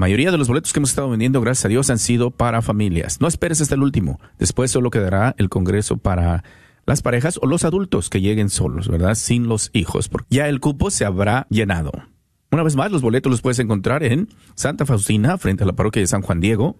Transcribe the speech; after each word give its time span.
mayoría 0.00 0.32
de 0.32 0.38
los 0.38 0.48
boletos 0.48 0.72
que 0.72 0.80
hemos 0.80 0.90
estado 0.90 1.10
vendiendo, 1.10 1.40
gracias 1.40 1.66
a 1.66 1.68
Dios, 1.68 1.90
han 1.90 2.00
sido 2.00 2.32
para 2.32 2.62
familias. 2.62 3.20
No 3.20 3.28
esperes 3.28 3.60
hasta 3.60 3.76
el 3.76 3.82
último. 3.82 4.18
Después 4.38 4.72
solo 4.72 4.90
quedará 4.90 5.36
el 5.38 5.48
Congreso 5.48 5.98
para 5.98 6.42
las 6.86 7.02
parejas 7.02 7.38
o 7.40 7.46
los 7.46 7.64
adultos 7.64 8.10
que 8.10 8.20
lleguen 8.20 8.48
solos, 8.48 8.88
¿verdad? 8.88 9.14
Sin 9.14 9.46
los 9.46 9.70
hijos, 9.72 10.08
porque 10.08 10.34
ya 10.34 10.48
el 10.48 10.58
cupo 10.58 10.90
se 10.90 11.04
habrá 11.04 11.46
llenado. 11.50 11.92
Una 12.50 12.64
vez 12.64 12.74
más, 12.74 12.90
los 12.90 13.02
boletos 13.02 13.30
los 13.30 13.42
puedes 13.42 13.60
encontrar 13.60 14.02
en 14.02 14.28
Santa 14.56 14.86
Faustina, 14.86 15.38
frente 15.38 15.62
a 15.62 15.66
la 15.66 15.74
parroquia 15.74 16.00
de 16.00 16.08
San 16.08 16.22
Juan 16.22 16.40
Diego, 16.40 16.76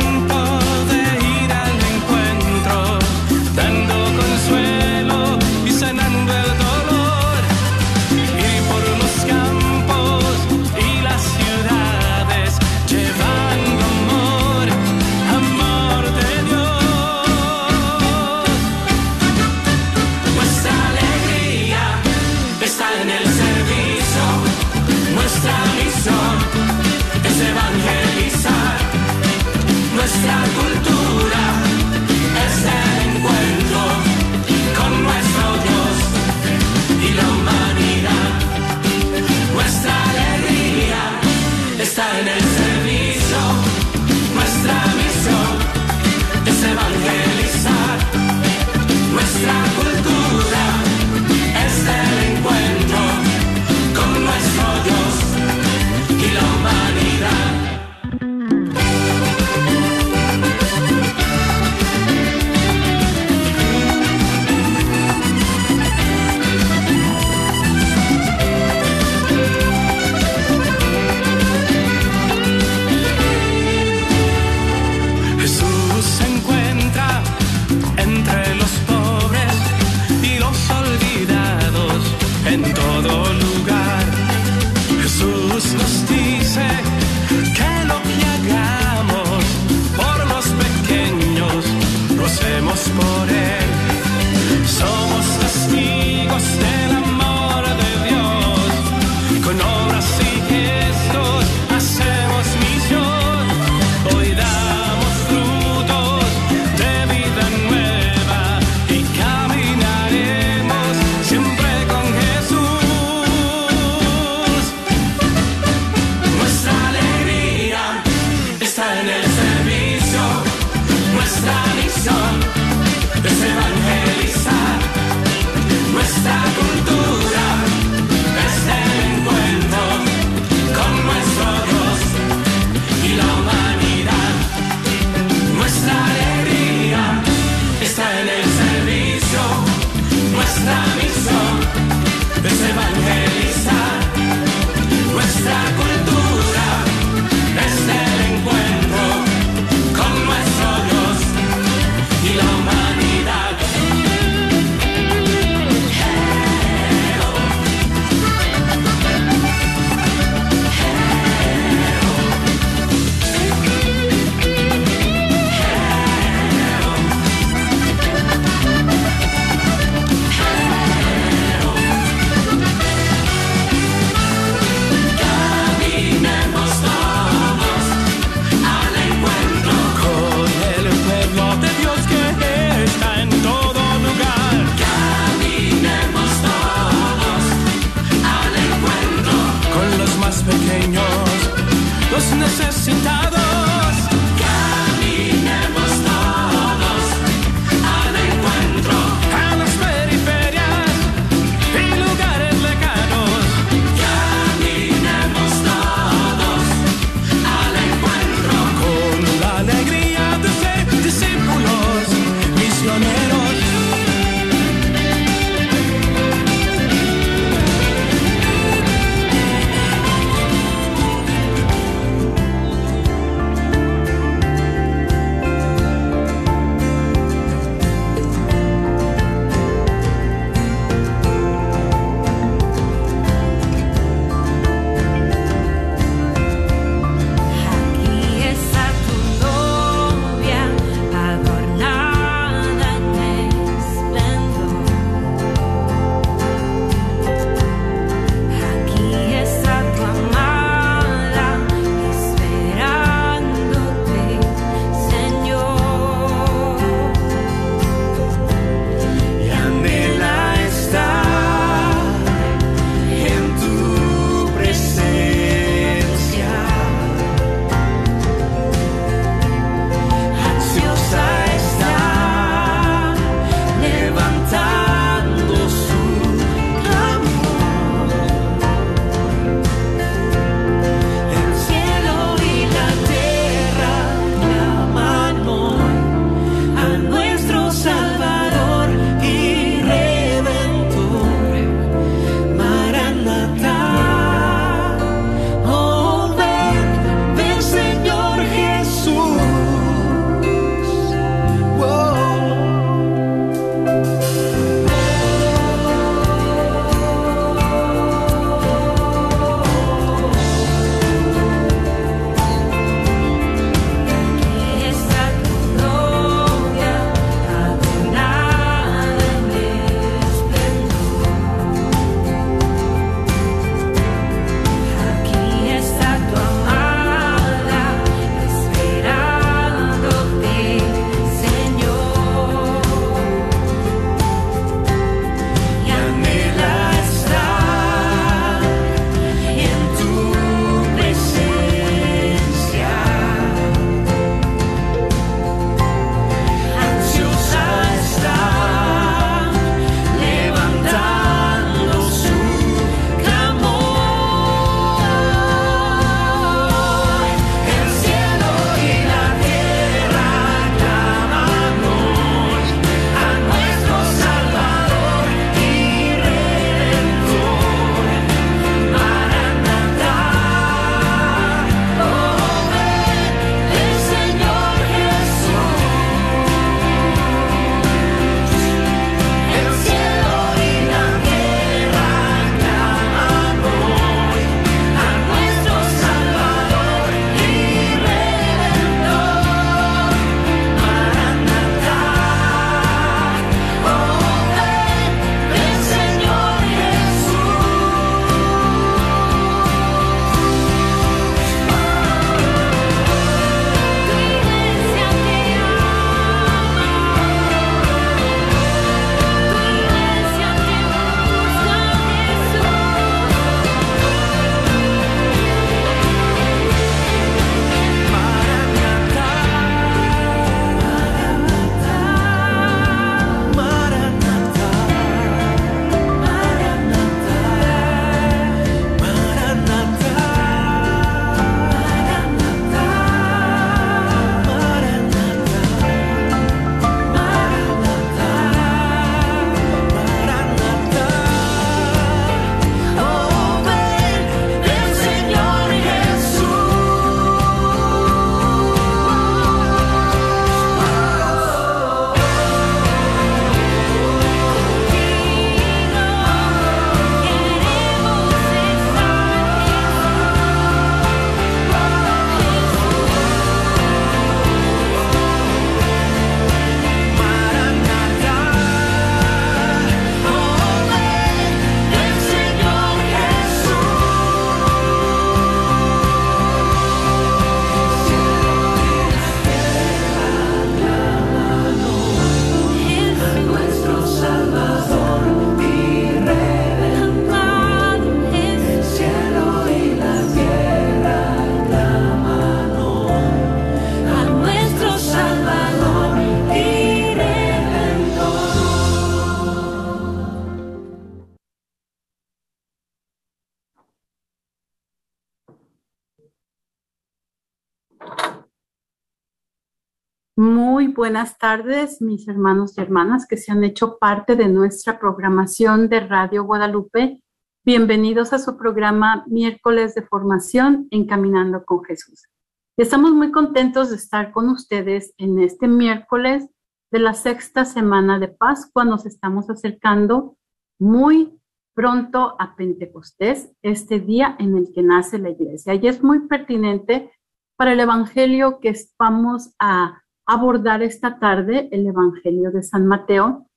buenas 511.11 511.37
tardes, 511.37 512.01
mis 512.01 512.25
hermanos 512.29 512.77
y 512.77 512.81
hermanas 512.81 513.27
que 513.27 513.35
se 513.35 513.51
han 513.51 513.65
hecho 513.65 513.97
parte 513.97 514.37
de 514.37 514.47
nuestra 514.47 514.97
programación 514.97 515.89
de 515.89 515.99
Radio 515.99 516.45
Guadalupe. 516.45 517.21
Bienvenidos 517.65 518.31
a 518.31 518.39
su 518.39 518.55
programa 518.55 519.25
Miércoles 519.27 519.93
de 519.93 520.03
Formación 520.03 520.87
Encaminando 520.89 521.65
con 521.65 521.83
Jesús. 521.83 522.29
Estamos 522.77 523.11
muy 523.11 523.29
contentos 523.29 523.89
de 523.89 523.97
estar 523.97 524.31
con 524.31 524.47
ustedes 524.47 525.13
en 525.17 525.39
este 525.39 525.67
miércoles 525.67 526.47
de 526.91 526.99
la 526.99 527.13
sexta 527.13 527.65
semana 527.65 528.17
de 528.17 528.29
Pascua. 528.29 528.85
Nos 528.85 529.05
estamos 529.05 529.49
acercando 529.49 530.37
muy 530.79 531.41
pronto 531.73 532.37
a 532.39 532.55
Pentecostés, 532.55 533.51
este 533.61 533.99
día 533.99 534.37
en 534.39 534.55
el 534.55 534.71
que 534.73 534.81
nace 534.81 535.17
la 535.19 535.31
iglesia. 535.31 535.73
Y 535.73 535.85
es 535.89 536.01
muy 536.01 536.29
pertinente 536.29 537.11
para 537.57 537.73
el 537.73 537.81
Evangelio 537.81 538.61
que 538.61 538.73
vamos 538.97 539.53
a 539.59 540.01
abordar 540.25 540.81
esta 540.83 541.19
tarde, 541.19 541.69
el 541.71 541.87
Evangelio 541.87 542.51
de 542.51 542.63
San 542.63 542.85
Mateo. 542.87 543.47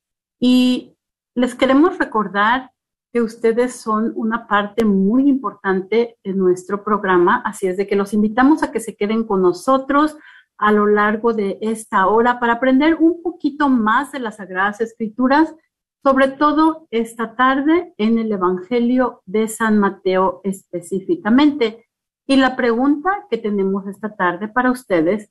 Y 0.40 0.96
les 1.34 1.54
queremos 1.54 1.98
recordar 1.98 2.72
que 3.12 3.22
ustedes 3.22 3.76
son 3.76 4.12
una 4.16 4.46
parte 4.46 4.84
muy 4.84 5.28
importante 5.28 6.16
de 6.24 6.32
nuestro 6.32 6.82
programa, 6.82 7.42
así 7.44 7.66
es 7.68 7.76
de 7.76 7.86
que 7.86 7.96
los 7.96 8.12
invitamos 8.12 8.62
a 8.62 8.72
que 8.72 8.80
se 8.80 8.96
queden 8.96 9.24
con 9.24 9.42
nosotros 9.42 10.16
a 10.58 10.72
lo 10.72 10.86
largo 10.86 11.32
de 11.32 11.58
esta 11.60 12.06
hora 12.08 12.40
para 12.40 12.54
aprender 12.54 12.96
un 12.98 13.22
poquito 13.22 13.68
más 13.68 14.12
de 14.12 14.20
las 14.20 14.36
Sagradas 14.36 14.80
Escrituras 14.80 15.54
sobre 16.04 16.28
todo 16.28 16.86
esta 16.90 17.34
tarde 17.34 17.94
en 17.96 18.18
el 18.18 18.30
Evangelio 18.30 19.22
de 19.24 19.48
San 19.48 19.78
Mateo 19.78 20.42
específicamente. 20.44 21.86
Y 22.26 22.36
la 22.36 22.56
pregunta 22.56 23.26
que 23.30 23.38
tenemos 23.38 23.86
esta 23.86 24.14
tarde 24.14 24.48
para 24.48 24.70
ustedes 24.70 25.30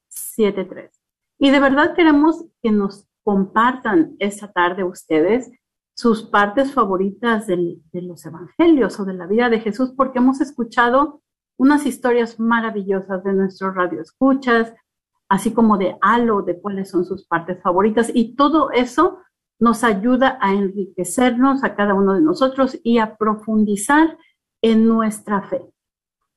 1-800-701-0373. 0.11 0.89
Y 1.39 1.49
de 1.49 1.59
verdad 1.59 1.95
queremos 1.95 2.45
que 2.61 2.71
nos 2.71 3.07
compartan 3.23 4.15
esta 4.19 4.51
tarde 4.51 4.83
ustedes 4.83 5.51
sus 5.93 6.23
partes 6.23 6.73
favoritas 6.73 7.47
de 7.47 7.81
los 7.93 8.25
evangelios 8.25 8.99
o 8.99 9.05
de 9.05 9.13
la 9.13 9.27
vida 9.27 9.49
de 9.49 9.59
Jesús, 9.59 9.93
porque 9.95 10.19
hemos 10.19 10.41
escuchado 10.41 11.21
unas 11.57 11.85
historias 11.85 12.39
maravillosas 12.39 13.23
de 13.23 13.33
nuestros 13.33 13.75
radioescuchas, 13.75 14.73
así 15.29 15.53
como 15.53 15.77
de 15.77 15.97
halo, 16.01 16.41
de 16.41 16.59
cuáles 16.59 16.89
son 16.89 17.05
sus 17.05 17.27
partes 17.27 17.61
favoritas. 17.61 18.09
Y 18.13 18.35
todo 18.35 18.71
eso 18.71 19.19
nos 19.59 19.83
ayuda 19.83 20.39
a 20.41 20.53
enriquecernos 20.53 21.63
a 21.63 21.75
cada 21.75 21.93
uno 21.93 22.13
de 22.13 22.21
nosotros 22.21 22.79
y 22.83 22.97
a 22.97 23.15
profundizar 23.15 24.17
en 24.63 24.87
nuestra 24.87 25.43
fe. 25.43 25.61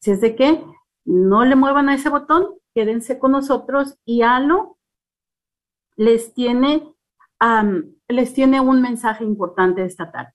Si 0.00 0.10
es 0.10 0.20
de 0.20 0.36
que 0.36 0.62
no 1.06 1.44
le 1.44 1.56
muevan 1.56 1.88
a 1.88 1.94
ese 1.94 2.10
botón, 2.10 2.48
quédense 2.74 3.18
con 3.18 3.32
nosotros 3.32 3.96
y 4.04 4.22
Halo 4.22 4.78
les 5.96 6.34
tiene, 6.34 6.82
les 8.08 8.34
tiene 8.34 8.60
un 8.60 8.82
mensaje 8.82 9.24
importante 9.24 9.84
esta 9.84 10.10
tarde. 10.10 10.32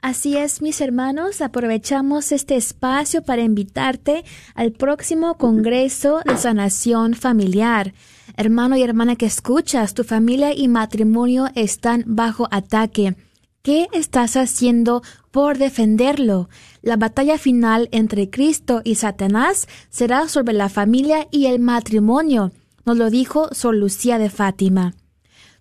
Así 0.00 0.36
es, 0.36 0.60
mis 0.60 0.82
hermanos, 0.82 1.40
aprovechamos 1.40 2.30
este 2.30 2.56
espacio 2.56 3.22
para 3.22 3.40
invitarte 3.40 4.22
al 4.54 4.72
próximo 4.72 5.38
Congreso 5.38 6.20
de 6.26 6.36
Sanación 6.36 7.14
Familiar. 7.14 7.94
Hermano 8.36 8.76
y 8.76 8.82
hermana 8.82 9.16
que 9.16 9.24
escuchas, 9.24 9.94
tu 9.94 10.04
familia 10.04 10.52
y 10.54 10.68
matrimonio 10.68 11.46
están 11.54 12.04
bajo 12.06 12.48
ataque. 12.50 13.16
¿Qué 13.62 13.88
estás 13.94 14.36
haciendo 14.36 15.00
por 15.34 15.58
defenderlo? 15.58 16.48
La 16.80 16.96
batalla 16.96 17.38
final 17.38 17.88
entre 17.90 18.30
Cristo 18.30 18.82
y 18.84 18.94
Satanás 18.94 19.66
será 19.90 20.28
sobre 20.28 20.54
la 20.54 20.68
familia 20.68 21.26
y 21.32 21.46
el 21.46 21.58
matrimonio, 21.58 22.52
nos 22.86 22.98
lo 22.98 23.10
dijo 23.10 23.52
Sor 23.52 23.74
Lucía 23.74 24.18
de 24.18 24.30
Fátima. 24.30 24.94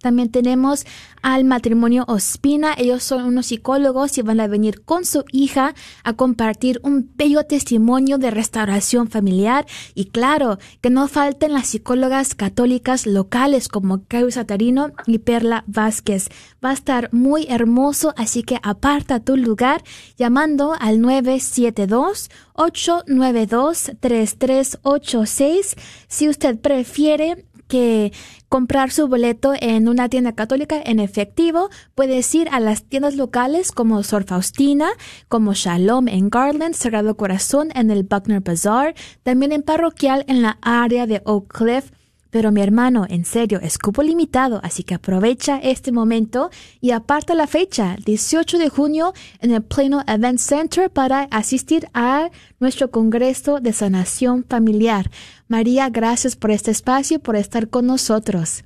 También 0.00 0.30
tenemos 0.30 0.84
al 1.22 1.44
matrimonio 1.44 2.04
Ospina. 2.06 2.74
Ellos 2.76 3.02
son 3.02 3.24
unos 3.24 3.46
psicólogos 3.46 4.16
y 4.18 4.22
van 4.22 4.40
a 4.40 4.46
venir 4.46 4.82
con 4.82 5.04
su 5.04 5.24
hija 5.32 5.74
a 6.04 6.12
compartir 6.12 6.80
un 6.82 7.10
bello 7.16 7.44
testimonio 7.44 8.18
de 8.18 8.30
restauración 8.30 9.08
familiar. 9.08 9.66
Y 9.94 10.06
claro, 10.06 10.58
que 10.80 10.90
no 10.90 11.08
falten 11.08 11.52
las 11.52 11.68
psicólogas 11.68 12.34
católicas 12.34 13.06
locales 13.06 13.68
como 13.68 14.04
Caio 14.06 14.30
Satarino 14.30 14.92
y 15.06 15.18
Perla 15.18 15.64
Vázquez. 15.66 16.28
Va 16.64 16.70
a 16.70 16.74
estar 16.74 17.12
muy 17.12 17.46
hermoso, 17.48 18.14
así 18.16 18.42
que 18.42 18.58
aparta 18.62 19.20
tu 19.20 19.36
lugar 19.36 19.82
llamando 20.16 20.74
al 20.78 21.00
972 21.00 22.30
892 22.54 23.92
3386 24.00 25.76
si 26.08 26.28
usted 26.28 26.58
prefiere 26.58 27.46
que 27.68 28.12
comprar 28.48 28.90
su 28.90 29.06
boleto 29.06 29.52
en 29.60 29.88
una 29.88 30.08
tienda 30.08 30.32
católica 30.32 30.80
en 30.84 30.98
efectivo, 30.98 31.68
puedes 31.94 32.34
ir 32.34 32.48
a 32.50 32.60
las 32.60 32.84
tiendas 32.84 33.14
locales 33.14 33.70
como 33.72 34.02
Sor 34.02 34.24
Faustina, 34.24 34.88
como 35.28 35.54
Shalom 35.54 36.08
en 36.08 36.30
Garland, 36.30 36.74
Sagrado 36.74 37.16
Corazón 37.16 37.68
en 37.74 37.90
el 37.90 38.02
Buckner 38.02 38.40
Bazaar, 38.40 38.94
también 39.22 39.52
en 39.52 39.62
parroquial 39.62 40.24
en 40.28 40.42
la 40.42 40.58
área 40.62 41.06
de 41.06 41.22
Oak 41.24 41.56
Cliff, 41.56 41.92
pero 42.30 42.52
mi 42.52 42.60
hermano, 42.60 43.06
en 43.08 43.24
serio, 43.24 43.58
es 43.62 43.78
cupo 43.78 44.02
limitado, 44.02 44.60
así 44.62 44.82
que 44.82 44.94
aprovecha 44.94 45.58
este 45.58 45.92
momento 45.92 46.50
y 46.80 46.90
aparta 46.90 47.34
la 47.34 47.46
fecha, 47.46 47.96
18 48.04 48.58
de 48.58 48.68
junio, 48.68 49.12
en 49.40 49.52
el 49.52 49.62
Plano 49.62 50.02
Event 50.06 50.38
Center 50.38 50.90
para 50.90 51.22
asistir 51.30 51.88
a 51.94 52.30
nuestro 52.60 52.90
Congreso 52.90 53.60
de 53.60 53.72
Sanación 53.72 54.44
Familiar. 54.44 55.10
María, 55.48 55.88
gracias 55.88 56.36
por 56.36 56.50
este 56.50 56.70
espacio, 56.70 57.18
por 57.20 57.36
estar 57.36 57.68
con 57.68 57.86
nosotros. 57.86 58.64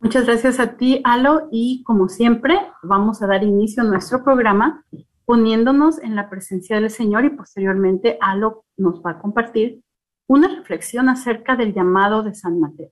Muchas 0.00 0.26
gracias 0.26 0.58
a 0.58 0.76
ti, 0.76 1.00
Alo, 1.04 1.48
y 1.52 1.82
como 1.84 2.08
siempre, 2.08 2.58
vamos 2.82 3.22
a 3.22 3.26
dar 3.26 3.44
inicio 3.44 3.82
a 3.82 3.86
nuestro 3.86 4.24
programa 4.24 4.84
poniéndonos 5.24 6.02
en 6.02 6.16
la 6.16 6.28
presencia 6.28 6.80
del 6.80 6.90
Señor 6.90 7.24
y 7.24 7.30
posteriormente 7.30 8.18
Alo 8.20 8.64
nos 8.76 9.00
va 9.00 9.12
a 9.12 9.18
compartir 9.20 9.82
una 10.26 10.48
reflexión 10.48 11.08
acerca 11.08 11.56
del 11.56 11.74
llamado 11.74 12.22
de 12.22 12.34
San 12.34 12.60
Mateo. 12.60 12.90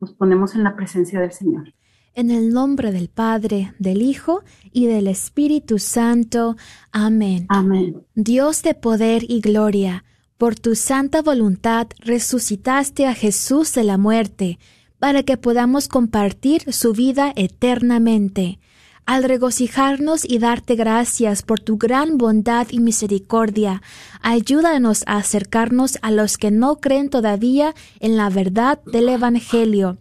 Nos 0.00 0.12
ponemos 0.14 0.54
en 0.54 0.64
la 0.64 0.76
presencia 0.76 1.20
del 1.20 1.32
Señor. 1.32 1.72
En 2.14 2.30
el 2.30 2.52
nombre 2.52 2.92
del 2.92 3.08
Padre, 3.08 3.72
del 3.78 4.02
Hijo 4.02 4.42
y 4.70 4.86
del 4.86 5.06
Espíritu 5.06 5.78
Santo. 5.78 6.56
Amén. 6.90 7.46
Amén. 7.48 8.04
Dios 8.14 8.62
de 8.62 8.74
poder 8.74 9.24
y 9.28 9.40
gloria, 9.40 10.04
por 10.36 10.56
tu 10.56 10.74
santa 10.74 11.22
voluntad 11.22 11.86
resucitaste 12.00 13.06
a 13.06 13.14
Jesús 13.14 13.72
de 13.74 13.84
la 13.84 13.96
muerte, 13.96 14.58
para 14.98 15.22
que 15.22 15.36
podamos 15.36 15.88
compartir 15.88 16.72
su 16.72 16.92
vida 16.92 17.32
eternamente. 17.34 18.58
Al 19.06 19.24
regocijarnos 19.24 20.24
y 20.24 20.38
darte 20.38 20.76
gracias 20.76 21.42
por 21.42 21.60
tu 21.60 21.76
gran 21.76 22.18
bondad 22.18 22.68
y 22.70 22.80
misericordia, 22.80 23.82
ayúdanos 24.20 25.02
a 25.06 25.16
acercarnos 25.16 25.98
a 26.02 26.10
los 26.10 26.38
que 26.38 26.50
no 26.50 26.80
creen 26.80 27.10
todavía 27.10 27.74
en 28.00 28.16
la 28.16 28.30
verdad 28.30 28.80
del 28.84 29.08
Evangelio. 29.08 29.98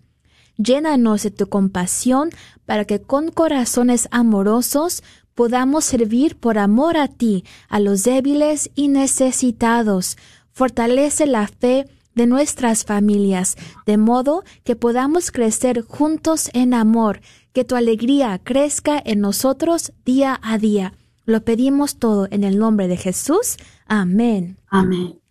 Llénanos 0.57 1.23
de 1.23 1.31
tu 1.31 1.49
compasión 1.49 2.29
para 2.65 2.85
que 2.85 3.01
con 3.01 3.31
corazones 3.31 4.07
amorosos 4.11 5.03
podamos 5.33 5.85
servir 5.85 6.37
por 6.37 6.57
amor 6.57 6.97
a 6.97 7.07
ti 7.07 7.43
a 7.69 7.79
los 7.79 8.03
débiles 8.03 8.69
y 8.75 8.87
necesitados. 8.87 10.17
Fortalece 10.51 11.25
la 11.25 11.47
fe 11.47 11.87
de 12.13 12.27
nuestras 12.27 12.83
familias, 12.83 13.55
de 13.85 13.97
modo 13.97 14.43
que 14.63 14.75
podamos 14.75 15.31
crecer 15.31 15.81
juntos 15.81 16.49
en 16.53 16.73
amor, 16.73 17.21
que 17.53 17.65
tu 17.65 17.75
alegría 17.75 18.39
crezca 18.43 19.01
en 19.03 19.19
nosotros 19.19 19.93
día 20.05 20.39
a 20.41 20.57
día. 20.57 20.93
Lo 21.25 21.43
pedimos 21.43 21.97
todo 21.97 22.27
en 22.31 22.43
el 22.43 22.57
nombre 22.57 22.87
de 22.87 22.97
Jesús. 22.97 23.57
Amén. 23.87 24.57
Amén. 24.67 25.21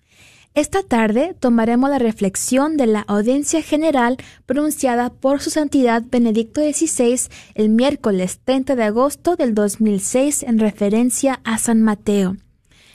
Esta 0.55 0.83
tarde 0.83 1.37
tomaremos 1.39 1.91
la 1.91 2.01
reflexión 2.01 2.77
de 2.77 2.87
la 2.87 3.01
audiencia 3.03 3.63
general 3.63 4.17
pronunciada 4.47 5.11
por 5.11 5.41
Su 5.41 5.51
Santidad 5.51 6.03
Benedicto 6.11 6.61
XVI 6.61 7.31
el 7.55 7.69
miércoles 7.69 8.41
30 8.45 8.75
de 8.75 8.83
agosto 8.83 9.37
del 9.37 9.55
2006 9.55 10.43
en 10.43 10.59
referencia 10.59 11.41
a 11.45 11.59
San 11.59 11.83
Mateo. 11.83 12.37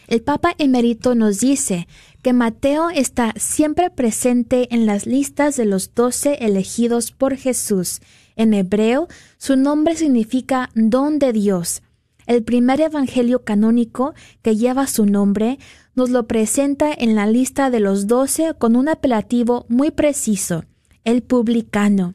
El 0.08 0.22
Papa 0.22 0.54
emérito 0.58 1.16
nos 1.16 1.40
dice 1.40 1.88
que 2.22 2.34
Mateo 2.34 2.90
está 2.90 3.34
siempre 3.38 3.90
presente 3.90 4.74
en 4.74 4.86
las 4.86 5.06
listas 5.06 5.56
de 5.56 5.66
los 5.66 5.96
doce 5.96 6.38
elegidos 6.42 7.12
por 7.12 7.38
Jesús. 7.38 8.02
En 8.36 8.54
hebreo, 8.54 9.08
su 9.38 9.56
nombre 9.56 9.96
significa 9.96 10.70
don 10.76 11.20
de 11.20 11.34
Dios. 11.34 11.82
El 12.28 12.44
primer 12.44 12.82
evangelio 12.82 13.44
canónico 13.44 14.14
que 14.42 14.56
lleva 14.56 14.88
su 14.88 15.06
nombre 15.06 15.60
nos 15.94 16.10
lo 16.10 16.28
presenta 16.28 16.92
en 16.92 17.16
la 17.16 17.28
lista 17.28 17.70
de 17.70 17.80
los 17.80 18.08
doce 18.08 18.54
con 18.58 18.76
un 18.76 18.90
apelativo 18.90 19.66
muy 19.70 19.92
preciso, 19.92 20.66
el 21.04 21.22
publicano. 21.22 22.14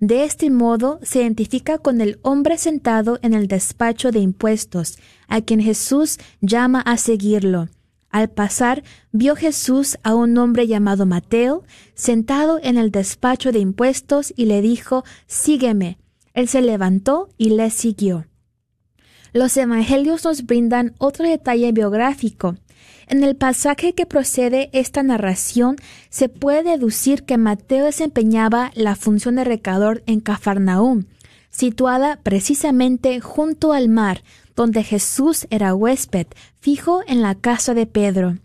De 0.00 0.24
este 0.24 0.50
modo 0.50 0.98
se 1.02 1.20
identifica 1.20 1.78
con 1.78 2.00
el 2.00 2.18
hombre 2.22 2.58
sentado 2.58 3.18
en 3.22 3.32
el 3.32 3.46
despacho 3.46 4.10
de 4.10 4.18
impuestos, 4.18 4.98
a 5.28 5.40
quien 5.40 5.60
Jesús 5.60 6.18
llama 6.40 6.80
a 6.80 6.96
seguirlo. 6.96 7.68
Al 8.14 8.30
pasar, 8.30 8.84
vio 9.10 9.34
Jesús 9.34 9.98
a 10.04 10.14
un 10.14 10.38
hombre 10.38 10.68
llamado 10.68 11.04
Mateo, 11.04 11.64
sentado 11.94 12.60
en 12.62 12.78
el 12.78 12.92
despacho 12.92 13.50
de 13.50 13.58
impuestos, 13.58 14.32
y 14.36 14.44
le 14.44 14.62
dijo, 14.62 15.02
Sígueme. 15.26 15.98
Él 16.32 16.46
se 16.46 16.62
levantó 16.62 17.28
y 17.38 17.50
le 17.50 17.70
siguió. 17.70 18.26
Los 19.32 19.56
evangelios 19.56 20.24
nos 20.24 20.46
brindan 20.46 20.94
otro 20.98 21.28
detalle 21.28 21.72
biográfico. 21.72 22.54
En 23.08 23.24
el 23.24 23.34
pasaje 23.34 23.94
que 23.94 24.06
procede 24.06 24.70
esta 24.72 25.02
narración 25.02 25.74
se 26.08 26.28
puede 26.28 26.62
deducir 26.70 27.24
que 27.24 27.36
Mateo 27.36 27.86
desempeñaba 27.86 28.70
la 28.76 28.94
función 28.94 29.34
de 29.34 29.42
recador 29.42 30.04
en 30.06 30.20
Cafarnaúm, 30.20 31.06
situada 31.50 32.20
precisamente 32.22 33.18
junto 33.18 33.72
al 33.72 33.88
mar, 33.88 34.22
donde 34.56 34.82
Jesús 34.82 35.46
era 35.50 35.74
huésped, 35.74 36.26
fijo 36.60 37.02
en 37.06 37.22
la 37.22 37.34
casa 37.34 37.74
de 37.74 37.86
Pedro. 37.86 38.38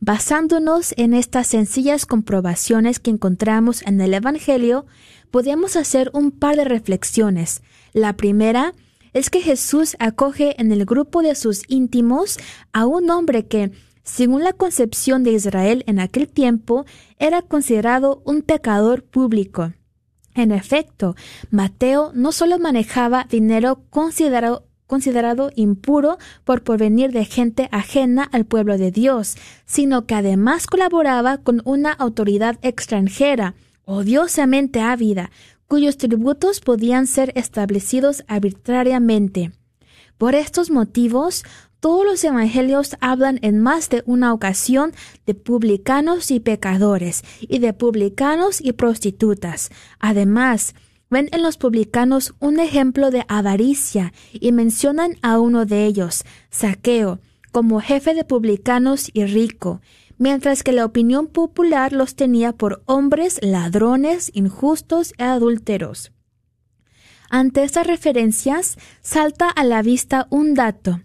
Basándonos 0.00 0.94
en 0.96 1.12
estas 1.12 1.48
sencillas 1.48 2.06
comprobaciones 2.06 3.00
que 3.00 3.10
encontramos 3.10 3.82
en 3.82 4.00
el 4.00 4.14
Evangelio, 4.14 4.86
podemos 5.30 5.74
hacer 5.76 6.10
un 6.12 6.30
par 6.30 6.56
de 6.56 6.64
reflexiones. 6.64 7.62
La 7.92 8.12
primera 8.16 8.74
es 9.12 9.30
que 9.30 9.40
Jesús 9.40 9.96
acoge 9.98 10.60
en 10.60 10.70
el 10.70 10.84
grupo 10.84 11.22
de 11.22 11.34
sus 11.34 11.62
íntimos 11.68 12.38
a 12.72 12.86
un 12.86 13.10
hombre 13.10 13.46
que, 13.46 13.72
según 14.04 14.44
la 14.44 14.52
concepción 14.52 15.24
de 15.24 15.32
Israel 15.32 15.82
en 15.86 15.98
aquel 15.98 16.28
tiempo, 16.28 16.84
era 17.18 17.42
considerado 17.42 18.22
un 18.24 18.42
pecador 18.42 19.02
público. 19.04 19.72
En 20.34 20.52
efecto, 20.52 21.16
Mateo 21.50 22.12
no 22.14 22.30
solo 22.30 22.58
manejaba 22.60 23.26
dinero 23.28 23.82
considerado, 23.90 24.67
considerado 24.88 25.52
impuro 25.54 26.18
por 26.44 26.64
provenir 26.64 27.12
de 27.12 27.24
gente 27.24 27.68
ajena 27.70 28.24
al 28.24 28.44
pueblo 28.44 28.76
de 28.76 28.90
Dios, 28.90 29.36
sino 29.66 30.06
que 30.06 30.16
además 30.16 30.66
colaboraba 30.66 31.38
con 31.38 31.62
una 31.64 31.92
autoridad 31.92 32.58
extranjera, 32.62 33.54
odiosamente 33.84 34.80
ávida, 34.80 35.30
cuyos 35.68 35.98
tributos 35.98 36.58
podían 36.58 37.06
ser 37.06 37.32
establecidos 37.36 38.24
arbitrariamente. 38.26 39.52
Por 40.16 40.34
estos 40.34 40.70
motivos, 40.70 41.44
todos 41.80 42.04
los 42.04 42.24
evangelios 42.24 42.96
hablan 43.00 43.38
en 43.42 43.60
más 43.60 43.88
de 43.88 44.02
una 44.04 44.32
ocasión 44.32 44.92
de 45.26 45.34
publicanos 45.34 46.32
y 46.32 46.40
pecadores, 46.40 47.22
y 47.40 47.60
de 47.60 47.72
publicanos 47.72 48.60
y 48.60 48.72
prostitutas. 48.72 49.70
Además, 50.00 50.74
ven 51.10 51.28
en 51.32 51.42
los 51.42 51.56
publicanos 51.56 52.34
un 52.38 52.60
ejemplo 52.60 53.10
de 53.10 53.24
avaricia 53.28 54.12
y 54.32 54.52
mencionan 54.52 55.16
a 55.22 55.38
uno 55.38 55.66
de 55.66 55.86
ellos, 55.86 56.24
Saqueo, 56.50 57.20
como 57.52 57.80
jefe 57.80 58.14
de 58.14 58.24
publicanos 58.24 59.10
y 59.12 59.24
rico, 59.24 59.80
mientras 60.18 60.62
que 60.62 60.72
la 60.72 60.84
opinión 60.84 61.28
popular 61.28 61.92
los 61.92 62.14
tenía 62.14 62.52
por 62.52 62.82
hombres 62.86 63.38
ladrones, 63.42 64.30
injustos 64.34 65.14
e 65.18 65.24
adúlteros. 65.24 66.12
Ante 67.30 67.62
estas 67.62 67.86
referencias 67.86 68.76
salta 69.02 69.48
a 69.48 69.64
la 69.64 69.82
vista 69.82 70.26
un 70.30 70.54
dato. 70.54 71.00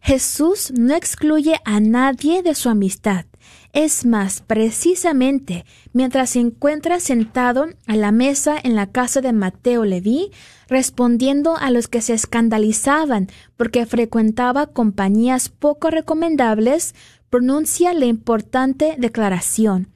Jesús 0.00 0.72
no 0.76 0.94
excluye 0.94 1.56
a 1.64 1.80
nadie 1.80 2.42
de 2.42 2.54
su 2.54 2.68
amistad. 2.68 3.26
Es 3.74 4.06
más, 4.06 4.40
precisamente, 4.40 5.64
mientras 5.92 6.30
se 6.30 6.38
encuentra 6.38 7.00
sentado 7.00 7.66
a 7.88 7.96
la 7.96 8.12
mesa 8.12 8.54
en 8.62 8.76
la 8.76 8.86
casa 8.86 9.20
de 9.20 9.32
Mateo 9.32 9.84
Leví, 9.84 10.30
respondiendo 10.68 11.56
a 11.56 11.72
los 11.72 11.88
que 11.88 12.00
se 12.00 12.14
escandalizaban 12.14 13.26
porque 13.56 13.84
frecuentaba 13.84 14.68
compañías 14.68 15.48
poco 15.48 15.90
recomendables, 15.90 16.94
pronuncia 17.30 17.92
la 17.94 18.04
importante 18.04 18.94
declaración. 18.96 19.88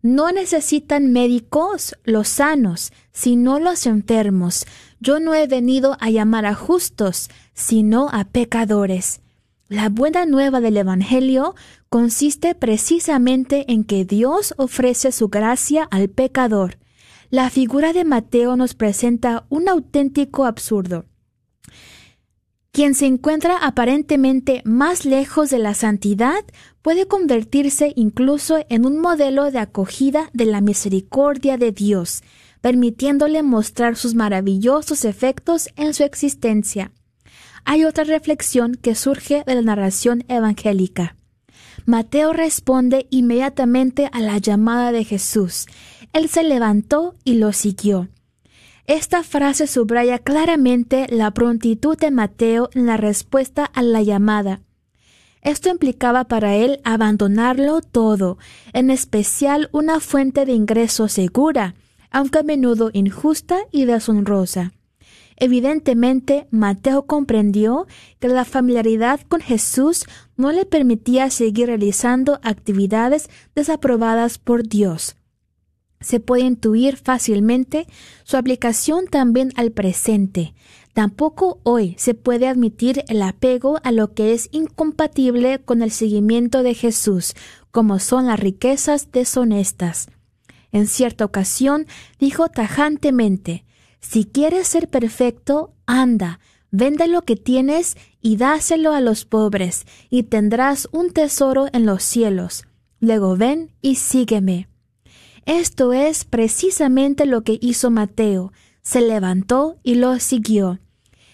No 0.00 0.32
necesitan 0.32 1.12
médicos 1.12 1.96
los 2.04 2.26
sanos, 2.26 2.90
sino 3.12 3.60
los 3.60 3.84
enfermos. 3.84 4.64
Yo 4.98 5.20
no 5.20 5.34
he 5.34 5.46
venido 5.46 5.98
a 6.00 6.08
llamar 6.08 6.46
a 6.46 6.54
justos, 6.54 7.28
sino 7.52 8.08
a 8.08 8.24
pecadores. 8.24 9.20
La 9.70 9.88
buena 9.88 10.26
nueva 10.26 10.60
del 10.60 10.76
Evangelio 10.78 11.54
consiste 11.88 12.56
precisamente 12.56 13.70
en 13.70 13.84
que 13.84 14.04
Dios 14.04 14.52
ofrece 14.56 15.12
su 15.12 15.28
gracia 15.28 15.86
al 15.92 16.08
pecador. 16.08 16.78
La 17.30 17.50
figura 17.50 17.92
de 17.92 18.04
Mateo 18.04 18.56
nos 18.56 18.74
presenta 18.74 19.46
un 19.48 19.68
auténtico 19.68 20.44
absurdo. 20.44 21.04
Quien 22.72 22.96
se 22.96 23.06
encuentra 23.06 23.58
aparentemente 23.58 24.60
más 24.64 25.04
lejos 25.04 25.50
de 25.50 25.60
la 25.60 25.74
santidad 25.74 26.44
puede 26.82 27.06
convertirse 27.06 27.92
incluso 27.94 28.58
en 28.70 28.84
un 28.84 28.98
modelo 28.98 29.52
de 29.52 29.60
acogida 29.60 30.30
de 30.32 30.46
la 30.46 30.60
misericordia 30.60 31.58
de 31.58 31.70
Dios, 31.70 32.24
permitiéndole 32.60 33.44
mostrar 33.44 33.94
sus 33.94 34.16
maravillosos 34.16 35.04
efectos 35.04 35.68
en 35.76 35.94
su 35.94 36.02
existencia 36.02 36.90
hay 37.64 37.84
otra 37.84 38.04
reflexión 38.04 38.74
que 38.74 38.94
surge 38.94 39.44
de 39.46 39.54
la 39.54 39.62
narración 39.62 40.24
evangélica. 40.28 41.16
Mateo 41.86 42.32
responde 42.32 43.06
inmediatamente 43.10 44.08
a 44.12 44.20
la 44.20 44.38
llamada 44.38 44.92
de 44.92 45.04
Jesús. 45.04 45.66
Él 46.12 46.28
se 46.28 46.42
levantó 46.42 47.14
y 47.24 47.34
lo 47.34 47.52
siguió. 47.52 48.08
Esta 48.86 49.22
frase 49.22 49.66
subraya 49.66 50.18
claramente 50.18 51.06
la 51.10 51.30
prontitud 51.30 51.96
de 51.96 52.10
Mateo 52.10 52.70
en 52.74 52.86
la 52.86 52.96
respuesta 52.96 53.64
a 53.64 53.82
la 53.82 54.02
llamada. 54.02 54.62
Esto 55.42 55.70
implicaba 55.70 56.24
para 56.24 56.56
él 56.56 56.80
abandonarlo 56.84 57.80
todo, 57.80 58.36
en 58.72 58.90
especial 58.90 59.70
una 59.72 60.00
fuente 60.00 60.44
de 60.44 60.52
ingreso 60.52 61.08
segura, 61.08 61.74
aunque 62.10 62.40
a 62.40 62.42
menudo 62.42 62.90
injusta 62.92 63.58
y 63.70 63.84
deshonrosa. 63.84 64.72
Evidentemente, 65.42 66.46
Mateo 66.50 67.06
comprendió 67.06 67.86
que 68.18 68.28
la 68.28 68.44
familiaridad 68.44 69.20
con 69.22 69.40
Jesús 69.40 70.04
no 70.36 70.52
le 70.52 70.66
permitía 70.66 71.30
seguir 71.30 71.68
realizando 71.68 72.38
actividades 72.42 73.30
desaprobadas 73.54 74.36
por 74.36 74.68
Dios. 74.68 75.16
Se 75.98 76.20
puede 76.20 76.42
intuir 76.42 76.98
fácilmente 76.98 77.86
su 78.22 78.36
aplicación 78.36 79.06
también 79.06 79.50
al 79.56 79.72
presente. 79.72 80.52
Tampoco 80.92 81.60
hoy 81.62 81.94
se 81.98 82.12
puede 82.12 82.46
admitir 82.46 83.02
el 83.08 83.22
apego 83.22 83.80
a 83.82 83.92
lo 83.92 84.12
que 84.12 84.34
es 84.34 84.50
incompatible 84.52 85.58
con 85.58 85.80
el 85.80 85.90
seguimiento 85.90 86.62
de 86.62 86.74
Jesús, 86.74 87.34
como 87.70 87.98
son 87.98 88.26
las 88.26 88.40
riquezas 88.40 89.10
deshonestas. 89.10 90.08
En 90.70 90.86
cierta 90.86 91.24
ocasión 91.24 91.86
dijo 92.18 92.48
tajantemente 92.50 93.64
si 94.00 94.24
quieres 94.24 94.68
ser 94.68 94.88
perfecto, 94.88 95.74
anda, 95.86 96.40
Vende 96.72 97.08
lo 97.08 97.22
que 97.22 97.36
tienes 97.36 97.96
y 98.20 98.36
dáselo 98.36 98.92
a 98.92 99.00
los 99.00 99.24
pobres, 99.24 99.86
y 100.08 100.24
tendrás 100.24 100.88
un 100.92 101.10
tesoro 101.10 101.66
en 101.72 101.84
los 101.84 102.02
cielos. 102.02 102.64
Luego 103.00 103.36
ven 103.36 103.72
y 103.82 103.96
sígueme. 103.96 104.68
Esto 105.46 105.92
es 105.92 106.24
precisamente 106.24 107.26
lo 107.26 107.42
que 107.42 107.58
hizo 107.60 107.90
Mateo. 107.90 108.52
Se 108.82 109.00
levantó 109.00 109.78
y 109.82 109.96
lo 109.96 110.18
siguió. 110.20 110.78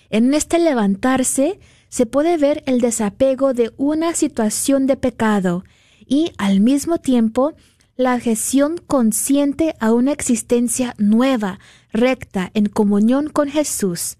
En 0.09 0.33
este 0.33 0.59
levantarse 0.59 1.59
se 1.89 2.07
puede 2.07 2.39
ver 2.39 2.63
el 2.67 2.81
desapego 2.81 3.53
de 3.53 3.73
una 3.77 4.15
situación 4.15 4.87
de 4.87 4.97
pecado 4.97 5.65
y 6.07 6.33
al 6.39 6.61
mismo 6.61 6.99
tiempo 6.99 7.55
la 7.97 8.13
adhesión 8.13 8.77
consciente 8.79 9.75
a 9.81 9.93
una 9.93 10.13
existencia 10.13 10.95
nueva, 10.99 11.59
recta, 11.93 12.51
en 12.55 12.67
comunión 12.67 13.29
con 13.29 13.49
Jesús. 13.49 14.19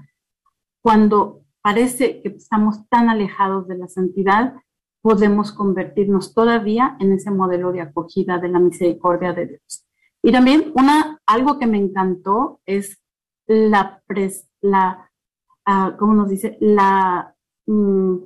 Cuando 0.83 1.43
parece 1.63 2.21
que 2.21 2.29
estamos 2.31 2.89
tan 2.89 3.09
alejados 3.09 3.69
de 3.69 3.79
la 3.79 3.89
santidad, 3.89 4.55
podemos 5.03 5.53
convertirnos 5.53 6.35
todavía 6.35 6.97
en 6.99 7.13
ese 7.13 7.31
modelo 7.31 7.73
de 7.73 7.83
acogida 7.83 8.39
de 8.39 8.49
la 8.49 8.59
misericordia 8.59 9.33
de 9.33 9.47
Dios. 9.47 9.87
Y 10.23 10.33
también 10.33 10.73
una, 10.75 11.21
algo 11.27 11.59
que 11.59 11.67
me 11.67 11.79
encantó 11.79 12.61
es 12.67 13.03
la, 13.47 14.03
la 14.63 15.11
¿cómo 15.99 16.15
nos 16.15 16.29
dice? 16.29 16.57
La, 16.61 17.35
mm, 17.67 18.17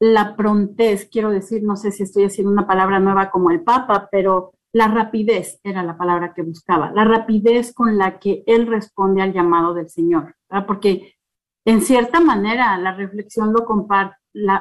la 0.00 0.36
prontez, 0.36 1.08
quiero 1.10 1.30
decir, 1.30 1.62
no 1.62 1.76
sé 1.76 1.92
si 1.92 2.02
estoy 2.02 2.24
haciendo 2.24 2.52
una 2.52 2.66
palabra 2.66 3.00
nueva 3.00 3.30
como 3.30 3.50
el 3.50 3.62
Papa, 3.62 4.08
pero 4.10 4.52
la 4.72 4.88
rapidez 4.88 5.60
era 5.64 5.82
la 5.82 5.96
palabra 5.96 6.32
que 6.34 6.42
buscaba, 6.42 6.92
la 6.92 7.04
rapidez 7.04 7.72
con 7.72 7.96
la 7.98 8.18
que 8.18 8.44
él 8.46 8.66
responde 8.66 9.22
al 9.22 9.32
llamado 9.32 9.74
del 9.74 9.88
Señor, 9.88 10.36
porque 10.66 11.14
en 11.64 11.80
cierta 11.80 12.20
manera 12.20 12.76
la 12.78 12.94
reflexión 12.94 13.52
lo, 13.52 13.66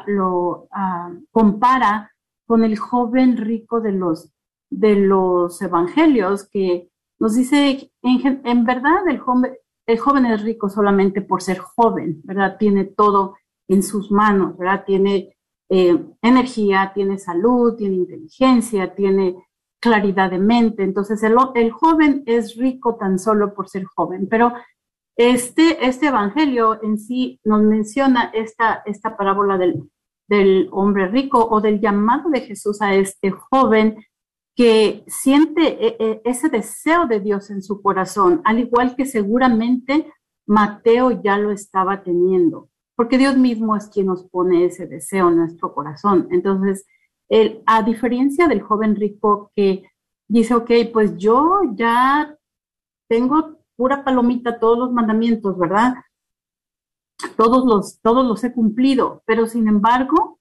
lo 0.07 0.67
ah, 0.71 1.11
compara 1.31 2.11
con 2.45 2.63
el 2.63 2.77
joven 2.77 3.37
rico 3.37 3.81
de 3.81 3.91
los, 3.91 4.31
de 4.69 4.95
los 4.95 5.61
evangelios, 5.61 6.49
que 6.49 6.89
nos 7.19 7.35
dice, 7.35 7.91
en, 8.01 8.41
en 8.45 8.65
verdad, 8.65 9.07
el 9.07 9.19
joven, 9.19 9.53
el 9.87 9.97
joven 9.99 10.25
es 10.25 10.43
rico 10.43 10.69
solamente 10.69 11.21
por 11.21 11.41
ser 11.41 11.59
joven, 11.59 12.21
¿verdad? 12.23 12.57
Tiene 12.59 12.83
todo 12.83 13.37
en 13.69 13.81
sus 13.81 14.11
manos, 14.11 14.57
¿verdad? 14.57 14.83
Tiene 14.85 15.37
eh, 15.69 15.97
energía, 16.21 16.91
tiene 16.93 17.17
salud, 17.17 17.75
tiene 17.75 17.95
inteligencia, 17.95 18.93
tiene 18.93 19.47
claridad 19.79 20.29
de 20.29 20.39
mente. 20.39 20.83
Entonces, 20.83 21.23
el, 21.23 21.35
el, 21.55 21.71
joven 21.71 22.23
es 22.25 22.57
rico 22.57 22.95
tan 22.95 23.17
solo 23.17 23.53
por 23.53 23.69
ser 23.69 23.85
joven. 23.85 24.27
Pero 24.29 24.53
este, 25.15 25.85
este 25.87 26.07
evangelio 26.07 26.83
en 26.83 26.97
sí 26.97 27.39
nos 27.45 27.61
menciona 27.61 28.29
esta, 28.33 28.83
esta 28.85 29.15
parábola 29.15 29.57
del, 29.57 29.89
del 30.27 30.67
hombre 30.71 31.07
rico 31.07 31.47
o 31.49 31.61
del 31.61 31.79
llamado 31.79 32.29
de 32.29 32.41
Jesús 32.41 32.81
a 32.81 32.93
este 32.93 33.31
joven 33.31 33.97
que 34.57 35.03
siente 35.05 35.85
eh, 35.85 35.97
eh, 35.99 36.21
ese 36.25 36.49
deseo 36.49 37.05
de 37.05 37.19
Dios 37.19 37.51
en 37.51 37.61
su 37.61 37.79
corazón, 37.79 38.41
al 38.43 38.57
igual 38.57 38.95
que 38.95 39.05
seguramente 39.05 40.11
Mateo 40.47 41.21
ya 41.21 41.37
lo 41.37 41.51
estaba 41.51 42.01
teniendo, 42.01 42.69
porque 42.95 43.19
Dios 43.19 43.37
mismo 43.37 43.75
es 43.75 43.87
quien 43.87 44.07
nos 44.07 44.23
pone 44.23 44.65
ese 44.65 44.87
deseo 44.87 45.29
en 45.29 45.37
nuestro 45.37 45.75
corazón. 45.75 46.27
Entonces, 46.31 46.87
a 47.67 47.83
diferencia 47.83 48.47
del 48.47 48.61
joven 48.63 48.95
rico 48.95 49.51
que 49.55 49.83
dice, 50.27 50.55
ok, 50.55 50.71
pues 50.91 51.15
yo 51.17 51.59
ya 51.75 52.35
tengo 53.07 53.59
pura 53.75 54.03
palomita 54.03 54.57
todos 54.57 54.79
los 54.79 54.91
mandamientos, 54.91 55.55
¿verdad? 55.55 55.95
Todos 57.35 57.63
los, 57.63 58.01
todos 58.01 58.25
los 58.25 58.43
he 58.43 58.53
cumplido, 58.53 59.21
pero 59.25 59.45
sin 59.45 59.67
embargo, 59.67 60.39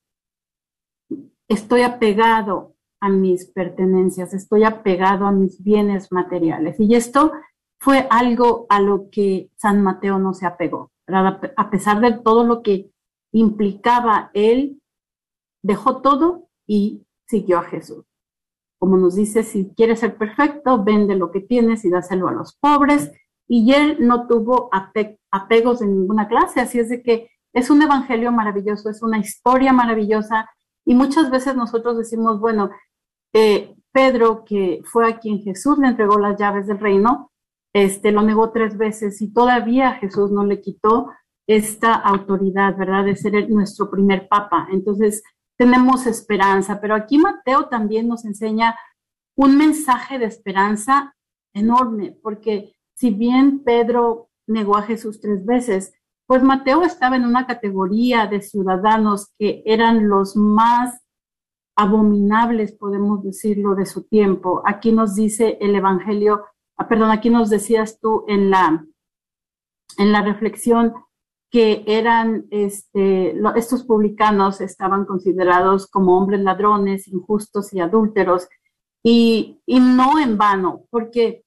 estoy 1.49 1.83
apegado 1.83 2.76
a 3.01 3.09
mis 3.09 3.47
pertenencias, 3.47 4.35
estoy 4.35 4.65
apegado 4.65 5.27
a 5.27 5.33
mis 5.33 5.63
bienes 5.63 6.11
materiales. 6.13 6.81
Y 6.81 6.95
esto 6.95 7.33
fue 7.79 8.07
algo 8.11 8.67
a 8.69 8.81
lo 8.81 9.11
que 9.11 9.51
San 9.57 9.83
Mateo 9.83 10.19
no 10.19 10.35
se 10.35 10.47
apegó. 10.47 10.91
A 11.09 11.71
pesar 11.71 12.01
de 12.01 12.13
todo 12.13 12.45
lo 12.45 12.63
que 12.63 12.91
implicaba, 13.33 14.31
él 14.35 14.81
dejó 15.63 16.01
todo 16.01 16.49
y 16.67 17.07
siguió 17.27 17.59
a 17.59 17.65
Jesús. 17.65 18.05
Como 18.79 18.97
nos 18.97 19.15
dice, 19.15 19.43
si 19.43 19.73
quieres 19.75 20.01
ser 20.01 20.17
perfecto, 20.17 20.83
vende 20.83 21.17
lo 21.17 21.31
que 21.31 21.41
tienes 21.41 21.85
y 21.85 21.91
dáselo 21.91 22.29
a 22.29 22.33
los 22.33 22.57
pobres. 22.57 23.13
Y 23.49 23.73
él 23.73 23.99
no 24.01 24.27
tuvo 24.27 24.69
apegos 25.31 25.81
de 25.81 25.87
ninguna 25.87 26.29
clase, 26.29 26.61
así 26.61 26.79
es 26.79 26.89
de 26.89 27.03
que 27.03 27.31
es 27.53 27.71
un 27.71 27.81
evangelio 27.81 28.33
maravilloso, 28.33 28.91
es 28.91 29.03
una 29.03 29.19
historia 29.19 29.73
maravillosa. 29.73 30.51
Y 30.87 30.95
muchas 30.95 31.31
veces 31.31 31.57
nosotros 31.57 31.99
decimos, 31.99 32.41
bueno, 32.41 32.71
Pedro, 33.93 34.45
que 34.45 34.81
fue 34.85 35.09
a 35.09 35.19
quien 35.19 35.43
Jesús 35.43 35.79
le 35.79 35.89
entregó 35.89 36.19
las 36.19 36.39
llaves 36.39 36.67
del 36.67 36.79
reino, 36.79 37.31
este, 37.75 38.13
lo 38.13 38.23
negó 38.23 38.53
tres 38.53 38.79
veces 38.79 39.21
y 39.21 39.33
todavía 39.33 39.95
Jesús 39.95 40.31
no 40.31 40.45
le 40.45 40.63
quitó 40.63 41.11
esta 41.47 41.95
autoridad, 41.95 42.77
¿verdad? 42.77 43.05
De 43.05 43.17
ser 43.17 43.51
nuestro 43.51 43.91
primer 43.91 44.29
papa. 44.29 44.69
Entonces, 44.73 45.23
tenemos 45.59 46.07
esperanza, 46.07 46.81
pero 46.81 46.95
aquí 46.95 47.19
Mateo 47.19 47.69
también 47.69 48.09
nos 48.09 48.25
enseña 48.25 48.77
un 49.37 49.57
mensaje 49.59 50.19
de 50.19 50.27
esperanza 50.27 51.15
enorme, 51.55 52.17
porque 52.23 52.75
si 52.95 53.11
bien 53.11 53.63
Pedro 53.63 54.31
negó 54.47 54.77
a 54.77 54.83
Jesús 54.83 55.21
tres 55.21 55.45
veces, 55.45 55.93
pues 56.27 56.43
Mateo 56.43 56.83
estaba 56.83 57.17
en 57.17 57.25
una 57.25 57.47
categoría 57.47 58.27
de 58.27 58.43
ciudadanos 58.43 59.33
que 59.39 59.63
eran 59.65 60.09
los 60.09 60.37
más 60.37 61.01
abominables, 61.77 62.73
podemos 62.73 63.23
decirlo, 63.23 63.75
de 63.75 63.87
su 63.87 64.05
tiempo. 64.05 64.63
Aquí 64.65 64.93
nos 64.93 65.15
dice 65.15 65.59
el 65.61 65.75
Evangelio, 65.75 66.45
ah, 66.77 66.89
perdón, 66.89 67.11
aquí 67.11 67.31
nos 67.31 67.51
decías 67.51 68.01
tú 68.01 68.25
en 68.27 68.51
la, 68.51 68.85
en 69.99 70.13
la 70.13 70.23
reflexión 70.23 70.95
que 71.51 71.85
eran, 71.87 72.47
este, 72.51 73.37
estos 73.55 73.85
publicanos 73.85 74.61
estaban 74.61 75.05
considerados 75.05 75.87
como 75.87 76.19
hombres 76.19 76.41
ladrones, 76.41 77.07
injustos 77.07 77.73
y 77.73 77.81
adúlteros, 77.81 78.49
y, 79.05 79.61
y 79.65 79.79
no 79.79 80.19
en 80.19 80.37
vano, 80.37 80.87
porque 80.91 81.46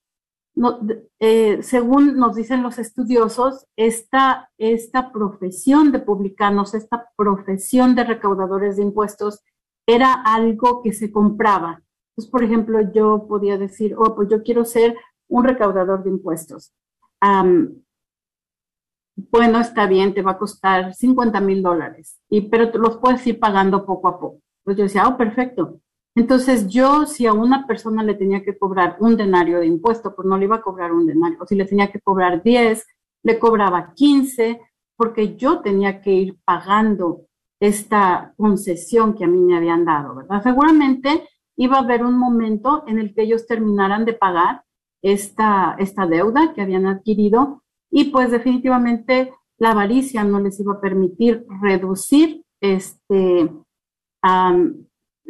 no, 0.55 0.79
eh, 1.19 1.63
según 1.63 2.17
nos 2.17 2.35
dicen 2.35 2.63
los 2.63 2.79
estudiosos, 2.79 3.67
esta, 3.75 4.51
esta 4.57 5.11
profesión 5.11 5.91
de 5.91 5.99
publicanos, 5.99 6.73
esta 6.73 7.09
profesión 7.15 7.95
de 7.95 8.03
recaudadores 8.03 8.77
de 8.77 8.83
impuestos, 8.83 9.43
era 9.87 10.13
algo 10.13 10.81
que 10.83 10.93
se 10.93 11.11
compraba. 11.11 11.81
Entonces, 12.11 12.31
por 12.31 12.43
ejemplo, 12.43 12.91
yo 12.91 13.25
podía 13.27 13.57
decir, 13.57 13.95
oh, 13.97 14.15
pues 14.15 14.29
yo 14.29 14.43
quiero 14.43 14.65
ser 14.65 14.97
un 15.29 15.43
recaudador 15.43 16.03
de 16.03 16.09
impuestos. 16.09 16.73
bueno, 19.31 19.59
está 19.59 19.87
bien, 19.87 20.13
te 20.13 20.21
va 20.21 20.31
a 20.31 20.37
costar 20.37 20.93
50 20.93 21.41
mil 21.41 21.61
dólares, 21.61 22.19
y, 22.29 22.41
pero 22.49 22.71
tú 22.71 22.79
los 22.79 22.97
puedes 22.97 23.25
ir 23.27 23.39
pagando 23.39 23.85
poco 23.85 24.07
a 24.07 24.19
poco. 24.19 24.41
Pues 24.63 24.77
yo 24.77 24.83
decía, 24.83 25.07
oh, 25.07 25.17
perfecto. 25.17 25.79
Entonces 26.15 26.67
yo, 26.67 27.05
si 27.05 27.25
a 27.25 27.33
una 27.33 27.65
persona 27.67 28.03
le 28.03 28.15
tenía 28.15 28.43
que 28.43 28.57
cobrar 28.57 28.97
un 28.99 29.15
denario 29.15 29.59
de 29.59 29.67
impuesto, 29.67 30.15
pues 30.15 30.27
no 30.27 30.37
le 30.37 30.45
iba 30.45 30.57
a 30.57 30.61
cobrar 30.61 30.91
un 30.91 31.05
denario. 31.05 31.37
O 31.41 31.45
si 31.45 31.55
le 31.55 31.65
tenía 31.65 31.91
que 31.91 31.99
cobrar 32.01 32.43
10, 32.43 32.85
le 33.23 33.39
cobraba 33.39 33.93
15, 33.93 34.59
porque 34.95 35.35
yo 35.35 35.61
tenía 35.61 36.01
que 36.01 36.11
ir 36.11 36.37
pagando 36.43 37.25
esta 37.59 38.33
concesión 38.37 39.13
que 39.13 39.25
a 39.25 39.27
mí 39.27 39.39
me 39.39 39.57
habían 39.57 39.85
dado, 39.85 40.15
¿verdad? 40.15 40.41
Seguramente 40.43 41.27
iba 41.57 41.77
a 41.77 41.81
haber 41.81 42.03
un 42.03 42.17
momento 42.17 42.83
en 42.87 42.99
el 42.99 43.13
que 43.13 43.23
ellos 43.23 43.45
terminaran 43.45 44.05
de 44.05 44.13
pagar 44.13 44.63
esta, 45.01 45.75
esta 45.77 46.05
deuda 46.05 46.53
que 46.53 46.61
habían 46.61 46.85
adquirido 46.85 47.63
y 47.91 48.05
pues 48.05 48.31
definitivamente 48.31 49.33
la 49.57 49.71
avaricia 49.71 50.23
no 50.23 50.39
les 50.39 50.59
iba 50.59 50.73
a 50.73 50.81
permitir 50.81 51.45
reducir 51.61 52.43
este, 52.61 53.51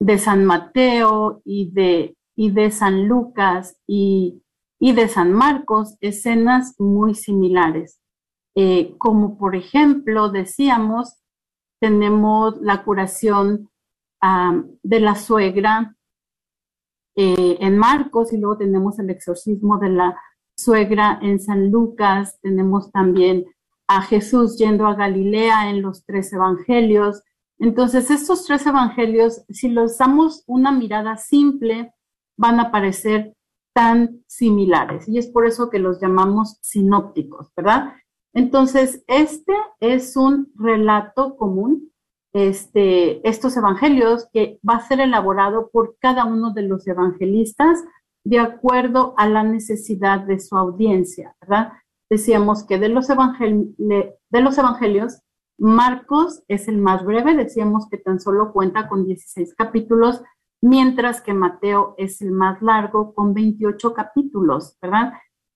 de 0.00 0.18
San 0.18 0.44
Mateo 0.44 1.40
y 1.44 1.70
de, 1.72 2.16
y 2.36 2.50
de 2.50 2.70
San 2.70 3.08
Lucas 3.08 3.80
y, 3.86 4.42
de 4.80 5.08
San 5.08 5.32
Marcos, 5.32 5.96
escenas 6.00 6.74
muy 6.78 7.14
similares. 7.14 8.00
Eh, 8.54 8.94
como 8.98 9.38
por 9.38 9.54
ejemplo, 9.54 10.30
decíamos, 10.30 11.18
tenemos 11.80 12.60
la 12.60 12.82
curación 12.82 13.70
de 14.82 14.98
la 15.00 15.14
suegra 15.14 15.94
eh, 17.14 17.56
en 17.60 17.78
Marcos 17.78 18.32
y 18.32 18.38
luego 18.38 18.58
tenemos 18.58 18.98
el 18.98 19.10
exorcismo 19.10 19.78
de 19.78 19.90
la 19.90 20.20
suegra 20.56 21.20
en 21.22 21.38
San 21.38 21.70
Lucas, 21.70 22.38
tenemos 22.42 22.90
también 22.90 23.44
a 23.86 24.02
Jesús 24.02 24.58
yendo 24.58 24.86
a 24.86 24.94
Galilea 24.94 25.70
en 25.70 25.82
los 25.82 26.04
tres 26.04 26.32
evangelios. 26.32 27.22
Entonces, 27.58 28.10
estos 28.10 28.44
tres 28.44 28.66
evangelios, 28.66 29.44
si 29.48 29.68
los 29.68 29.98
damos 29.98 30.42
una 30.46 30.72
mirada 30.72 31.16
simple, 31.16 31.92
van 32.36 32.60
a 32.60 32.70
parecer 32.70 33.34
tan 33.78 34.24
similares 34.26 35.08
y 35.08 35.18
es 35.18 35.28
por 35.28 35.46
eso 35.46 35.70
que 35.70 35.78
los 35.78 36.00
llamamos 36.00 36.58
sinópticos, 36.62 37.52
¿verdad? 37.56 37.92
Entonces, 38.34 39.04
este 39.06 39.52
es 39.78 40.16
un 40.16 40.52
relato 40.56 41.36
común 41.36 41.92
este, 42.32 43.26
estos 43.26 43.56
evangelios 43.56 44.28
que 44.32 44.58
va 44.68 44.74
a 44.74 44.88
ser 44.88 44.98
elaborado 44.98 45.70
por 45.70 45.96
cada 46.00 46.24
uno 46.24 46.52
de 46.52 46.62
los 46.62 46.88
evangelistas 46.88 47.84
de 48.24 48.40
acuerdo 48.40 49.14
a 49.16 49.28
la 49.28 49.44
necesidad 49.44 50.22
de 50.22 50.40
su 50.40 50.56
audiencia, 50.56 51.36
¿verdad? 51.40 51.74
Decíamos 52.10 52.64
que 52.64 52.80
de 52.80 52.88
los, 52.88 53.06
de 53.06 54.40
los 54.40 54.58
evangelios, 54.58 55.22
Marcos 55.56 56.42
es 56.48 56.66
el 56.66 56.78
más 56.78 57.04
breve, 57.04 57.36
decíamos 57.36 57.88
que 57.88 57.98
tan 57.98 58.18
solo 58.18 58.52
cuenta 58.52 58.88
con 58.88 59.06
16 59.06 59.54
capítulos, 59.54 60.20
mientras 60.62 61.20
que 61.20 61.34
Mateo 61.34 61.94
es 61.98 62.20
el 62.20 62.32
más 62.32 62.60
largo 62.62 63.14
con 63.14 63.34
28 63.34 63.94
capítulos, 63.94 64.76
¿verdad? 64.80 65.12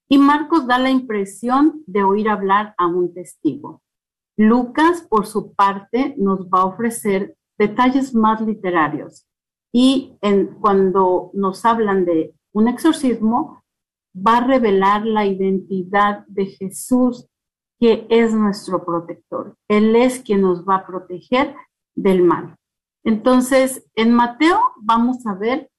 Y 0.09 0.19
Marcos 0.19 0.67
da 0.67 0.79
la 0.79 0.91
impresión 0.91 1.83
de 1.87 2.05
oír 2.05 2.29
hablar 2.29 2.75
a 2.79 2.87
un 2.87 3.15
testigo. 3.15 3.83
Lucas, 4.37 5.07
por 5.09 5.27
su 5.27 5.55
parte, 5.55 6.15
nos 6.19 6.47
va 6.47 6.61
a 6.61 6.67
ofrecer 6.67 7.37
detalles 7.59 8.15
más 8.15 8.41
literarios 8.41 9.27
y 9.73 10.19
cuando 10.61 11.31
nos 11.33 11.65
hablan 11.65 12.05
de 12.05 12.35
un 12.53 12.69
exorcismo, 12.69 13.63
va 14.15 14.39
a 14.39 14.47
revelar 14.47 15.07
la 15.07 15.25
identidad 15.25 16.27
de 16.27 16.47
Jesús, 16.47 17.27
que 17.81 18.07
es 18.11 18.35
nuestro 18.35 18.85
protector. 18.85 19.57
Él 19.69 19.97
es 19.97 20.21
quien 20.21 20.43
nos 20.43 20.69
va 20.69 20.77
a 20.77 20.87
proteger 20.87 21.55
del 21.95 22.23
mal. 22.23 22.57
Entonces, 23.05 23.87
en 23.95 24.13
Mateo 24.15 24.61
vamos 24.81 25.27
a 25.27 25.35
ver, 25.35 25.71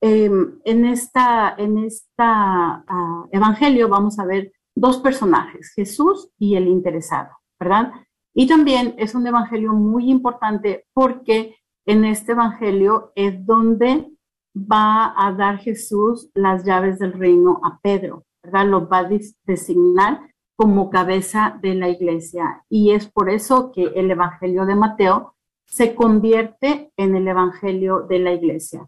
em, 0.00 0.58
en 0.64 0.84
esta, 0.84 1.54
en 1.56 1.78
esta 1.78 2.84
ah, 2.86 3.26
evangelio 3.30 3.88
vamos 3.88 4.18
a 4.18 4.24
ver 4.24 4.52
dos 4.74 4.98
personajes, 4.98 5.72
Jesús 5.74 6.30
y 6.38 6.56
el 6.56 6.68
interesado. 6.68 7.30
¿verdad? 7.58 7.92
Y 8.34 8.46
también 8.46 8.94
es 8.98 9.14
un 9.14 9.26
evangelio 9.26 9.72
muy 9.72 10.10
importante 10.10 10.86
porque 10.92 11.56
en 11.86 12.04
este 12.04 12.32
evangelio 12.32 13.12
es 13.14 13.44
donde 13.46 14.10
va 14.54 15.14
a 15.16 15.32
dar 15.32 15.58
Jesús 15.58 16.30
las 16.34 16.64
llaves 16.64 16.98
del 16.98 17.12
reino 17.12 17.60
a 17.62 17.78
Pedro, 17.80 18.24
¿verdad? 18.42 18.66
Lo 18.66 18.88
va 18.88 18.98
a 18.98 19.08
designar 19.44 20.20
como 20.56 20.90
cabeza 20.90 21.58
de 21.62 21.74
la 21.74 21.88
iglesia. 21.88 22.64
Y 22.68 22.92
es 22.92 23.06
por 23.10 23.30
eso 23.30 23.70
que 23.72 23.84
el 23.94 24.10
evangelio 24.10 24.64
de 24.66 24.74
Mateo 24.74 25.34
se 25.66 25.94
convierte 25.94 26.92
en 26.96 27.16
el 27.16 27.28
evangelio 27.28 28.00
de 28.08 28.18
la 28.18 28.32
iglesia. 28.32 28.86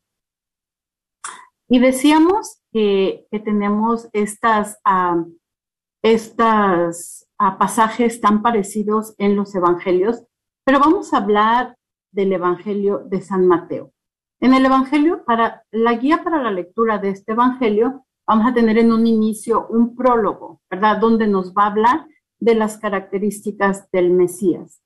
Y 1.68 1.80
decíamos 1.80 2.62
que, 2.72 3.26
tenemos 3.44 4.08
estas, 4.12 4.78
ah, 4.84 5.24
estas 6.02 7.28
a 7.38 7.58
pasajes 7.58 8.20
tan 8.20 8.42
parecidos 8.42 9.14
en 9.18 9.36
los 9.36 9.54
evangelios, 9.54 10.24
pero 10.64 10.80
vamos 10.80 11.12
a 11.12 11.18
hablar 11.18 11.76
del 12.10 12.32
evangelio 12.32 12.98
de 12.98 13.20
San 13.20 13.46
Mateo. 13.46 13.92
En 14.40 14.54
el 14.54 14.64
evangelio, 14.64 15.24
para 15.24 15.64
la 15.70 15.94
guía 15.94 16.22
para 16.22 16.42
la 16.42 16.50
lectura 16.50 16.98
de 16.98 17.10
este 17.10 17.32
evangelio, 17.32 18.04
vamos 18.26 18.46
a 18.46 18.54
tener 18.54 18.78
en 18.78 18.92
un 18.92 19.06
inicio 19.06 19.66
un 19.68 19.94
prólogo, 19.96 20.60
¿verdad? 20.70 20.98
Donde 20.98 21.26
nos 21.26 21.52
va 21.54 21.64
a 21.64 21.70
hablar 21.70 22.06
de 22.40 22.54
las 22.54 22.78
características 22.78 23.90
del 23.90 24.10
Mesías. 24.10 24.80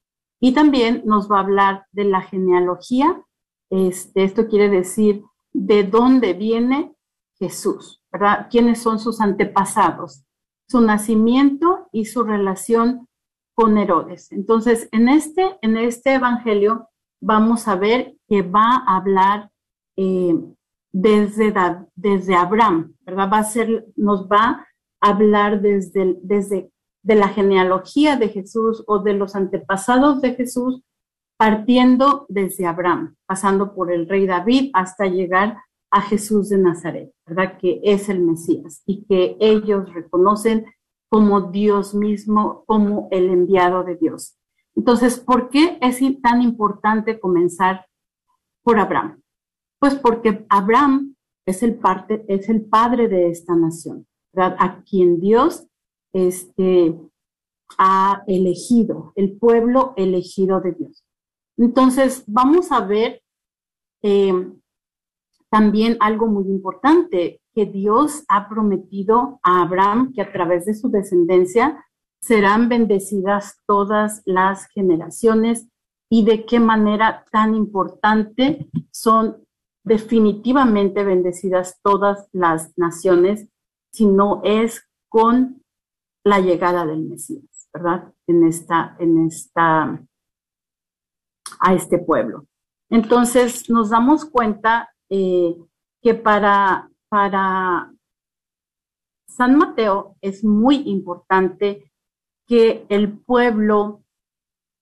Y 0.44 0.54
también 0.54 1.02
nos 1.04 1.30
va 1.30 1.36
a 1.36 1.42
hablar 1.42 1.86
de 1.92 2.04
la 2.04 2.20
genealogía 2.20 3.24
Este, 3.70 4.24
esto 4.24 4.48
quiere 4.48 4.68
decir 4.68 5.22
de 5.52 5.84
dónde 5.84 6.34
viene 6.34 6.92
Jesús, 7.38 8.02
¿verdad? 8.10 8.48
¿Quiénes 8.50 8.82
son 8.82 8.98
sus 8.98 9.20
antepasados? 9.20 10.24
Su 10.68 10.80
nacimiento 10.80 11.88
y 11.92 12.06
su 12.06 12.24
relación 12.24 13.08
con 13.54 13.78
Herodes. 13.78 14.32
Entonces, 14.32 14.88
en 14.90 15.08
este, 15.08 15.58
en 15.62 15.76
este 15.76 16.14
evangelio 16.14 16.88
vamos 17.20 17.68
a 17.68 17.76
ver 17.76 18.16
que 18.26 18.42
va 18.42 18.82
a 18.84 18.96
hablar 18.96 19.48
eh, 19.96 20.34
desde, 20.90 21.54
desde 21.94 22.34
Abraham, 22.34 22.96
¿verdad? 23.06 23.30
Va 23.32 23.38
a 23.38 23.44
ser, 23.44 23.86
nos 23.94 24.26
va 24.26 24.66
a 25.00 25.08
hablar 25.08 25.62
desde, 25.62 26.18
desde 26.20 26.71
de 27.02 27.16
la 27.16 27.28
genealogía 27.28 28.16
de 28.16 28.28
Jesús 28.28 28.84
o 28.86 29.00
de 29.00 29.14
los 29.14 29.34
antepasados 29.34 30.20
de 30.20 30.34
Jesús, 30.34 30.82
partiendo 31.36 32.26
desde 32.28 32.66
Abraham, 32.66 33.16
pasando 33.26 33.74
por 33.74 33.92
el 33.92 34.08
rey 34.08 34.26
David 34.26 34.70
hasta 34.74 35.06
llegar 35.06 35.58
a 35.90 36.00
Jesús 36.00 36.48
de 36.48 36.58
Nazaret, 36.58 37.12
¿verdad? 37.26 37.58
Que 37.58 37.80
es 37.82 38.08
el 38.08 38.20
Mesías 38.20 38.82
y 38.86 39.04
que 39.04 39.36
ellos 39.40 39.92
reconocen 39.92 40.66
como 41.10 41.42
Dios 41.50 41.94
mismo, 41.94 42.64
como 42.66 43.08
el 43.10 43.28
enviado 43.28 43.84
de 43.84 43.96
Dios. 43.96 44.38
Entonces, 44.74 45.20
¿por 45.20 45.50
qué 45.50 45.78
es 45.82 46.00
tan 46.22 46.40
importante 46.40 47.20
comenzar 47.20 47.86
por 48.62 48.78
Abraham? 48.78 49.20
Pues 49.78 49.96
porque 49.96 50.46
Abraham 50.48 51.14
es 51.46 51.62
el, 51.62 51.74
parte, 51.74 52.24
es 52.28 52.48
el 52.48 52.64
padre 52.64 53.08
de 53.08 53.28
esta 53.28 53.54
nación, 53.54 54.06
¿verdad? 54.32 54.56
A 54.58 54.82
quien 54.84 55.20
Dios 55.20 55.66
este, 56.12 56.98
ha 57.78 58.22
elegido, 58.26 59.12
el 59.16 59.36
pueblo 59.38 59.94
elegido 59.96 60.60
de 60.60 60.72
Dios. 60.72 61.04
Entonces, 61.56 62.24
vamos 62.26 62.72
a 62.72 62.80
ver 62.80 63.22
eh, 64.02 64.52
también 65.50 65.96
algo 66.00 66.26
muy 66.26 66.44
importante, 66.48 67.40
que 67.54 67.66
Dios 67.66 68.24
ha 68.28 68.48
prometido 68.48 69.38
a 69.42 69.62
Abraham 69.62 70.12
que 70.14 70.22
a 70.22 70.32
través 70.32 70.64
de 70.64 70.74
su 70.74 70.88
descendencia 70.90 71.84
serán 72.22 72.68
bendecidas 72.68 73.60
todas 73.66 74.22
las 74.24 74.66
generaciones 74.68 75.68
y 76.08 76.24
de 76.24 76.46
qué 76.46 76.60
manera 76.60 77.24
tan 77.30 77.54
importante 77.54 78.70
son 78.90 79.44
definitivamente 79.84 81.04
bendecidas 81.04 81.80
todas 81.82 82.28
las 82.32 82.72
naciones 82.78 83.48
si 83.92 84.06
no 84.06 84.40
es 84.44 84.88
con 85.08 85.61
la 86.24 86.40
llegada 86.40 86.86
del 86.86 87.02
Mesías, 87.02 87.68
¿verdad? 87.72 88.12
En 88.26 88.44
esta, 88.44 88.96
en 88.98 89.26
esta, 89.26 90.02
a 91.60 91.74
este 91.74 91.98
pueblo. 91.98 92.46
Entonces 92.90 93.68
nos 93.70 93.90
damos 93.90 94.24
cuenta 94.24 94.94
eh, 95.08 95.56
que 96.02 96.14
para, 96.14 96.90
para 97.08 97.92
San 99.26 99.56
Mateo 99.56 100.16
es 100.20 100.44
muy 100.44 100.76
importante 100.88 101.90
que 102.46 102.84
el 102.88 103.18
pueblo 103.18 104.04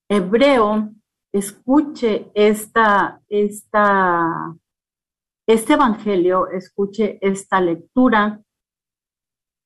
hebreo 0.09 0.91
escuche 1.33 2.31
esta, 2.35 3.23
esta, 3.29 4.57
este 5.47 5.73
evangelio, 5.75 6.49
escuche 6.49 7.19
esta 7.21 7.61
lectura 7.61 8.43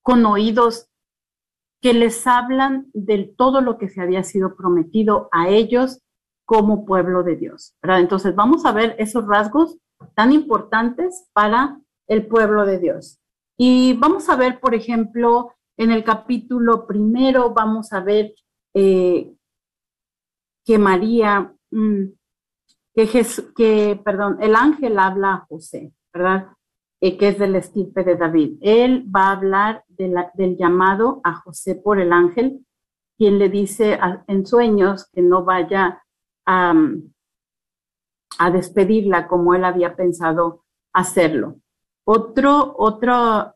con 0.02 0.26
oídos 0.26 0.90
que 1.84 1.92
les 1.92 2.26
hablan 2.26 2.86
de 2.94 3.30
todo 3.36 3.60
lo 3.60 3.76
que 3.76 3.90
se 3.90 4.00
había 4.00 4.24
sido 4.24 4.56
prometido 4.56 5.28
a 5.32 5.50
ellos 5.50 6.00
como 6.46 6.86
pueblo 6.86 7.22
de 7.22 7.36
Dios. 7.36 7.76
Entonces 7.82 8.34
vamos 8.34 8.64
a 8.64 8.72
ver 8.72 8.96
esos 8.98 9.26
rasgos 9.26 9.76
tan 10.14 10.32
importantes 10.32 11.28
para 11.34 11.78
el 12.06 12.26
pueblo 12.26 12.64
de 12.64 12.78
Dios. 12.78 13.20
Y 13.58 13.92
vamos 13.98 14.30
a 14.30 14.36
ver, 14.36 14.60
por 14.60 14.74
ejemplo, 14.74 15.52
en 15.76 15.90
el 15.90 16.04
capítulo 16.04 16.86
primero, 16.86 17.50
vamos 17.50 17.92
a 17.92 18.00
ver 18.00 18.32
eh, 18.72 19.34
que 20.64 20.78
María, 20.78 21.54
mm, 21.70 22.04
que, 22.94 23.26
que, 23.54 24.00
perdón, 24.02 24.38
el 24.40 24.56
ángel 24.56 24.98
habla 24.98 25.34
a 25.34 25.46
José, 25.50 25.92
¿verdad? 26.14 26.48
Eh, 27.06 27.18
que 27.18 27.28
es 27.28 27.38
del 27.38 27.54
estirpe 27.54 28.02
de 28.02 28.16
David. 28.16 28.56
Él 28.62 29.04
va 29.14 29.28
a 29.28 29.32
hablar 29.32 29.84
del 29.88 30.56
llamado 30.56 31.20
a 31.22 31.34
José 31.34 31.74
por 31.74 32.00
el 32.00 32.14
ángel, 32.14 32.64
quien 33.18 33.38
le 33.38 33.50
dice 33.50 33.98
en 34.26 34.46
sueños 34.46 35.10
que 35.12 35.20
no 35.20 35.44
vaya 35.44 36.02
a, 36.46 36.72
despedirla 38.50 39.28
como 39.28 39.54
él 39.54 39.66
había 39.66 39.94
pensado 39.94 40.64
hacerlo. 40.94 41.56
Otro, 42.04 42.74
otro, 42.78 43.52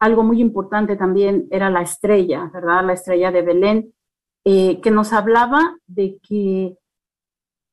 algo 0.00 0.24
muy 0.24 0.40
importante 0.40 0.96
también 0.96 1.46
era 1.52 1.70
la 1.70 1.82
estrella, 1.82 2.50
¿verdad? 2.52 2.84
La 2.84 2.94
estrella 2.94 3.30
de 3.30 3.42
Belén, 3.42 3.94
eh, 4.44 4.80
que 4.80 4.90
nos 4.90 5.12
hablaba 5.12 5.78
de 5.86 6.18
que, 6.20 6.76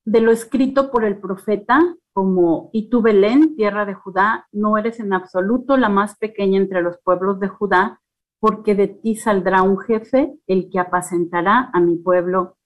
de 0.06 0.22
lo 0.22 0.32
escrito 0.32 0.92
por 0.92 1.04
el 1.04 1.18
profeta, 1.18 1.96
como, 2.14 2.70
y 2.74 2.90
tú 2.90 3.02
Belén, 3.02 3.56
tierra 3.56 3.86
de 3.86 3.94
Judá, 3.94 4.48
no 4.52 4.78
eres 4.78 5.00
en 5.00 5.14
absoluto 5.14 5.78
la 5.78 5.90
más 5.90 6.18
pequeña 6.18 6.58
entre 6.58 6.82
los 6.82 6.98
pueblos 7.04 7.40
de 7.40 7.48
Judá, 7.48 8.02
porque 8.40 8.76
de 8.76 8.88
ti 8.88 9.16
saldrá 9.16 9.64
un 9.64 9.80
jefe, 9.80 10.34
el 10.48 10.70
que 10.70 10.80
apacentará 10.80 11.70
a 11.74 11.80
mi 11.80 11.96
pueblo 11.98 12.58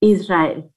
Israel. 0.00 0.70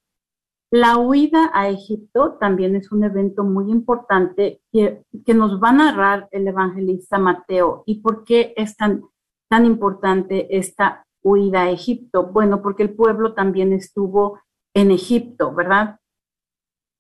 La 0.75 0.97
huida 0.97 1.51
a 1.53 1.69
Egipto 1.69 2.37
también 2.39 2.75
es 2.75 2.91
un 2.91 3.03
evento 3.03 3.43
muy 3.43 3.69
importante 3.69 4.61
que, 4.71 5.03
nos 5.35 5.61
va 5.61 5.69
a 5.69 5.73
narrar 5.73 6.27
el 6.31 6.47
evangelista 6.47 7.19
Mateo. 7.19 7.83
¿Y 7.85 8.01
por 8.01 8.23
qué 8.23 8.55
es 8.57 8.75
tan, 8.75 9.03
tan 9.47 9.67
importante 9.67 10.57
esta 10.57 11.05
huida 11.21 11.63
a 11.63 11.69
Egipto? 11.69 12.31
Bueno, 12.31 12.63
porque 12.63 12.81
el 12.81 12.95
pueblo 12.95 13.35
también 13.35 13.71
estuvo 13.71 14.39
en 14.73 14.89
Egipto, 14.89 15.53
¿verdad? 15.53 15.99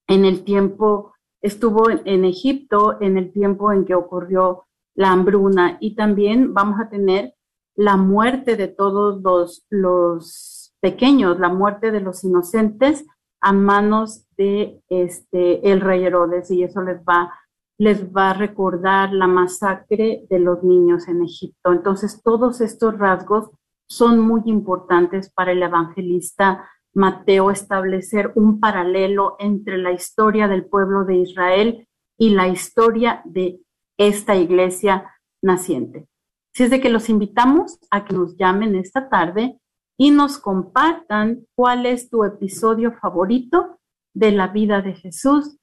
En 0.07 0.25
el 0.25 0.43
tiempo, 0.43 1.13
estuvo 1.41 1.89
en 1.89 2.25
Egipto 2.25 2.97
en 3.01 3.17
el 3.17 3.31
tiempo 3.31 3.71
en 3.71 3.85
que 3.85 3.95
ocurrió 3.95 4.65
la 4.95 5.11
hambruna 5.11 5.77
y 5.79 5.95
también 5.95 6.53
vamos 6.53 6.79
a 6.79 6.89
tener 6.89 7.33
la 7.75 7.97
muerte 7.97 8.55
de 8.55 8.67
todos 8.67 9.21
los, 9.21 9.65
los 9.69 10.73
pequeños, 10.79 11.39
la 11.39 11.49
muerte 11.49 11.91
de 11.91 12.01
los 12.01 12.23
inocentes 12.23 13.05
a 13.41 13.51
manos 13.51 14.25
de 14.37 14.81
este, 14.89 15.71
el 15.71 15.81
rey 15.81 16.05
Herodes 16.05 16.49
y 16.51 16.63
eso 16.63 16.81
les 16.81 17.01
va, 17.01 17.33
les 17.77 18.13
va 18.13 18.29
a 18.29 18.33
recordar 18.33 19.11
la 19.11 19.27
masacre 19.27 20.25
de 20.29 20.39
los 20.39 20.63
niños 20.63 21.07
en 21.07 21.23
Egipto. 21.23 21.73
Entonces, 21.73 22.21
todos 22.23 22.61
estos 22.61 22.97
rasgos 22.97 23.49
son 23.87 24.19
muy 24.19 24.41
importantes 24.45 25.31
para 25.31 25.51
el 25.51 25.61
evangelista 25.61 26.69
Mateo 26.93 27.51
establecer 27.51 28.31
un 28.35 28.59
paralelo 28.59 29.35
entre 29.39 29.77
la 29.77 29.91
historia 29.91 30.47
del 30.47 30.65
pueblo 30.65 31.05
de 31.05 31.15
Israel 31.17 31.87
y 32.17 32.29
la 32.29 32.47
historia 32.47 33.21
de 33.25 33.59
esta 33.97 34.35
iglesia 34.35 35.11
naciente. 35.41 36.07
Si 36.53 36.63
es 36.63 36.69
de 36.69 36.79
que 36.79 36.89
los 36.89 37.09
invitamos 37.09 37.79
a 37.89 38.05
que 38.05 38.13
nos 38.13 38.37
llamen 38.37 38.75
esta 38.75 39.09
tarde 39.09 39.59
y 39.97 40.11
nos 40.11 40.37
compartan 40.37 41.47
cuál 41.55 41.85
es 41.85 42.09
tu 42.09 42.23
episodio 42.23 42.93
favorito 42.93 43.79
de 44.13 44.31
la 44.31 44.47
vida 44.47 44.81
de 44.81 44.93
Jesús 44.93 45.57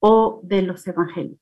o 0.00 0.40
de 0.44 0.62
los 0.62 0.86
evangelios. 0.86 1.40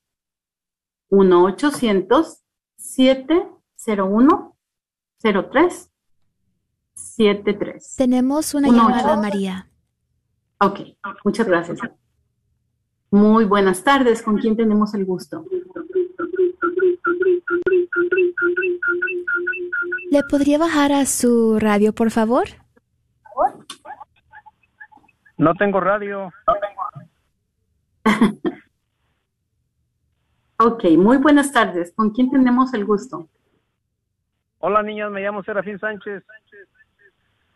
1-800-701-0373. 6.95 7.95
Tenemos 7.97 8.53
una 8.53 8.69
llamada, 8.69 9.17
María. 9.17 9.67
Ok, 10.59 10.79
muchas 11.23 11.47
gracias. 11.47 11.79
Muy 13.11 13.45
buenas 13.45 13.83
tardes. 13.83 14.21
¿Con 14.21 14.37
quién 14.37 14.55
tenemos 14.55 14.93
el 14.93 15.05
gusto? 15.05 15.45
¿Le 20.11 20.23
podría 20.29 20.57
bajar 20.57 20.91
a 20.91 21.05
su 21.05 21.59
radio, 21.59 21.93
por 21.93 22.11
favor? 22.11 22.45
No 25.37 25.53
tengo 25.55 25.81
radio. 25.81 26.31
ok, 30.59 30.83
muy 30.97 31.17
buenas 31.17 31.51
tardes. 31.51 31.91
¿Con 31.93 32.11
quién 32.11 32.31
tenemos 32.31 32.73
el 32.73 32.85
gusto? 32.85 33.27
Hola, 34.59 34.81
niñas, 34.81 35.11
me 35.11 35.21
llamo 35.21 35.43
Serafín 35.43 35.77
Sánchez. 35.79 36.23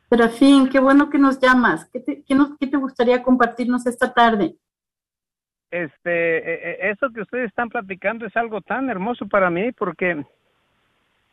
Serafín, 0.09 0.69
qué 0.69 0.79
bueno 0.79 1.09
que 1.09 1.19
nos 1.19 1.39
llamas. 1.39 1.87
¿Qué 1.93 1.99
te, 1.99 2.23
qué 2.23 2.67
te 2.67 2.77
gustaría 2.77 3.21
compartirnos 3.21 3.85
esta 3.85 4.11
tarde? 4.11 4.55
Este, 5.69 6.37
e, 6.37 6.71
e, 6.71 6.89
eso 6.89 7.11
que 7.13 7.21
ustedes 7.21 7.49
están 7.49 7.69
platicando 7.69 8.25
es 8.25 8.35
algo 8.35 8.59
tan 8.61 8.89
hermoso 8.89 9.27
para 9.27 9.51
mí 9.51 9.71
porque 9.71 10.25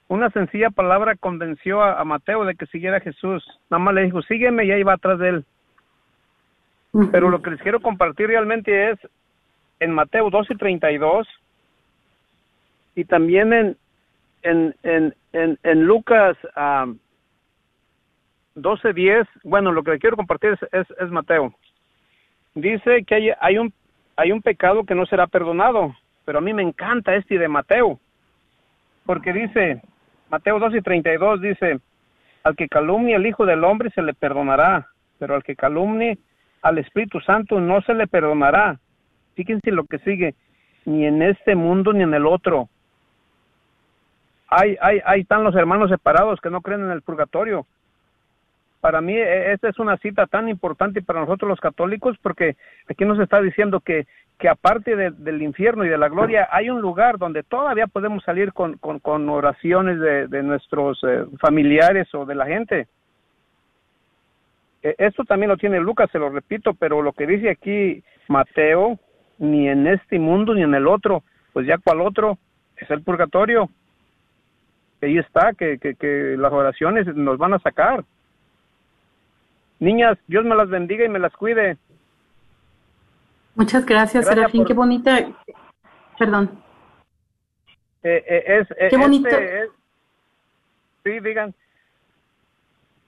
una 0.08 0.30
sencilla 0.30 0.68
palabra 0.68 1.16
convenció 1.16 1.82
a, 1.82 2.04
Mateo 2.04 2.44
de 2.44 2.54
que 2.54 2.66
siguiera 2.66 2.98
a 2.98 3.00
Jesús. 3.00 3.42
Nada 3.70 3.82
más 3.82 3.94
le 3.94 4.04
dijo, 4.04 4.20
sígueme 4.22 4.66
y 4.66 4.70
ahí 4.70 4.82
va 4.82 4.94
atrás 4.94 5.18
de 5.18 5.28
él. 5.30 5.44
Pero 7.12 7.30
lo 7.30 7.42
que 7.42 7.50
les 7.50 7.60
quiero 7.60 7.80
compartir 7.80 8.28
realmente 8.28 8.90
es 8.90 8.98
en 9.80 9.92
Mateo 9.92 10.30
12 10.30 10.52
y 10.52 10.56
32 10.56 11.26
y 12.94 13.04
también 13.04 13.52
en, 13.52 13.76
en, 14.42 14.74
en, 14.82 15.14
en, 15.32 15.58
en 15.62 15.84
Lucas 15.84 16.36
um, 16.56 16.98
12, 18.56 18.92
10. 18.92 19.28
Bueno, 19.44 19.70
lo 19.70 19.84
que 19.84 19.92
le 19.92 19.98
quiero 19.98 20.16
compartir 20.16 20.58
es, 20.60 20.68
es, 20.72 20.90
es 20.98 21.10
Mateo. 21.10 21.54
Dice 22.54 23.04
que 23.04 23.14
hay, 23.14 23.30
hay, 23.40 23.58
un, 23.58 23.72
hay 24.16 24.32
un 24.32 24.42
pecado 24.42 24.84
que 24.84 24.94
no 24.94 25.06
será 25.06 25.26
perdonado, 25.26 25.94
pero 26.24 26.38
a 26.38 26.40
mí 26.40 26.52
me 26.52 26.62
encanta 26.62 27.14
este 27.14 27.38
de 27.38 27.48
Mateo, 27.48 28.00
porque 29.04 29.32
dice, 29.32 29.82
Mateo 30.30 30.58
2 30.58 30.74
y 30.74 30.80
32 30.80 31.40
dice, 31.42 31.78
al 32.42 32.56
que 32.56 32.68
calumnie 32.68 33.14
al 33.14 33.26
Hijo 33.26 33.44
del 33.44 33.62
Hombre 33.62 33.90
se 33.90 34.02
le 34.02 34.14
perdonará, 34.14 34.88
pero 35.18 35.34
al 35.34 35.44
que 35.44 35.54
calumnie 35.54 36.18
al 36.62 36.78
Espíritu 36.78 37.20
Santo 37.20 37.60
no 37.60 37.82
se 37.82 37.94
le 37.94 38.06
perdonará. 38.06 38.80
Fíjense 39.34 39.70
lo 39.70 39.84
que 39.84 39.98
sigue, 39.98 40.34
ni 40.86 41.04
en 41.04 41.22
este 41.22 41.54
mundo 41.54 41.92
ni 41.92 42.02
en 42.02 42.14
el 42.14 42.26
otro. 42.26 42.68
Hay, 44.48 44.76
hay, 44.80 45.00
ahí 45.04 45.20
están 45.20 45.44
los 45.44 45.54
hermanos 45.54 45.90
separados 45.90 46.40
que 46.40 46.50
no 46.50 46.62
creen 46.62 46.84
en 46.84 46.90
el 46.90 47.02
purgatorio. 47.02 47.66
Para 48.86 49.00
mí 49.00 49.16
e, 49.16 49.52
esta 49.52 49.68
es 49.68 49.80
una 49.80 49.96
cita 49.96 50.28
tan 50.28 50.48
importante 50.48 51.02
para 51.02 51.18
nosotros 51.18 51.48
los 51.48 51.58
católicos 51.58 52.16
porque 52.22 52.54
aquí 52.88 53.04
nos 53.04 53.18
está 53.18 53.42
diciendo 53.42 53.80
que, 53.80 54.06
que 54.38 54.48
aparte 54.48 54.94
de, 54.94 55.10
del 55.10 55.42
infierno 55.42 55.84
y 55.84 55.88
de 55.88 55.98
la 55.98 56.08
gloria 56.08 56.48
hay 56.52 56.70
un 56.70 56.80
lugar 56.80 57.18
donde 57.18 57.42
todavía 57.42 57.88
podemos 57.88 58.22
salir 58.22 58.52
con, 58.52 58.78
con, 58.78 59.00
con 59.00 59.28
oraciones 59.28 59.98
de, 59.98 60.28
de 60.28 60.40
nuestros 60.44 61.02
eh, 61.02 61.24
familiares 61.40 62.06
o 62.14 62.24
de 62.26 62.36
la 62.36 62.46
gente. 62.46 62.86
E, 64.84 64.94
esto 64.98 65.24
también 65.24 65.50
lo 65.50 65.56
tiene 65.56 65.80
Lucas, 65.80 66.08
se 66.12 66.20
lo 66.20 66.30
repito, 66.30 66.72
pero 66.74 67.02
lo 67.02 67.12
que 67.12 67.26
dice 67.26 67.50
aquí 67.50 68.04
Mateo, 68.28 69.00
ni 69.38 69.68
en 69.68 69.88
este 69.88 70.20
mundo 70.20 70.54
ni 70.54 70.62
en 70.62 70.76
el 70.76 70.86
otro, 70.86 71.24
pues 71.52 71.66
ya 71.66 71.78
cual 71.78 72.02
otro, 72.02 72.38
es 72.76 72.88
el 72.88 73.02
purgatorio. 73.02 73.68
Ahí 75.02 75.18
está, 75.18 75.54
que, 75.54 75.78
que, 75.78 75.96
que 75.96 76.36
las 76.38 76.52
oraciones 76.52 77.04
nos 77.16 77.36
van 77.36 77.52
a 77.52 77.58
sacar. 77.58 78.04
Niñas, 79.78 80.18
Dios 80.26 80.44
me 80.44 80.54
las 80.54 80.68
bendiga 80.68 81.04
y 81.04 81.08
me 81.08 81.18
las 81.18 81.32
cuide. 81.34 81.76
Muchas 83.54 83.84
gracias, 83.86 84.24
Gracias 84.24 84.34
Serafín. 84.36 84.60
por- 84.62 84.68
Qué 84.68 84.74
bonita. 84.74 85.28
Perdón. 86.18 86.62
Eh, 88.02 88.24
eh, 88.26 88.44
es, 88.60 88.70
eh, 88.78 88.88
Qué 88.90 88.96
bonito. 88.96 89.28
este 89.28 89.64
es- 89.64 89.70
sí, 91.04 91.20
digan. 91.20 91.54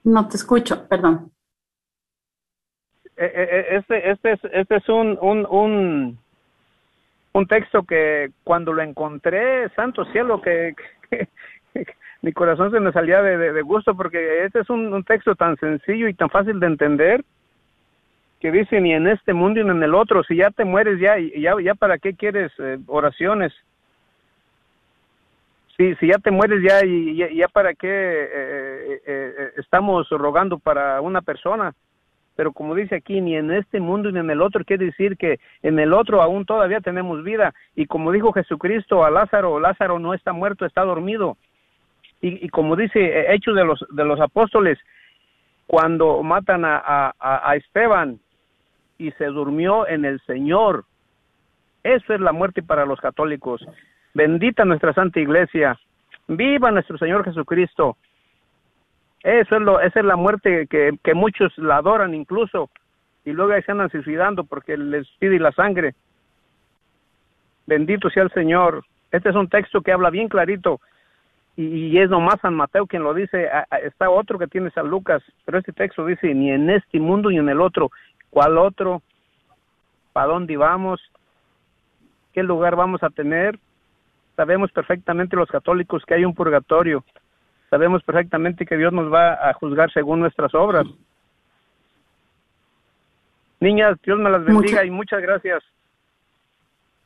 No 0.05 0.29
te 0.29 0.37
escucho, 0.37 0.87
perdón. 0.89 1.31
Eh, 3.17 3.33
eh, 3.35 3.67
este, 3.77 4.11
este 4.11 4.33
es, 4.33 4.41
este 4.53 4.77
es 4.77 4.89
un, 4.89 5.19
un, 5.21 5.47
un, 5.51 6.19
un 7.33 7.47
texto 7.47 7.83
que 7.83 8.31
cuando 8.45 8.73
lo 8.73 8.83
encontré, 8.83 9.69
santo 9.71 10.05
cielo, 10.07 10.41
que- 10.41 10.75
que 11.11 11.29
mi 12.23 12.33
corazón 12.33 12.71
se 12.71 12.81
me 12.81 12.93
salía 12.93 13.23
de, 13.23 13.53
de- 13.53 13.63
gusto 13.63 13.95
porque 13.95 14.45
este 14.45 14.61
es 14.61 14.71
un, 14.71 14.93
un 14.93 15.05
texto 15.05 15.35
tan 15.35 15.57
sencillo 15.57 16.09
y 16.09 16.15
tan 16.15 16.31
fácil 16.31 16.59
de 16.59 16.67
entender 16.67 17.25
que 18.41 18.51
dice 18.53 18.81
ni 18.81 18.93
en 18.93 19.07
este 19.09 19.33
mundo 19.33 19.63
ni 19.63 19.71
en 19.71 19.83
el 19.83 19.95
otro, 19.95 20.23
si 20.25 20.37
ya 20.37 20.51
te 20.51 20.65
mueres 20.65 21.01
ya, 21.01 21.17
ya, 21.19 21.55
ya 21.63 21.75
para 21.75 21.99
qué 21.99 22.15
quieres 22.15 22.53
eh, 22.59 22.79
oraciones. 22.87 23.53
Si, 25.77 25.95
si 25.97 26.09
ya 26.09 26.19
te 26.19 26.31
mueres 26.31 26.61
ya 26.63 26.85
y 26.85 27.17
ya, 27.37 27.49
para 27.49 27.75
qué 27.75 27.89
eh, 27.89 29.01
eh, 29.07 29.53
estamos 29.57 30.09
rogando 30.11 30.59
para 30.59 31.01
una 31.01 31.23
persona 31.23 31.73
pero 32.39 32.53
como 32.53 32.77
dice 32.77 32.95
aquí, 32.95 33.21
ni 33.21 33.35
en 33.35 33.51
este 33.51 33.81
mundo 33.81 34.13
ni 34.13 34.21
en 34.21 34.31
el 34.31 34.41
otro, 34.41 34.65
quiere 34.65 34.85
decir 34.85 35.17
que 35.17 35.41
en 35.61 35.81
el 35.81 35.93
otro 35.93 36.23
aún 36.23 36.47
todavía 36.47 36.81
tenemos 36.81 37.25
vida. 37.25 37.53
Y 37.75 37.87
como 37.87 38.13
dijo 38.13 38.33
Jesucristo 38.33 39.05
a 39.05 39.11
Lázaro, 39.11 39.59
Lázaro 39.59 39.99
no 39.99 40.15
está 40.15 40.33
muerto, 40.33 40.65
está 40.65 40.83
dormido. 40.85 41.37
Y, 42.21 42.49
como 42.49 42.75
dice 42.77 42.99
eh, 43.01 43.35
Hechos 43.35 43.55
de 43.55 43.65
los, 43.65 43.85
de 43.91 44.05
los 44.05 44.21
Apóstoles, 44.21 44.79
cuando 45.67 46.23
matan 46.23 46.65
a, 46.65 46.77
a, 46.79 47.15
a- 47.19 47.51
a 47.51 47.57
Esteban 47.57 48.19
y 48.99 49.13
se 49.13 49.27
durmió 49.27 49.87
en 49.87 50.05
el 50.05 50.21
Señor, 50.23 50.85
eso 51.85 52.13
es 52.15 52.21
la 52.21 52.33
muerte 52.33 52.63
para 52.63 52.85
los 52.87 53.01
católicos. 53.01 53.65
Bendita 54.15 54.65
nuestra 54.65 54.93
Santa 54.93 55.21
Iglesia. 55.21 55.79
Viva 56.27 56.71
nuestro 56.73 56.99
Señor 56.99 57.25
Jesucristo. 57.25 57.97
Eso 59.23 59.57
es 59.57 59.63
lo, 59.63 59.81
esa 59.81 60.01
es 60.01 60.05
la 60.07 60.17
muerte 60.17 60.67
que, 60.69 60.99
que 61.03 61.15
muchos 61.15 61.57
la 61.59 61.77
adoran 61.77 62.15
incluso 62.15 62.71
y 63.25 63.33
luego 63.33 63.53
ahí 63.53 63.63
se 63.63 63.73
andan 63.73 63.91
suicidando 63.91 64.45
porque 64.45 64.77
les 64.77 65.07
pide 65.19 65.39
la 65.39 65.53
sangre. 65.53 65.95
Bendito 67.67 68.11
sea 68.11 68.23
el 68.25 68.31
Señor. 68.33 68.85
Este 69.13 69.29
es 69.29 69.35
un 69.37 69.49
texto 69.49 69.81
que 69.83 69.93
habla 69.93 70.11
bien 70.11 70.29
clarito 70.29 70.81
y, 71.59 71.87
y 71.89 71.99
es 71.99 72.09
nomás 72.09 72.41
San 72.41 72.55
Mateo 72.55 72.87
quien 72.87 73.03
lo 73.03 73.13
dice. 73.13 73.49
A- 73.49 73.67
a- 73.71 73.79
Está 73.79 74.09
otro 74.11 74.39
que 74.39 74.47
tiene 74.47 74.71
San 74.71 74.89
Lucas, 74.89 75.23
pero 75.45 75.59
este 75.59 75.73
texto 75.73 76.07
dice 76.07 76.33
ni 76.35 76.51
en 76.51 76.71
este 76.71 76.99
mundo 77.01 77.29
ni 77.31 77.39
en 77.39 77.49
el 77.49 77.61
otro. 77.61 77.91
¿Cuál 78.31 78.57
otro? 78.59 79.03
¿Para 80.13 80.29
dónde 80.29 80.57
vamos? 80.57 81.01
¿Qué 82.33 82.43
lugar 82.43 82.77
vamos 82.77 83.03
a 83.03 83.11
tener? 83.11 83.59
Sabemos 84.37 84.71
perfectamente 84.73 85.35
los 85.37 85.49
católicos 85.51 86.05
que 86.07 86.15
hay 86.15 86.25
un 86.25 86.35
purgatorio 86.35 87.05
sabemos 87.71 88.03
perfectamente 88.03 88.65
que 88.65 88.79
Dios 88.79 88.95
nos 88.95 89.13
va 89.13 89.35
a 89.47 89.53
juzgar 89.53 89.93
según 89.93 90.21
nuestras 90.21 90.55
obras. 90.55 90.87
Niñas, 93.61 93.99
Dios 94.03 94.19
me 94.19 94.31
las 94.31 94.43
bendiga 94.45 94.71
Muchas- 94.71 94.87
y 94.87 94.91
muchas 94.91 95.21
gracias. 95.21 95.63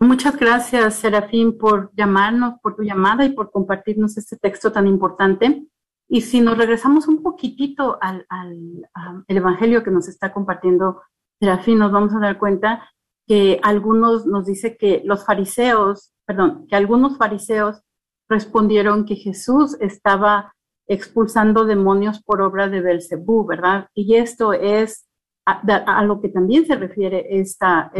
Muchas 0.02 0.36
gracias, 0.36 0.96
Serafín, 0.96 1.56
por 1.56 1.92
llamarnos, 1.94 2.58
por 2.60 2.74
tu 2.74 2.82
llamada 2.82 3.24
y 3.24 3.30
por 3.30 3.52
compartirnos 3.52 4.16
este 4.18 4.36
texto 4.36 4.72
tan 4.72 4.88
importante. 4.88 5.68
Y 6.08 6.22
si 6.22 6.40
nos 6.40 6.58
regresamos 6.58 7.06
un 7.06 7.22
poquitito 7.22 7.98
al, 8.00 8.26
al, 8.28 8.58
am, 8.94 9.24
el 9.28 9.36
evangelio 9.36 9.84
que 9.84 9.92
nos 9.92 10.08
está 10.08 10.32
compartiendo 10.32 11.02
Serafín, 11.38 11.78
nos 11.78 11.92
vamos 11.92 12.12
a 12.16 12.18
dar 12.18 12.36
cuenta 12.36 12.90
que 13.28 13.60
algunos 13.62 14.26
nos 14.26 14.46
dice 14.46 14.76
que 14.76 15.02
los 15.04 15.24
fariseos, 15.24 16.12
perdón, 16.26 16.66
que 16.68 16.74
algunos 16.74 17.16
fariseos 17.16 17.82
respondieron 18.28 19.04
que 19.04 19.14
Jesús 19.14 19.76
estaba 19.78 20.52
expulsando 20.88 21.64
demonios 21.64 22.20
por 22.24 22.42
obra 22.42 22.68
de 22.68 22.80
Belcebú, 22.80 23.46
¿verdad? 23.46 23.86
Y 23.94 24.16
esto 24.16 24.52
es 24.52 25.06
a, 25.46 25.60
a- 25.60 26.02
lo 26.04 26.20
que 26.20 26.28
también 26.28 26.66
se 26.66 26.74
refiere 26.74 27.38
esta, 27.38 27.92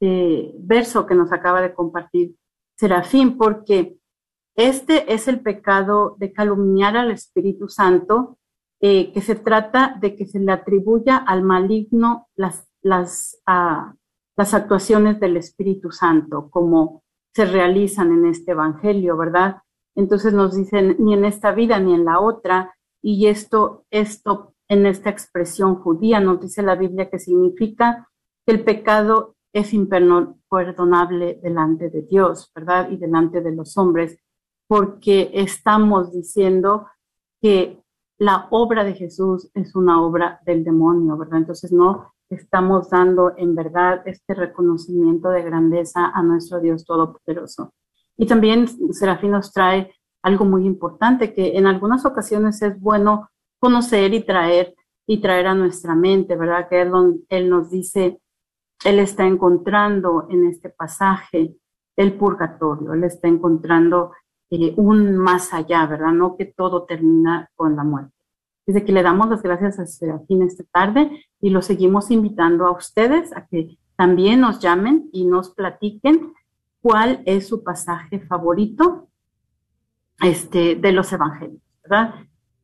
este 0.00 0.52
verso 0.58 1.06
que 1.06 1.14
nos 1.14 1.32
acaba 1.32 1.60
de 1.60 1.74
compartir 1.74 2.34
Serafín, 2.76 3.36
porque 3.38 3.96
este 4.56 5.12
es 5.12 5.28
el 5.28 5.40
pecado 5.40 6.16
de 6.18 6.32
calumniar 6.32 6.96
al 6.96 7.10
Espíritu 7.10 7.68
Santo, 7.68 8.38
eh, 8.80 9.12
que 9.12 9.20
se 9.20 9.36
trata 9.36 9.96
de 10.00 10.16
que 10.16 10.26
se 10.26 10.40
le 10.40 10.52
atribuya 10.52 11.16
al 11.16 11.42
maligno 11.42 12.28
las, 12.34 13.40
ah, 13.46 13.94
las 14.36 14.54
actuaciones 14.54 15.20
del 15.20 15.36
Espíritu 15.36 15.90
Santo, 15.90 16.50
como 16.50 17.02
se 17.32 17.46
realizan 17.46 18.12
en 18.12 18.26
este 18.26 18.52
Evangelio, 18.52 19.16
¿verdad? 19.16 19.62
Entonces 19.94 20.32
nos 20.32 20.56
dicen, 20.56 20.96
ni 20.98 21.14
en 21.14 21.24
esta 21.24 21.52
vida 21.52 21.78
ni 21.78 21.94
en 21.94 22.04
la 22.04 22.20
otra, 22.20 22.74
y 23.00 23.26
esto, 23.26 23.84
esto 23.90 24.54
en 24.68 24.86
esta 24.86 25.10
expresión 25.10 25.76
judía 25.76 26.20
nos 26.20 26.40
dice 26.40 26.62
la 26.62 26.74
Biblia 26.74 27.10
que 27.10 27.18
significa 27.18 28.08
que 28.46 28.52
el 28.54 28.64
pecado 28.64 29.34
es 29.54 29.72
imperdonable 29.72 31.38
delante 31.40 31.88
de 31.88 32.02
Dios, 32.02 32.50
¿verdad? 32.54 32.90
Y 32.90 32.96
delante 32.96 33.40
de 33.40 33.54
los 33.54 33.78
hombres, 33.78 34.18
porque 34.66 35.30
estamos 35.32 36.12
diciendo 36.12 36.88
que 37.40 37.80
la 38.18 38.48
obra 38.50 38.84
de 38.84 38.94
Jesús 38.94 39.50
es 39.54 39.74
una 39.76 40.02
obra 40.02 40.40
del 40.44 40.64
demonio, 40.64 41.16
¿verdad? 41.16 41.38
Entonces 41.38 41.70
no 41.72 42.12
estamos 42.28 42.90
dando 42.90 43.32
en 43.36 43.54
verdad 43.54 44.02
este 44.06 44.34
reconocimiento 44.34 45.28
de 45.28 45.42
grandeza 45.42 46.06
a 46.06 46.22
nuestro 46.22 46.60
Dios 46.60 46.84
Todopoderoso. 46.84 47.72
Y 48.16 48.26
también 48.26 48.66
Serafín 48.92 49.30
nos 49.30 49.52
trae 49.52 49.94
algo 50.22 50.44
muy 50.44 50.66
importante 50.66 51.32
que 51.32 51.56
en 51.56 51.66
algunas 51.66 52.04
ocasiones 52.04 52.60
es 52.62 52.80
bueno 52.80 53.30
conocer 53.60 54.14
y 54.14 54.24
traer 54.24 54.74
y 55.06 55.20
traer 55.20 55.46
a 55.46 55.54
nuestra 55.54 55.94
mente, 55.94 56.34
¿verdad? 56.34 56.68
Que 56.68 56.80
él, 56.80 56.90
él 57.28 57.50
nos 57.50 57.70
dice, 57.70 58.20
él 58.84 58.98
está 58.98 59.26
encontrando 59.26 60.26
en 60.30 60.46
este 60.46 60.68
pasaje 60.68 61.56
el 61.96 62.14
purgatorio, 62.14 62.92
él 62.92 63.04
está 63.04 63.28
encontrando 63.28 64.12
eh, 64.50 64.74
un 64.76 65.16
más 65.16 65.54
allá, 65.54 65.86
¿verdad? 65.86 66.12
No 66.12 66.36
que 66.36 66.44
todo 66.44 66.84
termina 66.84 67.50
con 67.54 67.76
la 67.76 67.84
muerte. 67.84 68.12
Desde 68.66 68.84
que 68.84 68.92
le 68.92 69.02
damos 69.02 69.28
las 69.28 69.42
gracias 69.42 69.78
a 69.78 69.86
Serafín 69.86 70.42
esta 70.42 70.64
tarde 70.64 71.26
y 71.40 71.50
lo 71.50 71.62
seguimos 71.62 72.10
invitando 72.10 72.66
a 72.66 72.72
ustedes 72.72 73.34
a 73.36 73.46
que 73.46 73.78
también 73.96 74.40
nos 74.40 74.60
llamen 74.60 75.08
y 75.12 75.26
nos 75.26 75.50
platiquen 75.50 76.32
cuál 76.80 77.22
es 77.26 77.48
su 77.48 77.62
pasaje 77.62 78.20
favorito 78.20 79.08
este, 80.20 80.74
de 80.76 80.92
los 80.92 81.12
evangelios, 81.12 81.62
¿verdad? 81.82 82.14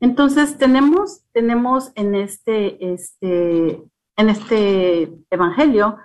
Entonces 0.00 0.56
tenemos, 0.56 1.22
tenemos 1.32 1.92
en 1.94 2.14
este, 2.14 2.92
este, 2.92 3.82
en 4.20 4.28
este 4.28 5.12
evangelio 5.30 5.96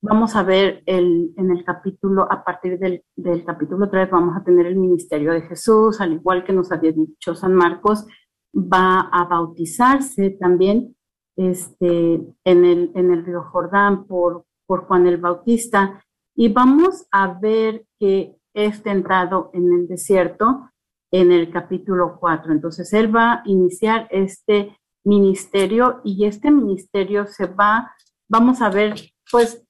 vamos 0.00 0.36
a 0.36 0.42
ver 0.42 0.82
el, 0.86 1.34
en 1.36 1.50
el 1.50 1.64
capítulo, 1.64 2.30
a 2.30 2.42
partir 2.42 2.78
del, 2.78 3.04
del 3.16 3.44
capítulo 3.44 3.90
3, 3.90 4.10
vamos 4.10 4.36
a 4.36 4.44
tener 4.44 4.66
el 4.66 4.76
ministerio 4.76 5.32
de 5.32 5.42
Jesús, 5.42 6.00
al 6.00 6.14
igual 6.14 6.44
que 6.44 6.52
nos 6.52 6.72
había 6.72 6.92
dicho 6.92 7.34
San 7.34 7.54
Marcos, 7.54 8.06
va 8.54 9.00
a 9.12 9.24
bautizarse 9.24 10.30
también 10.30 10.96
este, 11.36 12.14
en, 12.44 12.64
el, 12.64 12.90
en 12.94 13.12
el 13.12 13.24
río 13.24 13.42
Jordán 13.42 14.06
por, 14.06 14.44
por 14.66 14.86
Juan 14.86 15.06
el 15.06 15.18
Bautista. 15.18 16.02
Y 16.34 16.52
vamos 16.52 17.06
a 17.10 17.38
ver 17.38 17.84
que 17.98 18.36
es 18.54 18.82
tentado 18.82 19.50
en 19.52 19.72
el 19.72 19.88
desierto 19.88 20.70
en 21.10 21.32
el 21.32 21.50
capítulo 21.50 22.18
4. 22.18 22.52
Entonces, 22.52 22.92
él 22.92 23.14
va 23.14 23.32
a 23.32 23.42
iniciar 23.44 24.08
este 24.10 24.76
ministerio 25.08 26.00
y 26.04 26.26
este 26.26 26.50
ministerio 26.50 27.26
se 27.26 27.46
va, 27.46 27.94
vamos 28.28 28.60
a 28.60 28.68
ver, 28.68 28.94
pues 29.32 29.64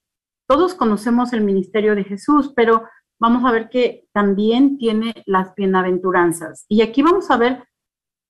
todos 0.47 0.75
conocemos 0.75 1.31
el 1.31 1.41
ministerio 1.41 1.95
de 1.95 2.03
Jesús, 2.03 2.51
pero 2.55 2.83
vamos 3.19 3.45
a 3.45 3.51
ver 3.51 3.69
que 3.69 4.07
también 4.13 4.77
tiene 4.77 5.13
las 5.25 5.55
bienaventuranzas. 5.55 6.65
Y 6.67 6.81
aquí 6.81 7.01
vamos 7.01 7.31
a 7.31 7.37
ver 7.37 7.63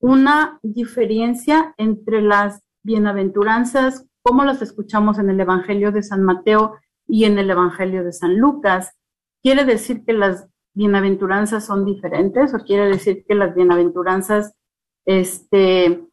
una 0.01 0.59
diferencia 0.61 1.73
entre 1.77 2.21
las 2.21 2.61
bienaventuranzas, 2.83 4.05
como 4.21 4.43
las 4.43 4.61
escuchamos 4.61 5.17
en 5.17 5.29
el 5.29 5.39
Evangelio 5.39 5.91
de 5.91 6.03
San 6.03 6.23
Mateo 6.23 6.75
y 7.07 7.25
en 7.25 7.39
el 7.39 7.49
Evangelio 7.49 8.03
de 8.03 8.13
San 8.13 8.37
Lucas. 8.37 8.93
¿Quiere 9.41 9.65
decir 9.65 10.03
que 10.05 10.13
las 10.13 10.47
bienaventuranzas 10.75 11.65
son 11.65 11.85
diferentes 11.85 12.53
o 12.53 12.59
quiere 12.59 12.87
decir 12.87 13.25
que 13.27 13.35
las 13.35 13.55
bienaventuranzas 13.55 14.53
este, 15.05 16.08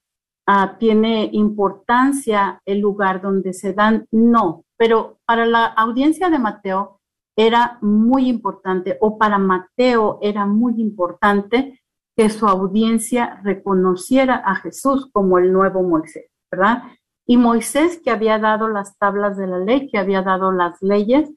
ah, 0.46 0.76
tiene 0.78 1.28
importancia 1.32 2.60
el 2.64 2.80
lugar 2.80 3.20
donde 3.20 3.52
se 3.52 3.72
dan? 3.72 4.06
No, 4.10 4.64
pero 4.76 5.18
para 5.26 5.46
la 5.46 5.66
audiencia 5.66 6.30
de 6.30 6.38
Mateo 6.38 7.00
era 7.36 7.78
muy 7.82 8.28
importante 8.28 8.96
o 9.00 9.18
para 9.18 9.38
Mateo 9.38 10.18
era 10.22 10.46
muy 10.46 10.80
importante 10.80 11.80
que 12.16 12.30
su 12.30 12.46
audiencia 12.46 13.40
reconociera 13.44 14.36
a 14.36 14.56
Jesús 14.56 15.10
como 15.12 15.38
el 15.38 15.52
nuevo 15.52 15.82
Moisés, 15.82 16.30
¿verdad? 16.50 16.84
Y 17.26 17.36
Moisés 17.36 18.00
que 18.02 18.10
había 18.10 18.38
dado 18.38 18.68
las 18.68 18.96
tablas 18.96 19.36
de 19.36 19.46
la 19.46 19.58
ley, 19.58 19.88
que 19.88 19.98
había 19.98 20.22
dado 20.22 20.50
las 20.50 20.80
leyes, 20.80 21.30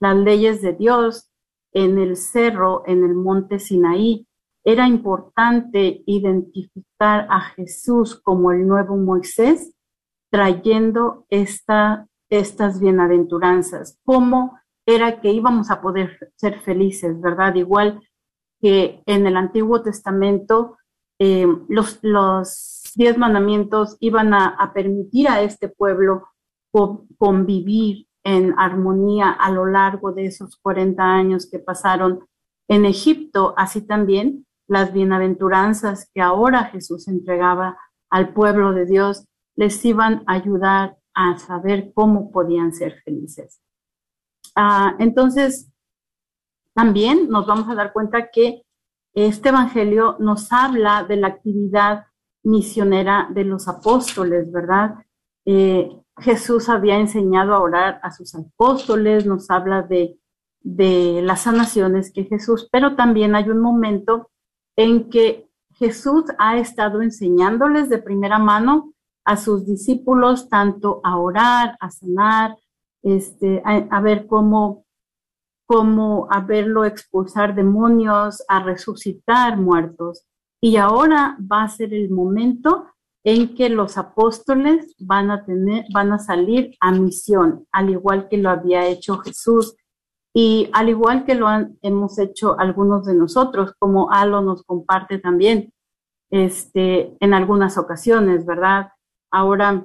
las 0.00 0.16
leyes 0.16 0.62
de 0.62 0.74
Dios 0.74 1.30
en 1.72 1.98
el 1.98 2.16
cerro, 2.16 2.84
en 2.86 3.02
el 3.02 3.14
monte 3.14 3.58
Sinaí, 3.58 4.26
era 4.64 4.86
importante 4.86 6.02
identificar 6.06 7.26
a 7.30 7.40
Jesús 7.40 8.20
como 8.20 8.52
el 8.52 8.66
nuevo 8.66 8.96
Moisés, 8.96 9.74
trayendo 10.30 11.26
esta, 11.30 12.06
estas 12.28 12.80
bienaventuranzas. 12.80 13.98
¿Cómo 14.04 14.58
era 14.86 15.20
que 15.20 15.32
íbamos 15.32 15.70
a 15.70 15.80
poder 15.80 16.32
ser 16.36 16.60
felices, 16.60 17.20
verdad? 17.20 17.54
Igual 17.54 18.00
que 18.60 19.02
en 19.06 19.26
el 19.26 19.36
Antiguo 19.36 19.82
Testamento 19.82 20.76
eh, 21.18 21.46
los, 21.68 21.98
los, 22.02 22.92
diez 22.96 23.16
mandamientos 23.16 23.96
iban 24.00 24.34
a, 24.34 24.72
permitir 24.74 25.28
a 25.28 25.42
este 25.42 25.68
pueblo 25.68 26.26
convivir 27.18 28.08
en 28.24 28.54
armonía 28.58 29.30
a 29.30 29.50
lo 29.50 29.66
largo 29.66 30.12
de 30.12 30.26
esos 30.26 30.56
40 30.56 31.02
años 31.02 31.48
que 31.48 31.58
pasaron 31.58 32.26
en 32.68 32.84
Egipto, 32.84 33.54
así 33.56 33.82
también 33.82 34.46
las 34.70 34.92
bienaventuranzas 34.92 36.08
que 36.14 36.20
ahora 36.20 36.66
Jesús 36.66 37.08
entregaba 37.08 37.76
al 38.08 38.32
pueblo 38.32 38.72
de 38.72 38.86
Dios 38.86 39.26
les 39.56 39.84
iban 39.84 40.22
a 40.28 40.34
ayudar 40.34 40.96
a 41.12 41.36
saber 41.38 41.90
cómo 41.92 42.30
podían 42.30 42.72
ser 42.72 43.02
felices. 43.04 43.60
Ah, 44.54 44.94
entonces, 45.00 45.72
también 46.72 47.28
nos 47.28 47.48
vamos 47.48 47.68
a 47.68 47.74
dar 47.74 47.92
cuenta 47.92 48.30
que 48.30 48.62
este 49.12 49.48
Evangelio 49.48 50.16
nos 50.20 50.52
habla 50.52 51.02
de 51.02 51.16
la 51.16 51.26
actividad 51.26 52.06
misionera 52.44 53.28
de 53.34 53.44
los 53.44 53.66
apóstoles, 53.66 54.52
¿verdad? 54.52 55.04
Eh, 55.46 55.90
Jesús 56.18 56.68
había 56.68 56.96
enseñado 56.96 57.54
a 57.54 57.60
orar 57.60 57.98
a 58.04 58.12
sus 58.12 58.36
apóstoles, 58.36 59.26
nos 59.26 59.50
habla 59.50 59.82
de, 59.82 60.16
de 60.60 61.22
las 61.24 61.42
sanaciones 61.42 62.12
que 62.12 62.22
Jesús, 62.22 62.68
pero 62.70 62.94
también 62.94 63.34
hay 63.34 63.48
un 63.48 63.60
momento 63.60 64.30
en 64.82 65.10
que 65.10 65.48
Jesús 65.72 66.24
ha 66.38 66.58
estado 66.58 67.02
enseñándoles 67.02 67.88
de 67.88 67.98
primera 67.98 68.38
mano 68.38 68.92
a 69.24 69.36
sus 69.36 69.66
discípulos 69.66 70.48
tanto 70.48 71.00
a 71.04 71.18
orar, 71.18 71.76
a 71.80 71.90
sanar, 71.90 72.56
este, 73.02 73.62
a 73.64 74.00
ver 74.00 74.26
cómo 74.26 74.84
como 75.70 76.26
a 76.32 76.40
verlo 76.40 76.84
expulsar 76.84 77.54
demonios, 77.54 78.42
a 78.48 78.60
resucitar 78.60 79.56
muertos. 79.56 80.26
Y 80.60 80.78
ahora 80.78 81.38
va 81.40 81.62
a 81.62 81.68
ser 81.68 81.94
el 81.94 82.10
momento 82.10 82.86
en 83.22 83.54
que 83.54 83.68
los 83.68 83.96
apóstoles 83.96 84.96
van 84.98 85.30
a 85.30 85.44
tener, 85.44 85.84
van 85.94 86.12
a 86.12 86.18
salir 86.18 86.74
a 86.80 86.90
misión, 86.90 87.68
al 87.70 87.88
igual 87.88 88.28
que 88.28 88.38
lo 88.38 88.50
había 88.50 88.84
hecho 88.88 89.18
Jesús 89.18 89.76
y 90.32 90.70
al 90.72 90.88
igual 90.88 91.24
que 91.24 91.34
lo 91.34 91.48
han, 91.48 91.78
hemos 91.82 92.18
hecho 92.18 92.58
algunos 92.58 93.06
de 93.06 93.14
nosotros, 93.14 93.74
como 93.78 94.10
Alo 94.12 94.42
nos 94.42 94.62
comparte 94.62 95.18
también, 95.18 95.72
este, 96.30 97.16
en 97.18 97.34
algunas 97.34 97.76
ocasiones, 97.76 98.46
¿verdad? 98.46 98.92
Ahora, 99.32 99.84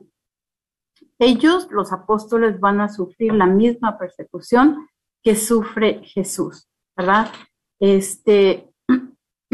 ellos, 1.18 1.68
los 1.72 1.92
apóstoles, 1.92 2.60
van 2.60 2.82
a 2.82 2.90
sufrir 2.90 3.34
la 3.34 3.48
misma 3.48 3.98
persecución 3.98 4.88
que 5.24 5.36
sufre 5.36 6.02
Jesús, 6.04 6.68
¿verdad? 6.96 7.32
Este, 7.80 8.72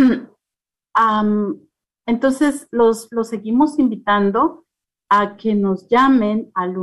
entonces, 2.06 2.68
los, 2.72 3.08
los 3.12 3.30
seguimos 3.30 3.80
invitando 3.80 4.66
a 5.10 5.38
que 5.38 5.56
nos 5.56 5.88
llamen 5.88 6.52
al 6.54 6.78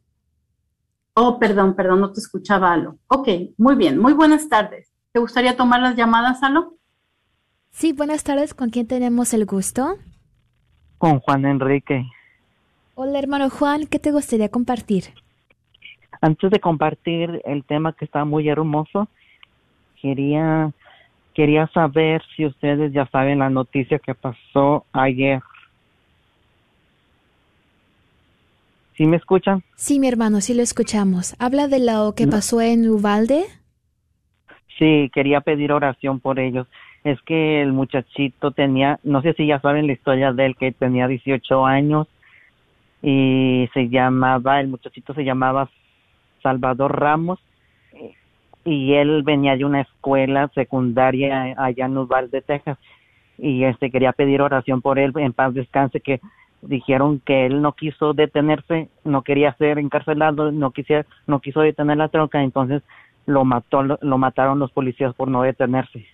Oh, 1.13 1.39
perdón, 1.39 1.75
perdón, 1.75 1.99
no 2.01 2.13
te 2.13 2.19
escuchaba, 2.21 2.71
Alo. 2.71 2.99
Ok, 3.07 3.27
muy 3.57 3.75
bien, 3.75 3.97
muy 3.97 4.13
buenas 4.13 4.47
tardes. 4.47 4.93
¿Te 5.11 5.19
gustaría 5.19 5.57
tomar 5.57 5.81
las 5.81 5.97
llamadas, 5.97 6.43
Alo? 6.43 6.77
Sí, 7.71 7.91
buenas 7.91 8.23
tardes. 8.23 8.53
¿Con 8.53 8.69
quién 8.69 8.87
tenemos 8.87 9.33
el 9.33 9.45
gusto? 9.45 9.97
Con 10.97 11.19
Juan 11.19 11.45
Enrique. 11.45 12.05
Hola, 12.95 13.19
hermano 13.19 13.49
Juan, 13.49 13.87
¿qué 13.87 13.99
te 13.99 14.11
gustaría 14.11 14.49
compartir? 14.49 15.13
Antes 16.21 16.51
de 16.51 16.59
compartir 16.59 17.41
el 17.45 17.63
tema 17.63 17.93
que 17.93 18.05
está 18.05 18.23
muy 18.25 18.47
hermoso, 18.47 19.07
quería 20.01 20.71
quería 21.33 21.65
saber 21.67 22.21
si 22.35 22.45
ustedes 22.45 22.91
ya 22.91 23.07
saben 23.07 23.39
la 23.39 23.49
noticia 23.49 23.99
que 23.99 24.13
pasó 24.13 24.85
ayer 24.91 25.41
¿Sí 29.01 29.07
me 29.07 29.17
escuchan? 29.17 29.63
Sí, 29.75 29.99
mi 29.99 30.07
hermano, 30.07 30.41
sí 30.41 30.53
lo 30.53 30.61
escuchamos. 30.61 31.35
¿Habla 31.39 31.67
de 31.67 31.79
lo 31.79 32.13
que 32.13 32.27
pasó 32.27 32.61
en 32.61 32.87
Uvalde? 32.87 33.45
Sí, 34.77 35.09
quería 35.11 35.41
pedir 35.41 35.71
oración 35.71 36.19
por 36.19 36.39
ellos. 36.39 36.67
Es 37.03 37.19
que 37.23 37.63
el 37.63 37.73
muchachito 37.73 38.51
tenía, 38.51 38.99
no 39.03 39.23
sé 39.23 39.33
si 39.33 39.47
ya 39.47 39.59
saben 39.59 39.87
la 39.87 39.93
historia 39.93 40.33
de 40.33 40.45
él, 40.45 40.55
que 40.55 40.71
tenía 40.71 41.07
18 41.07 41.65
años 41.65 42.07
y 43.01 43.67
se 43.73 43.89
llamaba, 43.89 44.59
el 44.59 44.67
muchachito 44.67 45.15
se 45.15 45.23
llamaba 45.23 45.67
Salvador 46.41 46.99
Ramos 46.99 47.39
y 48.63 48.93
él 48.93 49.23
venía 49.23 49.57
de 49.57 49.65
una 49.65 49.81
escuela 49.81 50.49
secundaria 50.53 51.55
allá 51.57 51.85
en 51.85 51.97
Uvalde, 51.97 52.41
Texas 52.41 52.77
y 53.37 53.63
este 53.63 53.89
quería 53.89 54.13
pedir 54.13 54.41
oración 54.41 54.81
por 54.81 54.99
él 54.99 55.11
en 55.15 55.33
paz 55.33 55.53
descanse 55.53 55.99
que 55.99 56.21
dijeron 56.61 57.19
que 57.25 57.45
él 57.47 57.61
no 57.61 57.73
quiso 57.73 58.13
detenerse, 58.13 58.89
no 59.03 59.23
quería 59.23 59.53
ser 59.53 59.79
encarcelado, 59.79 60.51
no 60.51 60.71
quisiera, 60.71 61.05
no 61.27 61.39
quiso 61.39 61.61
detener 61.61 61.97
la 61.97 62.09
troca, 62.09 62.43
entonces 62.43 62.83
lo 63.25 63.45
mató, 63.45 63.83
lo, 63.83 64.17
mataron 64.17 64.59
los 64.59 64.71
policías 64.71 65.13
por 65.15 65.27
no 65.27 65.41
detenerse. 65.41 66.05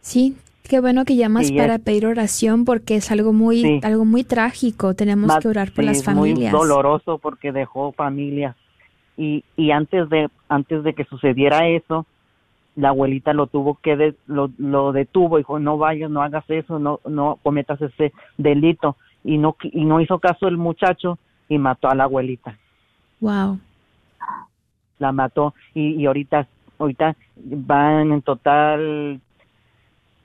Sí, 0.00 0.36
qué 0.62 0.80
bueno 0.80 1.04
que 1.04 1.16
llamas 1.16 1.50
para 1.52 1.78
pedir 1.78 2.06
oración 2.06 2.64
porque 2.64 2.96
es 2.96 3.10
algo 3.10 3.32
muy, 3.32 3.80
algo 3.82 4.04
muy 4.04 4.24
trágico. 4.24 4.94
Tenemos 4.94 5.36
que 5.38 5.48
orar 5.48 5.72
por 5.72 5.84
las 5.84 6.04
familias. 6.04 6.52
Muy 6.52 6.60
doloroso 6.60 7.18
porque 7.18 7.52
dejó 7.52 7.92
familias 7.92 8.56
y 9.16 9.44
y 9.56 9.70
antes 9.70 10.08
de 10.08 10.28
antes 10.48 10.82
de 10.84 10.94
que 10.94 11.04
sucediera 11.04 11.68
eso, 11.68 12.06
la 12.76 12.90
abuelita 12.90 13.32
lo 13.32 13.46
tuvo 13.46 13.78
que 13.82 14.14
lo, 14.26 14.50
lo 14.58 14.92
detuvo 14.92 15.38
dijo 15.38 15.58
no 15.58 15.76
vayas 15.76 16.10
no 16.10 16.22
hagas 16.22 16.48
eso 16.48 16.78
no 16.78 17.00
no 17.06 17.38
cometas 17.42 17.82
ese 17.82 18.12
delito 18.38 18.96
y 19.24 19.36
no 19.36 19.56
y 19.62 19.84
no 19.84 20.00
hizo 20.00 20.18
caso 20.20 20.48
el 20.48 20.56
muchacho 20.56 21.18
y 21.48 21.58
mató 21.58 21.88
a 21.88 21.94
la 21.94 22.04
abuelita 22.04 22.56
Wow. 23.20 23.58
La 24.98 25.12
mató 25.12 25.54
y, 25.74 25.94
y 25.94 26.06
ahorita, 26.06 26.46
ahorita 26.78 27.16
van 27.36 28.12
en 28.12 28.22
total 28.22 29.20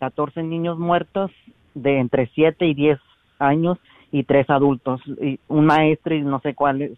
14 0.05 0.43
niños 0.43 0.77
muertos 0.77 1.31
de 1.73 1.99
entre 1.99 2.27
7 2.35 2.67
y 2.67 2.73
10 2.75 2.99
años 3.39 3.79
y 4.11 4.23
tres 4.23 4.49
adultos, 4.49 5.01
y 5.21 5.39
un 5.47 5.65
maestro 5.65 6.15
y 6.15 6.21
no 6.21 6.39
sé 6.39 6.53
cuáles, 6.53 6.91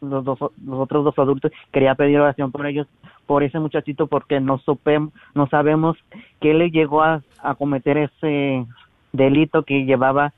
los, 0.00 0.22
dos, 0.24 0.38
los 0.38 0.78
otros 0.78 1.04
dos 1.04 1.18
adultos. 1.18 1.50
Quería 1.72 1.94
pedir 1.94 2.20
oración 2.20 2.52
por 2.52 2.66
ellos, 2.66 2.86
por 3.26 3.42
ese 3.42 3.58
muchachito, 3.58 4.06
porque 4.06 4.38
no, 4.38 4.58
supe, 4.58 4.98
no 5.34 5.46
sabemos 5.48 5.96
qué 6.40 6.52
le 6.52 6.70
llegó 6.70 7.02
a, 7.02 7.22
a 7.42 7.54
cometer 7.54 7.96
ese 7.96 8.66
delito 9.12 9.62
que 9.62 9.84
llevaba, 9.86 10.34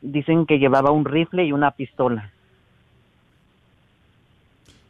dicen 0.00 0.46
que 0.46 0.58
llevaba 0.58 0.92
un 0.92 1.04
rifle 1.04 1.44
y 1.44 1.52
una 1.52 1.72
pistola. 1.72 2.30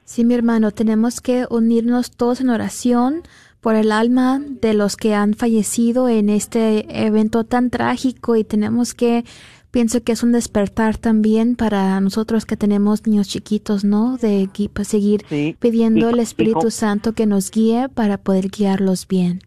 Sí, 0.04 0.24
mi 0.24 0.34
hermano, 0.34 0.70
tenemos 0.70 1.20
que 1.20 1.46
unirnos 1.50 2.12
todos 2.12 2.40
en 2.40 2.50
oración 2.50 3.22
por 3.66 3.74
el 3.74 3.90
alma 3.90 4.38
de 4.62 4.74
los 4.74 4.94
que 4.96 5.16
han 5.16 5.34
fallecido 5.34 6.08
en 6.08 6.28
este 6.28 7.04
evento 7.04 7.42
tan 7.42 7.68
trágico 7.68 8.36
y 8.36 8.44
tenemos 8.44 8.94
que, 8.94 9.24
pienso 9.72 10.04
que 10.04 10.12
es 10.12 10.22
un 10.22 10.30
despertar 10.30 10.98
también 10.98 11.56
para 11.56 12.00
nosotros 12.00 12.46
que 12.46 12.56
tenemos 12.56 13.08
niños 13.08 13.26
chiquitos, 13.26 13.84
¿no? 13.84 14.18
De 14.18 14.48
pues, 14.72 14.86
seguir 14.86 15.22
Sí, 15.28 15.56
pidiendo 15.58 16.08
al 16.10 16.20
Espíritu 16.20 16.70
Santo 16.70 17.12
que 17.12 17.26
nos 17.26 17.50
guíe 17.50 17.88
para 17.88 18.18
poder 18.18 18.50
guiarlos 18.56 19.08
bien. 19.08 19.40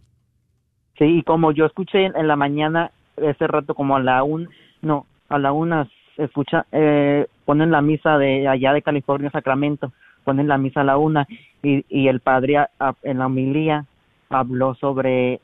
Sí, 0.98 1.06
y 1.06 1.24
como 1.24 1.54
yo 1.54 1.66
escuché 1.66 2.04
en, 2.04 2.18
en 2.18 2.28
la 2.28 2.36
mañana, 2.36 2.92
ese 3.16 3.48
rato 3.48 3.74
como 3.74 3.96
a 3.96 4.02
la 4.04 4.24
un, 4.24 4.50
no, 4.82 5.06
a 5.30 5.40
la 5.40 5.54
una, 5.54 5.90
escucha, 6.18 6.66
eh, 6.74 7.26
ponen 7.46 7.72
la 7.72 7.82
misa 7.82 8.18
de 8.18 8.50
allá 8.50 8.74
de 8.74 8.82
California, 8.82 9.32
Sacramento, 9.32 9.94
ponen 10.26 10.50
la 10.50 10.58
misa 10.58 10.82
a 10.82 10.84
la 10.84 10.98
una, 10.98 11.26
y, 11.64 11.86
y 11.88 12.10
el 12.10 12.20
padre 12.20 12.58
a- 12.58 12.70
a- 12.82 12.96
en 13.04 13.20
la 13.20 13.28
homilía 13.28 13.86
habló 14.30 14.76
sobre 14.76 15.42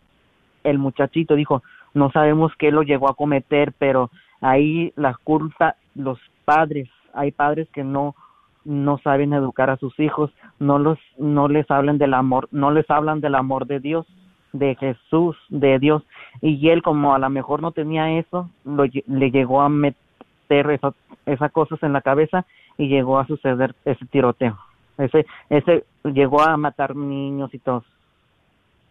el 0.63 0.77
muchachito, 0.77 1.35
dijo, 1.35 1.63
no 1.93 2.11
sabemos 2.11 2.51
qué 2.57 2.71
lo 2.71 2.83
llegó 2.83 3.09
a 3.09 3.15
cometer, 3.15 3.73
pero 3.77 4.09
ahí 4.41 4.93
la 4.95 5.15
culpa, 5.23 5.75
los 5.95 6.19
padres, 6.45 6.89
hay 7.13 7.31
padres 7.31 7.67
que 7.71 7.83
no 7.83 8.15
no 8.63 8.97
saben 8.97 9.31
educar 9.33 9.69
a 9.69 9.77
sus 9.77 9.99
hijos, 9.99 10.31
no 10.57 10.79
los 10.79 10.97
no 11.19 11.47
les 11.47 11.69
hablan 11.69 11.99
del 11.99 12.15
amor, 12.15 12.47
no 12.51 12.71
les 12.71 12.89
hablan 12.89 13.21
del 13.21 13.35
amor 13.35 13.67
de 13.67 13.79
Dios, 13.79 14.07
de 14.53 14.73
Jesús, 14.75 15.37
de 15.49 15.77
Dios, 15.77 16.01
y 16.41 16.69
él 16.69 16.81
como 16.81 17.13
a 17.13 17.19
lo 17.19 17.29
mejor 17.29 17.61
no 17.61 17.73
tenía 17.73 18.17
eso, 18.17 18.49
lo 18.63 18.85
le 18.85 19.29
llegó 19.29 19.61
a 19.61 19.69
meter 19.69 20.71
esa- 20.71 20.95
esas 21.27 21.51
cosas 21.51 21.81
en 21.83 21.93
la 21.93 22.01
cabeza 22.01 22.45
y 22.77 22.87
llegó 22.87 23.19
a 23.19 23.27
suceder 23.27 23.75
ese 23.85 24.03
tiroteo. 24.07 24.57
Ese 24.97 25.27
ese 25.49 25.85
llegó 26.03 26.41
a 26.41 26.57
matar 26.57 26.95
niños 26.95 27.53
y 27.53 27.59
todo. 27.59 27.83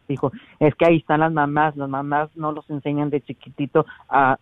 Dijo, 0.09 0.33
es 0.61 0.75
que 0.75 0.87
ahí 0.87 0.97
están 0.99 1.21
las 1.21 1.33
mamás, 1.33 1.77
las 1.77 1.89
mamás 1.89 2.31
no 2.37 2.53
los 2.53 2.69
enseñan 2.71 3.11
de 3.11 3.21
chiquitito 3.23 3.87
a 4.09 4.39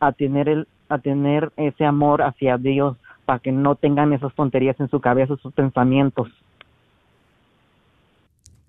a 0.00 0.12
tener 0.12 0.48
el 0.48 0.66
a 0.88 0.98
tener 0.98 1.52
ese 1.56 1.84
amor 1.86 2.20
hacia 2.22 2.58
Dios 2.58 2.98
para 3.24 3.38
que 3.38 3.50
no 3.50 3.76
tengan 3.76 4.12
esas 4.12 4.34
tonterías 4.34 4.78
en 4.78 4.90
su 4.90 5.00
cabeza, 5.00 5.36
sus 5.36 5.54
pensamientos. 5.54 6.28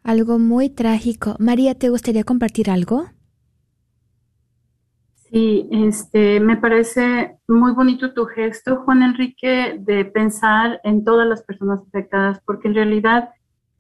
Algo 0.03 0.39
muy 0.39 0.69
trágico. 0.69 1.35
María, 1.39 1.75
¿te 1.75 1.89
gustaría 1.89 2.23
compartir 2.23 2.69
algo? 2.69 3.05
Sí, 5.29 5.67
este, 5.71 6.39
me 6.39 6.55
parece 6.55 7.37
muy 7.47 7.73
bonito 7.73 8.13
tu 8.13 8.25
gesto, 8.25 8.77
Juan 8.85 9.01
Enrique, 9.01 9.77
de 9.79 10.05
pensar 10.05 10.79
en 10.83 11.03
todas 11.03 11.27
las 11.27 11.41
personas 11.43 11.79
afectadas, 11.87 12.39
porque 12.45 12.67
en 12.67 12.75
realidad 12.75 13.31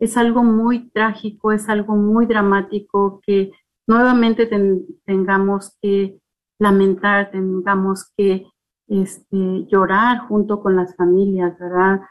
es 0.03 0.17
algo 0.17 0.43
muy 0.43 0.89
trágico, 0.89 1.51
es 1.51 1.69
algo 1.69 1.95
muy 1.95 2.25
dramático 2.25 3.21
que 3.25 3.51
nuevamente 3.87 4.45
ten- 4.45 4.85
tengamos 5.05 5.77
que 5.81 6.19
lamentar, 6.59 7.31
tengamos 7.31 8.11
que 8.17 8.47
este, 8.87 9.65
llorar 9.67 10.27
junto 10.27 10.61
con 10.61 10.75
las 10.75 10.95
familias, 10.95 11.57
¿verdad? 11.57 12.01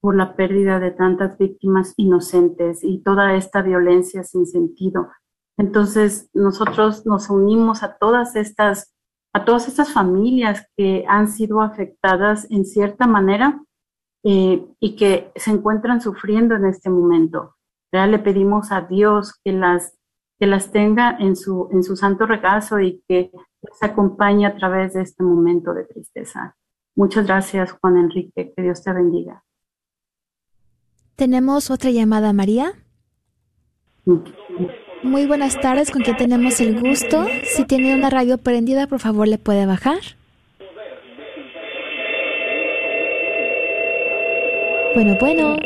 Por 0.00 0.16
la 0.16 0.34
pérdida 0.34 0.80
de 0.80 0.90
tantas 0.90 1.38
víctimas 1.38 1.94
inocentes 1.96 2.82
y 2.82 3.02
toda 3.02 3.34
esta 3.34 3.62
violencia 3.62 4.24
sin 4.24 4.46
sentido. 4.46 5.10
Entonces, 5.58 6.30
nosotros 6.32 7.06
nos 7.06 7.30
unimos 7.30 7.82
a 7.82 7.96
todas 7.98 8.34
estas, 8.34 8.94
a 9.34 9.44
todas 9.44 9.68
estas 9.68 9.92
familias 9.92 10.66
que 10.76 11.04
han 11.06 11.28
sido 11.28 11.60
afectadas 11.60 12.50
en 12.50 12.64
cierta 12.64 13.06
manera 13.06 13.62
eh, 14.24 14.64
y 14.80 14.96
que 14.96 15.32
se 15.36 15.50
encuentran 15.50 16.00
sufriendo 16.00 16.54
en 16.54 16.66
este 16.66 16.90
momento. 16.90 17.56
¿verdad? 17.90 18.10
Le 18.10 18.18
pedimos 18.18 18.72
a 18.72 18.82
Dios 18.82 19.38
que 19.44 19.52
las, 19.52 19.96
que 20.38 20.46
las 20.46 20.70
tenga 20.72 21.16
en 21.18 21.36
su, 21.36 21.68
en 21.72 21.82
su 21.82 21.96
santo 21.96 22.26
regazo 22.26 22.80
y 22.80 23.02
que 23.08 23.30
les 23.62 23.82
acompañe 23.82 24.46
a 24.46 24.56
través 24.56 24.94
de 24.94 25.02
este 25.02 25.22
momento 25.22 25.74
de 25.74 25.84
tristeza. 25.84 26.56
Muchas 26.94 27.26
gracias, 27.26 27.72
Juan 27.72 27.96
Enrique. 27.96 28.52
Que 28.54 28.62
Dios 28.62 28.82
te 28.82 28.92
bendiga. 28.92 29.44
Tenemos 31.16 31.70
otra 31.70 31.90
llamada, 31.90 32.32
María. 32.32 32.72
Muy 35.02 35.26
buenas 35.26 35.60
tardes, 35.60 35.90
con 35.90 36.02
quien 36.02 36.16
tenemos 36.16 36.60
el 36.60 36.80
gusto. 36.80 37.24
Si 37.44 37.64
tiene 37.64 37.94
una 37.94 38.10
radio 38.10 38.38
prendida, 38.38 38.86
por 38.86 39.00
favor, 39.00 39.28
le 39.28 39.38
puede 39.38 39.66
bajar. 39.66 39.98
Bueno, 44.94 45.16
bueno. 45.18 45.56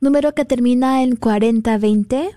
Número 0.00 0.34
que 0.34 0.44
termina 0.44 1.02
en 1.02 1.16
4020. 1.16 2.30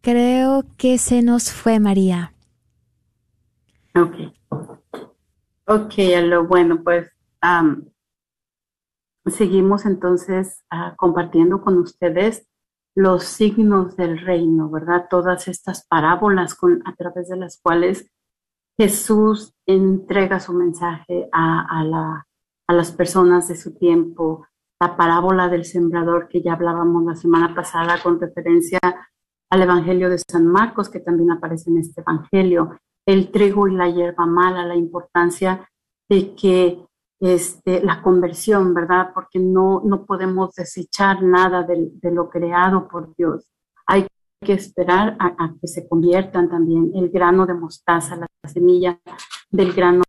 Creo 0.00 0.64
que 0.78 0.96
se 0.96 1.20
nos 1.22 1.52
fue 1.52 1.78
María. 1.80 2.32
Ok. 3.94 4.14
Ok, 5.66 5.94
lo 6.22 6.46
bueno, 6.46 6.82
pues 6.82 7.12
seguimos 9.26 9.84
entonces 9.84 10.64
ah, 10.70 10.94
compartiendo 10.96 11.60
con 11.60 11.78
ustedes 11.78 12.48
los 12.94 13.24
signos 13.24 13.96
del 13.96 14.18
reino, 14.18 14.70
¿verdad? 14.70 15.06
Todas 15.08 15.46
estas 15.46 15.86
parábolas 15.86 16.54
con, 16.54 16.82
a 16.86 16.94
través 16.96 17.28
de 17.28 17.36
las 17.36 17.60
cuales 17.60 18.10
Jesús 18.80 19.52
entrega 19.66 20.40
su 20.40 20.54
mensaje 20.54 21.28
a, 21.32 21.80
a 21.80 21.84
la- 21.84 22.26
a 22.66 22.72
las 22.72 22.92
personas 22.92 23.46
de 23.48 23.56
su 23.56 23.74
tiempo. 23.74 24.46
La 24.80 24.96
parábola 24.96 25.48
del 25.50 25.66
sembrador 25.66 26.28
que 26.28 26.40
ya 26.40 26.54
hablábamos 26.54 27.04
la 27.04 27.14
semana 27.14 27.54
pasada 27.54 27.98
con 28.02 28.18
referencia 28.18 28.78
al 29.50 29.60
Evangelio 29.62 30.08
de 30.08 30.16
San 30.26 30.46
Marcos, 30.46 30.88
que 30.88 31.00
también 31.00 31.30
aparece 31.30 31.68
en 31.68 31.76
este 31.76 32.00
Evangelio 32.00 32.78
el 33.06 33.30
trigo 33.30 33.68
y 33.68 33.74
la 33.74 33.90
hierba 33.90 34.24
mala, 34.24 34.64
la 34.64 34.76
importancia 34.76 35.68
de 36.08 36.34
que 36.34 36.82
este, 37.20 37.84
la 37.84 38.00
conversión, 38.00 38.72
¿verdad? 38.72 39.10
Porque 39.12 39.40
no, 39.40 39.82
no 39.84 40.06
podemos 40.06 40.54
desechar 40.54 41.22
nada 41.22 41.64
de, 41.64 41.90
de 41.92 42.10
lo 42.12 42.30
creado 42.30 42.88
por 42.88 43.14
Dios. 43.14 43.49
Que 44.40 44.54
esperar 44.54 45.16
a, 45.18 45.26
a 45.38 45.54
que 45.60 45.68
se 45.68 45.88
conviertan 45.88 46.48
también 46.48 46.92
el 46.94 47.10
grano 47.10 47.46
de 47.46 47.54
mostaza, 47.54 48.16
la 48.16 48.26
semilla 48.48 48.98
del 49.50 49.72
grano, 49.72 50.02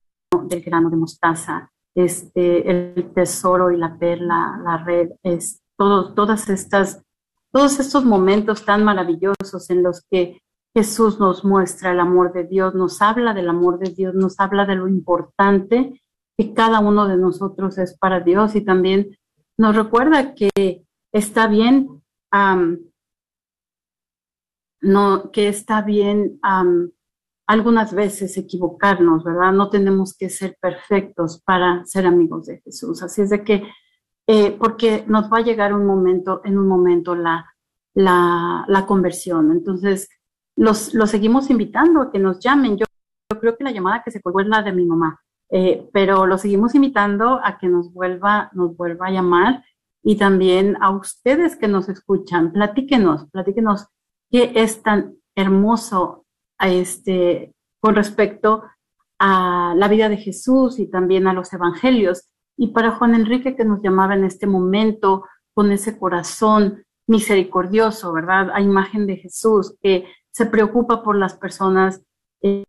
del 0.47 0.61
grano 0.61 0.89
de 0.89 0.95
mostaza, 0.95 1.71
este, 1.95 2.69
el 2.69 3.11
tesoro 3.13 3.71
y 3.71 3.77
la 3.77 3.97
perla, 3.97 4.59
la 4.63 4.77
red, 4.77 5.11
es 5.23 5.61
todo, 5.77 6.13
todas 6.13 6.49
estas, 6.49 7.03
todos 7.51 7.79
estos 7.79 8.05
momentos 8.05 8.63
tan 8.63 8.83
maravillosos 8.83 9.69
en 9.69 9.83
los 9.83 10.05
que 10.09 10.41
Jesús 10.73 11.19
nos 11.19 11.43
muestra 11.43 11.91
el 11.91 11.99
amor 11.99 12.31
de 12.31 12.45
Dios, 12.45 12.73
nos 12.75 13.01
habla 13.01 13.33
del 13.33 13.49
amor 13.49 13.79
de 13.79 13.91
Dios, 13.91 14.15
nos 14.15 14.39
habla 14.39 14.65
de 14.65 14.75
lo 14.75 14.87
importante 14.87 16.01
que 16.37 16.53
cada 16.53 16.79
uno 16.79 17.07
de 17.07 17.17
nosotros 17.17 17.77
es 17.77 17.97
para 17.97 18.21
Dios 18.21 18.55
y 18.55 18.61
también 18.61 19.17
nos 19.57 19.75
recuerda 19.75 20.33
que 20.33 20.85
está 21.11 21.47
bien, 21.47 22.01
am, 22.31 22.79
no, 24.81 25.31
que 25.31 25.47
está 25.47 25.81
bien 25.81 26.39
algunas 27.47 27.93
veces 27.93 28.37
equivocarnos, 28.37 29.23
¿verdad? 29.23 29.51
No 29.53 29.69
tenemos 29.69 30.15
que 30.17 30.29
ser 30.29 30.57
perfectos 30.59 31.41
para 31.45 31.85
ser 31.85 32.05
amigos 32.05 32.47
de 32.47 32.61
Jesús. 32.61 33.03
Así 33.03 33.21
es 33.21 33.29
de 33.29 33.43
que, 33.43 33.63
eh, 34.27 34.55
porque 34.59 35.03
nos 35.07 35.31
va 35.31 35.37
a 35.37 35.43
llegar 35.43 35.73
un 35.73 35.85
momento, 35.85 36.41
en 36.43 36.57
un 36.57 36.67
momento 36.67 37.15
la, 37.15 37.45
la, 37.93 38.65
la 38.67 38.85
conversión. 38.85 39.51
Entonces, 39.51 40.09
los, 40.55 40.93
los 40.93 41.09
seguimos 41.09 41.49
invitando 41.49 42.01
a 42.01 42.11
que 42.11 42.19
nos 42.19 42.39
llamen. 42.39 42.77
Yo, 42.77 42.85
yo 43.31 43.39
creo 43.39 43.57
que 43.57 43.63
la 43.63 43.71
llamada 43.71 44.03
que 44.03 44.11
se 44.11 44.21
colgó 44.21 44.41
es 44.41 44.47
la 44.47 44.61
de 44.61 44.71
mi 44.71 44.85
mamá, 44.85 45.19
eh, 45.49 45.89
pero 45.93 46.25
los 46.25 46.41
seguimos 46.41 46.75
invitando 46.75 47.39
a 47.43 47.57
que 47.57 47.67
nos 47.67 47.93
vuelva, 47.93 48.49
nos 48.53 48.75
vuelva 48.75 49.07
a 49.07 49.11
llamar 49.11 49.63
y 50.03 50.17
también 50.17 50.77
a 50.81 50.89
ustedes 50.89 51.55
que 51.55 51.67
nos 51.67 51.89
escuchan, 51.89 52.51
platíquenos, 52.51 53.29
platíquenos 53.31 53.87
qué 54.31 54.53
es 54.55 54.81
tan 54.81 55.15
hermoso 55.35 56.25
a 56.57 56.69
este, 56.69 57.53
con 57.79 57.95
respecto 57.95 58.63
a 59.19 59.73
la 59.77 59.87
vida 59.87 60.09
de 60.09 60.17
Jesús 60.17 60.79
y 60.79 60.87
también 60.87 61.27
a 61.27 61.33
los 61.33 61.53
evangelios. 61.53 62.29
Y 62.57 62.69
para 62.69 62.91
Juan 62.91 63.13
Enrique 63.13 63.55
que 63.55 63.65
nos 63.65 63.81
llamaba 63.81 64.15
en 64.15 64.23
este 64.23 64.47
momento 64.47 65.25
con 65.53 65.71
ese 65.71 65.97
corazón 65.97 66.83
misericordioso, 67.07 68.13
¿verdad? 68.13 68.49
A 68.53 68.61
imagen 68.61 69.05
de 69.05 69.17
Jesús 69.17 69.75
que 69.81 70.05
se 70.31 70.45
preocupa 70.45 71.03
por 71.03 71.17
las 71.17 71.35
personas. 71.35 72.01
Eh, 72.41 72.63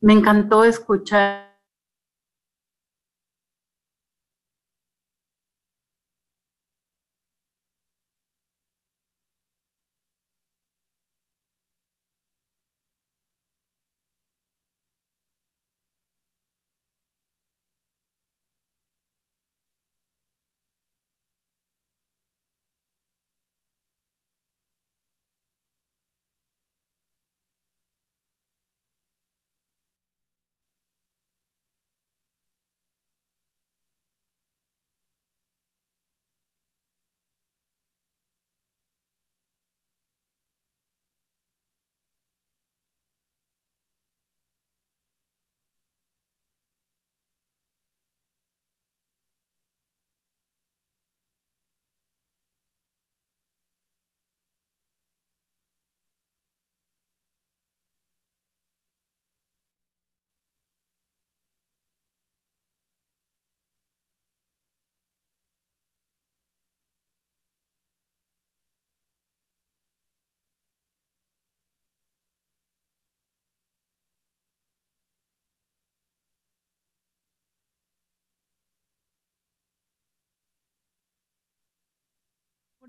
Me 0.00 0.12
encantó 0.12 0.64
escuchar 0.64 1.51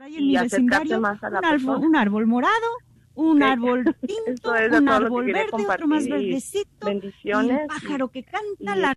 ahí 0.04 0.18
en 0.18 0.28
mi 0.28 0.38
vecindario 0.38 1.00
un 1.00 1.06
árbol, 1.06 1.78
un 1.84 1.96
árbol, 1.96 2.28
morado, 2.28 2.68
un 3.16 3.42
árbol 3.42 3.84
tinto, 4.08 4.52
un 4.52 4.90
árbol 4.90 5.26
verde, 5.26 5.50
otro 5.52 5.88
más 5.88 6.08
verdecito, 6.08 6.86
bendiciones, 6.86 7.62
un 7.62 7.68
pájaro 7.68 8.12
que 8.12 8.24
canta 8.24 8.76
la... 8.76 8.94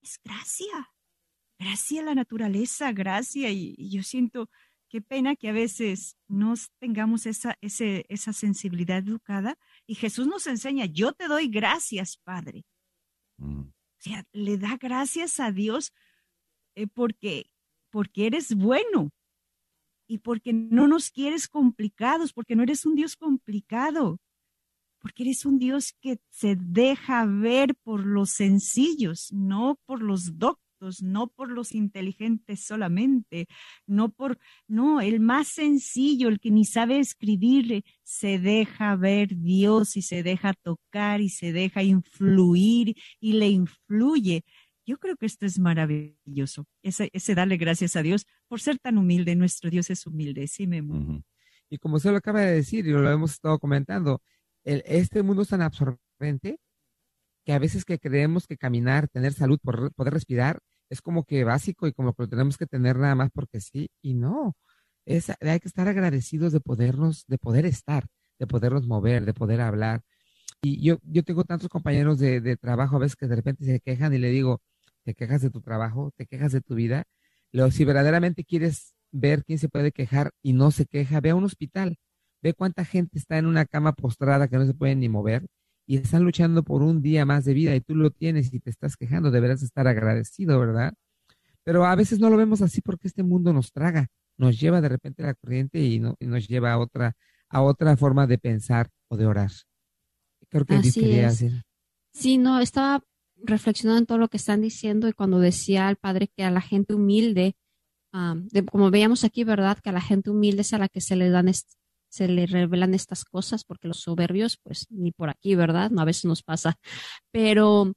Es 0.00 0.18
gracia, 0.24 0.90
gracia 1.58 2.00
a 2.00 2.04
la 2.04 2.14
naturaleza, 2.14 2.90
gracia, 2.92 3.50
y, 3.50 3.76
yo 3.90 4.02
siento 4.02 4.48
qué 4.88 5.00
pena 5.00 5.36
que 5.36 5.48
a 5.48 5.52
veces 5.52 6.16
no 6.26 6.54
tengamos 6.80 7.26
esa, 7.26 7.56
ese, 7.60 8.04
esa 8.08 8.32
sensibilidad 8.32 8.98
educada, 8.98 9.58
y 9.86 9.94
Jesús 9.94 10.26
nos 10.26 10.46
enseña, 10.46 10.86
yo 10.86 11.12
te 11.12 11.28
doy 11.28 11.48
gracias, 11.48 12.16
Padre. 12.16 12.64
Mm. 13.36 13.60
O 13.60 14.00
sea, 14.04 14.24
le 14.32 14.58
da 14.58 14.76
gracias 14.80 15.38
a 15.38 15.52
Dios 15.52 15.92
eh, 16.74 16.88
porque 16.88 17.51
porque 17.92 18.26
eres 18.26 18.56
bueno 18.56 19.10
y 20.08 20.18
porque 20.18 20.52
no 20.52 20.88
nos 20.88 21.10
quieres 21.10 21.46
complicados, 21.46 22.32
porque 22.32 22.56
no 22.56 22.64
eres 22.64 22.84
un 22.84 22.96
Dios 22.96 23.14
complicado, 23.14 24.18
porque 24.98 25.22
eres 25.24 25.44
un 25.44 25.58
Dios 25.58 25.94
que 26.00 26.18
se 26.30 26.56
deja 26.56 27.24
ver 27.26 27.74
por 27.84 28.04
los 28.04 28.30
sencillos, 28.30 29.32
no 29.32 29.78
por 29.86 30.02
los 30.02 30.38
doctos, 30.38 31.02
no 31.02 31.28
por 31.28 31.50
los 31.50 31.72
inteligentes 31.72 32.64
solamente, 32.64 33.46
no 33.86 34.10
por, 34.10 34.38
no, 34.66 35.00
el 35.00 35.20
más 35.20 35.48
sencillo, 35.48 36.28
el 36.28 36.40
que 36.40 36.50
ni 36.50 36.64
sabe 36.64 36.98
escribirle, 36.98 37.84
se 38.02 38.38
deja 38.38 38.96
ver 38.96 39.36
Dios 39.36 39.96
y 39.96 40.02
se 40.02 40.22
deja 40.22 40.54
tocar 40.54 41.20
y 41.20 41.28
se 41.28 41.52
deja 41.52 41.82
influir 41.82 42.96
y 43.20 43.34
le 43.34 43.48
influye. 43.48 44.44
Yo 44.84 44.98
creo 44.98 45.16
que 45.16 45.26
esto 45.26 45.46
es 45.46 45.58
maravilloso, 45.58 46.66
ese, 46.82 47.08
ese 47.12 47.34
darle 47.34 47.56
gracias 47.56 47.94
a 47.94 48.02
Dios 48.02 48.26
por 48.48 48.60
ser 48.60 48.78
tan 48.78 48.98
humilde. 48.98 49.36
Nuestro 49.36 49.70
Dios 49.70 49.90
es 49.90 50.06
humilde, 50.06 50.48
sí, 50.48 50.66
me 50.66 50.82
Y 51.68 51.78
como 51.78 51.96
usted 51.96 52.10
lo 52.10 52.16
acaba 52.16 52.40
de 52.40 52.52
decir, 52.52 52.86
y 52.86 52.90
lo 52.90 53.08
hemos 53.10 53.32
estado 53.32 53.58
comentando, 53.58 54.22
el, 54.64 54.82
este 54.86 55.22
mundo 55.22 55.42
es 55.42 55.48
tan 55.48 55.62
absorbente 55.62 56.58
que 57.44 57.52
a 57.52 57.58
veces 57.58 57.84
que 57.84 57.98
creemos 57.98 58.46
que 58.46 58.56
caminar, 58.56 59.08
tener 59.08 59.32
salud, 59.32 59.58
poder 59.60 60.14
respirar, 60.14 60.60
es 60.90 61.00
como 61.00 61.24
que 61.24 61.44
básico 61.44 61.86
y 61.86 61.92
como 61.92 62.12
que 62.14 62.24
lo 62.24 62.28
tenemos 62.28 62.58
que 62.58 62.66
tener 62.66 62.96
nada 62.98 63.14
más 63.14 63.30
porque 63.32 63.60
sí, 63.60 63.88
y 64.02 64.14
no. 64.14 64.54
Es, 65.06 65.30
hay 65.30 65.60
que 65.60 65.68
estar 65.68 65.88
agradecidos 65.88 66.52
de 66.52 66.60
podernos, 66.60 67.24
de 67.26 67.38
poder 67.38 67.66
estar, 67.66 68.06
de 68.38 68.46
podernos 68.46 68.86
mover, 68.86 69.24
de 69.24 69.34
poder 69.34 69.60
hablar. 69.60 70.02
Y 70.62 70.82
yo, 70.82 70.98
yo 71.04 71.24
tengo 71.24 71.44
tantos 71.44 71.68
compañeros 71.68 72.18
de, 72.18 72.40
de 72.40 72.56
trabajo 72.56 72.96
a 72.96 73.00
veces 73.00 73.16
que 73.16 73.26
de 73.26 73.36
repente 73.36 73.64
se 73.64 73.80
quejan 73.80 74.14
y 74.14 74.18
le 74.18 74.30
digo, 74.30 74.60
te 75.04 75.14
quejas 75.14 75.42
de 75.42 75.50
tu 75.50 75.60
trabajo, 75.60 76.12
te 76.16 76.26
quejas 76.26 76.52
de 76.52 76.60
tu 76.60 76.74
vida. 76.74 77.04
Luego, 77.52 77.70
si 77.70 77.84
verdaderamente 77.84 78.44
quieres 78.44 78.94
ver 79.10 79.44
quién 79.44 79.58
se 79.58 79.68
puede 79.68 79.92
quejar 79.92 80.32
y 80.42 80.52
no 80.52 80.70
se 80.70 80.86
queja, 80.86 81.20
ve 81.20 81.30
a 81.30 81.34
un 81.34 81.44
hospital, 81.44 81.98
ve 82.42 82.54
cuánta 82.54 82.84
gente 82.84 83.18
está 83.18 83.38
en 83.38 83.46
una 83.46 83.66
cama 83.66 83.92
postrada 83.92 84.48
que 84.48 84.56
no 84.56 84.66
se 84.66 84.74
pueden 84.74 85.00
ni 85.00 85.08
mover 85.08 85.46
y 85.86 85.96
están 85.98 86.22
luchando 86.22 86.62
por 86.62 86.82
un 86.82 87.02
día 87.02 87.24
más 87.26 87.44
de 87.44 87.54
vida 87.54 87.74
y 87.74 87.80
tú 87.80 87.94
lo 87.94 88.10
tienes 88.10 88.52
y 88.52 88.60
te 88.60 88.70
estás 88.70 88.96
quejando, 88.96 89.30
deberás 89.30 89.62
estar 89.62 89.86
agradecido, 89.86 90.58
¿verdad? 90.58 90.94
Pero 91.64 91.84
a 91.84 91.94
veces 91.94 92.18
no 92.18 92.30
lo 92.30 92.36
vemos 92.36 92.62
así 92.62 92.80
porque 92.80 93.08
este 93.08 93.22
mundo 93.22 93.52
nos 93.52 93.72
traga, 93.72 94.08
nos 94.36 94.58
lleva 94.58 94.80
de 94.80 94.88
repente 94.88 95.22
a 95.22 95.26
la 95.26 95.34
corriente 95.34 95.80
y, 95.80 96.00
no, 96.00 96.16
nos 96.20 96.48
lleva 96.48 96.72
a 96.72 96.78
otra, 96.78 97.14
a 97.48 97.62
otra 97.62 97.96
forma 97.96 98.26
de 98.26 98.38
pensar 98.38 98.88
o 99.08 99.16
de 99.16 99.26
orar. 99.26 99.50
Creo 100.48 100.64
que 100.64 100.74
así 100.74 101.00
quería 101.00 101.28
decir. 101.28 101.62
Sí, 102.12 102.38
no, 102.38 102.60
estaba 102.60 103.02
reflexionando 103.42 104.00
en 104.00 104.06
todo 104.06 104.18
lo 104.18 104.28
que 104.28 104.36
están 104.36 104.60
diciendo 104.60 105.08
y 105.08 105.12
cuando 105.12 105.38
decía 105.38 105.88
al 105.88 105.96
padre 105.96 106.28
que 106.28 106.44
a 106.44 106.50
la 106.50 106.60
gente 106.60 106.94
humilde, 106.94 107.56
como 108.70 108.90
veíamos 108.90 109.24
aquí, 109.24 109.44
¿verdad? 109.44 109.78
Que 109.82 109.90
a 109.90 109.92
la 109.92 110.00
gente 110.00 110.30
humilde 110.30 110.62
es 110.62 110.72
a 110.72 110.78
la 110.78 110.88
que 110.88 111.00
se 111.00 111.16
le 111.16 111.30
dan 111.30 111.50
se 112.08 112.28
le 112.28 112.44
revelan 112.46 112.92
estas 112.92 113.24
cosas 113.24 113.64
porque 113.64 113.88
los 113.88 114.00
soberbios, 114.00 114.58
pues 114.62 114.86
ni 114.90 115.12
por 115.12 115.30
aquí, 115.30 115.54
¿verdad? 115.54 115.90
No, 115.90 116.02
a 116.02 116.04
veces 116.04 116.26
nos 116.26 116.42
pasa. 116.42 116.74
Pero 117.30 117.94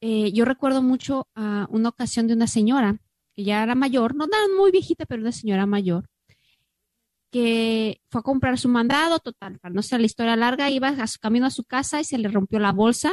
eh, 0.00 0.32
yo 0.32 0.46
recuerdo 0.46 0.82
mucho 0.82 1.28
una 1.34 1.90
ocasión 1.90 2.26
de 2.26 2.34
una 2.34 2.46
señora 2.46 2.98
que 3.34 3.44
ya 3.44 3.62
era 3.62 3.74
mayor, 3.74 4.14
no 4.14 4.26
tan 4.26 4.56
muy 4.56 4.70
viejita, 4.70 5.04
pero 5.04 5.20
una 5.20 5.32
señora 5.32 5.66
mayor, 5.66 6.08
que 7.30 8.00
fue 8.10 8.20
a 8.20 8.22
comprar 8.22 8.58
su 8.58 8.68
mandado, 8.68 9.18
total, 9.18 9.58
para 9.58 9.74
no 9.74 9.82
ser 9.82 10.00
la 10.00 10.06
historia 10.06 10.36
larga, 10.36 10.70
iba 10.70 10.88
a 10.88 11.06
su 11.06 11.18
camino 11.18 11.46
a 11.46 11.50
su 11.50 11.64
casa 11.64 12.00
y 12.00 12.04
se 12.04 12.18
le 12.18 12.28
rompió 12.28 12.58
la 12.58 12.72
bolsa 12.72 13.12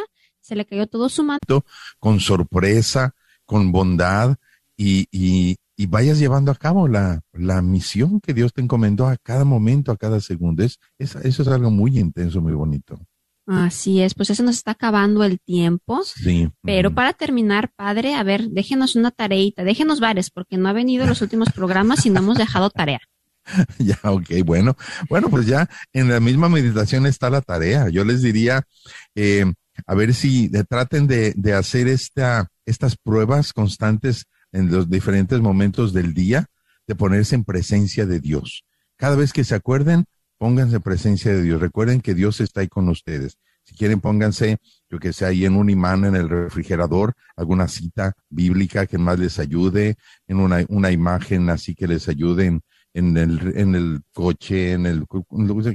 se 0.50 0.56
le 0.56 0.66
cayó 0.66 0.88
todo 0.88 1.08
su 1.10 1.24
manto. 1.24 1.66
Con 2.00 2.20
sorpresa, 2.20 3.14
con 3.46 3.72
bondad 3.72 4.36
y, 4.76 5.08
y 5.12 5.86
vayas 5.88 6.20
llevando 6.20 6.52
a 6.52 6.56
cabo 6.56 6.88
la, 6.90 7.22
la 7.32 7.62
misión 7.62 8.20
que 8.20 8.34
Dios 8.34 8.52
te 8.54 8.62
encomendó 8.62 9.08
a 9.08 9.16
cada 9.16 9.46
momento, 9.46 9.92
a 9.94 9.98
cada 9.98 10.20
segundo. 10.20 10.62
Es, 10.64 10.78
es- 10.98 11.16
eso 11.16 11.42
es 11.44 11.48
algo 11.48 11.72
muy 11.72 11.98
intenso, 11.98 12.42
muy 12.42 12.54
bonito. 12.54 13.00
Así 13.48 14.00
es, 14.02 14.14
pues 14.14 14.30
eso 14.30 14.44
nos 14.44 14.58
está 14.58 14.72
acabando 14.72 15.24
el 15.24 15.40
tiempo. 15.40 16.04
Sí. 16.04 16.52
Pero 16.62 16.94
para 16.94 17.14
terminar, 17.14 17.72
padre, 17.76 18.14
a 18.14 18.22
ver, 18.24 18.50
déjenos 18.50 18.96
una 18.96 19.10
tareita, 19.10 19.64
déjenos 19.64 20.00
varias, 20.00 20.30
porque 20.30 20.58
no 20.58 20.70
ha 20.70 20.74
venido 20.74 21.08
los 21.08 21.22
últimos 21.24 21.52
programas 21.52 22.06
y 22.06 22.10
no 22.12 22.20
hemos 22.20 22.38
dejado 22.38 22.70
tarea. 22.70 23.00
Ya, 23.80 23.98
ok, 24.04 24.30
bueno. 24.46 24.76
Bueno, 25.10 25.30
pues 25.30 25.48
ya 25.48 25.68
en 25.94 26.10
la 26.10 26.20
misma 26.20 26.50
meditación 26.50 27.08
está 27.08 27.32
la 27.32 27.42
tarea. 27.42 27.90
Yo 27.90 28.04
les 28.06 28.22
diría, 28.22 28.68
eh, 29.16 29.52
a 29.86 29.96
ver 29.96 30.14
si 30.14 30.50
traten 30.70 31.08
de, 31.08 31.34
de 31.36 31.54
hacer 31.54 31.88
esta, 31.88 32.48
estas 32.66 32.96
pruebas 32.96 33.54
constantes 33.54 34.26
en 34.52 34.72
los 34.72 34.90
diferentes 34.90 35.40
momentos 35.40 35.94
del 35.94 36.14
día, 36.14 36.48
de 36.88 36.96
ponerse 36.96 37.36
en 37.36 37.44
presencia 37.44 38.06
de 38.06 38.20
Dios. 38.20 38.64
Cada 38.98 39.16
vez 39.16 39.32
que 39.32 39.44
se 39.44 39.56
acuerden, 39.56 40.06
pónganse 40.38 40.78
en 40.78 40.82
presencia 40.82 41.32
de 41.32 41.44
Dios. 41.44 41.62
Recuerden 41.62 42.02
que 42.02 42.16
Dios 42.16 42.42
está 42.42 42.62
ahí 42.62 42.68
con 42.68 42.90
ustedes. 42.90 43.38
Si 43.64 43.76
quieren, 43.76 44.02
pónganse, 44.02 44.58
yo 44.90 44.98
que 44.98 45.14
sé, 45.14 45.26
ahí 45.26 45.46
en 45.46 45.56
un 45.56 45.70
imán 45.70 46.04
en 46.06 46.16
el 46.16 46.28
refrigerador, 46.28 47.14
alguna 47.36 47.68
cita 47.68 48.14
bíblica 48.30 48.88
que 48.88 48.98
más 48.98 49.20
les 49.20 49.38
ayude, 49.38 49.96
en 50.28 50.38
una, 50.38 50.66
una 50.70 50.92
imagen 50.92 51.50
así 51.52 51.76
que 51.76 51.88
les 51.88 52.10
ayude 52.10 52.60
en, 52.94 53.18
el, 53.18 53.54
en 53.56 53.76
el 53.76 54.02
coche, 54.12 54.72
en 54.72 54.88
el, 54.88 55.06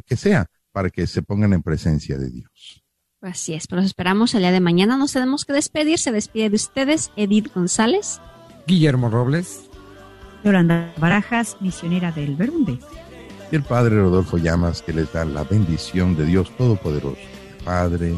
que 0.05 0.16
sea, 0.16 0.46
para 0.72 0.90
que 0.90 1.07
se 1.07 1.22
pongan 1.22 1.52
en 1.52 1.62
presencia 1.62 2.18
de 2.18 2.30
Dios. 2.30 2.84
Así 3.24 3.54
es, 3.54 3.66
pero 3.66 3.80
los 3.80 3.86
esperamos 3.86 4.34
el 4.34 4.40
día 4.40 4.52
de 4.52 4.60
mañana. 4.60 4.98
Nos 4.98 5.12
tenemos 5.12 5.46
que 5.46 5.54
despedir. 5.54 5.98
Se 5.98 6.12
despide 6.12 6.50
de 6.50 6.56
ustedes 6.56 7.10
Edith 7.16 7.52
González. 7.54 8.20
Guillermo 8.66 9.08
Robles. 9.08 9.70
Yolanda 10.44 10.92
Barajas, 10.98 11.56
misionera 11.60 12.12
del 12.12 12.36
Berunde. 12.36 12.78
Y 13.50 13.56
el 13.56 13.62
Padre 13.62 13.96
Rodolfo 13.96 14.36
Llamas, 14.36 14.82
que 14.82 14.92
les 14.92 15.10
da 15.12 15.24
la 15.24 15.44
bendición 15.44 16.16
de 16.16 16.26
Dios 16.26 16.54
Todopoderoso, 16.56 17.16
Padre, 17.64 18.14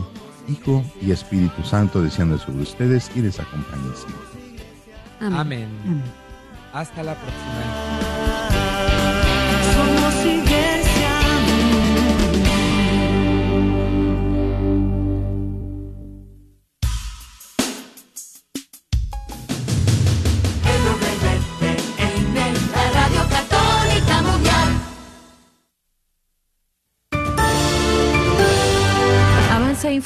Hijo 0.48 0.84
y 1.00 1.12
Espíritu 1.12 1.62
Santo, 1.62 2.02
desciende 2.02 2.38
sobre 2.38 2.62
ustedes 2.62 3.10
y 3.14 3.20
les 3.20 3.38
acompañe 3.38 3.92
siempre. 3.94 5.38
Amén. 5.38 5.68
Hasta 6.72 7.04
la 7.04 7.14
próxima. 7.14 8.45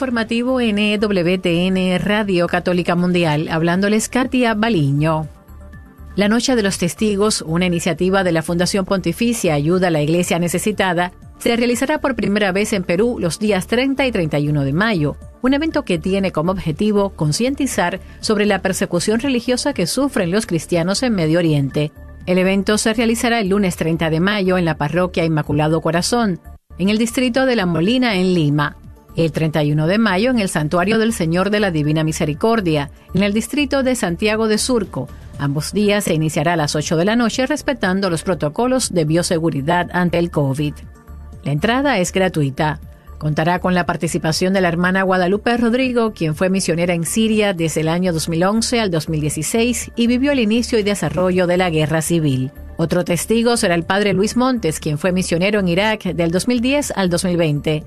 Informativo 0.00 0.62
E 0.62 1.98
Radio 1.98 2.46
Católica 2.46 2.96
Mundial, 2.96 3.48
hablándoles 3.50 4.10
Baliño. 4.56 5.28
La 6.16 6.26
Noche 6.26 6.56
de 6.56 6.62
los 6.62 6.78
Testigos, 6.78 7.44
una 7.46 7.66
iniciativa 7.66 8.24
de 8.24 8.32
la 8.32 8.40
Fundación 8.40 8.86
Pontificia 8.86 9.52
Ayuda 9.52 9.88
a 9.88 9.90
la 9.90 10.00
Iglesia 10.00 10.38
Necesitada, 10.38 11.12
se 11.38 11.54
realizará 11.54 12.00
por 12.00 12.16
primera 12.16 12.50
vez 12.50 12.72
en 12.72 12.82
Perú 12.82 13.18
los 13.20 13.38
días 13.38 13.66
30 13.66 14.06
y 14.06 14.10
31 14.10 14.64
de 14.64 14.72
mayo, 14.72 15.16
un 15.42 15.52
evento 15.52 15.84
que 15.84 15.98
tiene 15.98 16.32
como 16.32 16.52
objetivo 16.52 17.10
concientizar 17.10 18.00
sobre 18.20 18.46
la 18.46 18.62
persecución 18.62 19.20
religiosa 19.20 19.74
que 19.74 19.86
sufren 19.86 20.30
los 20.30 20.46
cristianos 20.46 21.02
en 21.02 21.14
Medio 21.14 21.40
Oriente. 21.40 21.92
El 22.24 22.38
evento 22.38 22.78
se 22.78 22.94
realizará 22.94 23.40
el 23.40 23.50
lunes 23.50 23.76
30 23.76 24.08
de 24.08 24.20
mayo 24.20 24.56
en 24.56 24.64
la 24.64 24.78
parroquia 24.78 25.26
Inmaculado 25.26 25.82
Corazón, 25.82 26.40
en 26.78 26.88
el 26.88 26.96
distrito 26.96 27.44
de 27.44 27.56
La 27.56 27.66
Molina, 27.66 28.16
en 28.16 28.32
Lima. 28.32 28.78
El 29.16 29.32
31 29.32 29.86
de 29.86 29.98
mayo 29.98 30.30
en 30.30 30.38
el 30.38 30.48
Santuario 30.48 30.98
del 30.98 31.12
Señor 31.12 31.50
de 31.50 31.60
la 31.60 31.70
Divina 31.70 32.04
Misericordia, 32.04 32.90
en 33.12 33.22
el 33.22 33.32
distrito 33.32 33.82
de 33.82 33.96
Santiago 33.96 34.48
de 34.48 34.58
Surco. 34.58 35.08
Ambos 35.38 35.72
días 35.72 36.04
se 36.04 36.14
iniciará 36.14 36.52
a 36.52 36.56
las 36.56 36.76
8 36.76 36.96
de 36.96 37.04
la 37.04 37.16
noche 37.16 37.46
respetando 37.46 38.10
los 38.10 38.22
protocolos 38.22 38.92
de 38.92 39.04
bioseguridad 39.04 39.88
ante 39.92 40.18
el 40.18 40.30
COVID. 40.30 40.74
La 41.44 41.52
entrada 41.52 41.98
es 41.98 42.12
gratuita. 42.12 42.80
Contará 43.18 43.58
con 43.58 43.74
la 43.74 43.84
participación 43.84 44.54
de 44.54 44.62
la 44.62 44.68
hermana 44.68 45.02
Guadalupe 45.02 45.56
Rodrigo, 45.56 46.12
quien 46.12 46.34
fue 46.34 46.48
misionera 46.48 46.94
en 46.94 47.04
Siria 47.04 47.52
desde 47.52 47.82
el 47.82 47.88
año 47.88 48.12
2011 48.12 48.80
al 48.80 48.90
2016 48.90 49.92
y 49.94 50.06
vivió 50.06 50.32
el 50.32 50.38
inicio 50.38 50.78
y 50.78 50.82
desarrollo 50.82 51.46
de 51.46 51.58
la 51.58 51.68
guerra 51.68 52.00
civil. 52.00 52.50
Otro 52.78 53.04
testigo 53.04 53.58
será 53.58 53.74
el 53.74 53.84
padre 53.84 54.14
Luis 54.14 54.38
Montes, 54.38 54.80
quien 54.80 54.96
fue 54.96 55.12
misionero 55.12 55.60
en 55.60 55.68
Irak 55.68 56.04
del 56.04 56.30
2010 56.30 56.92
al 56.96 57.10
2020. 57.10 57.84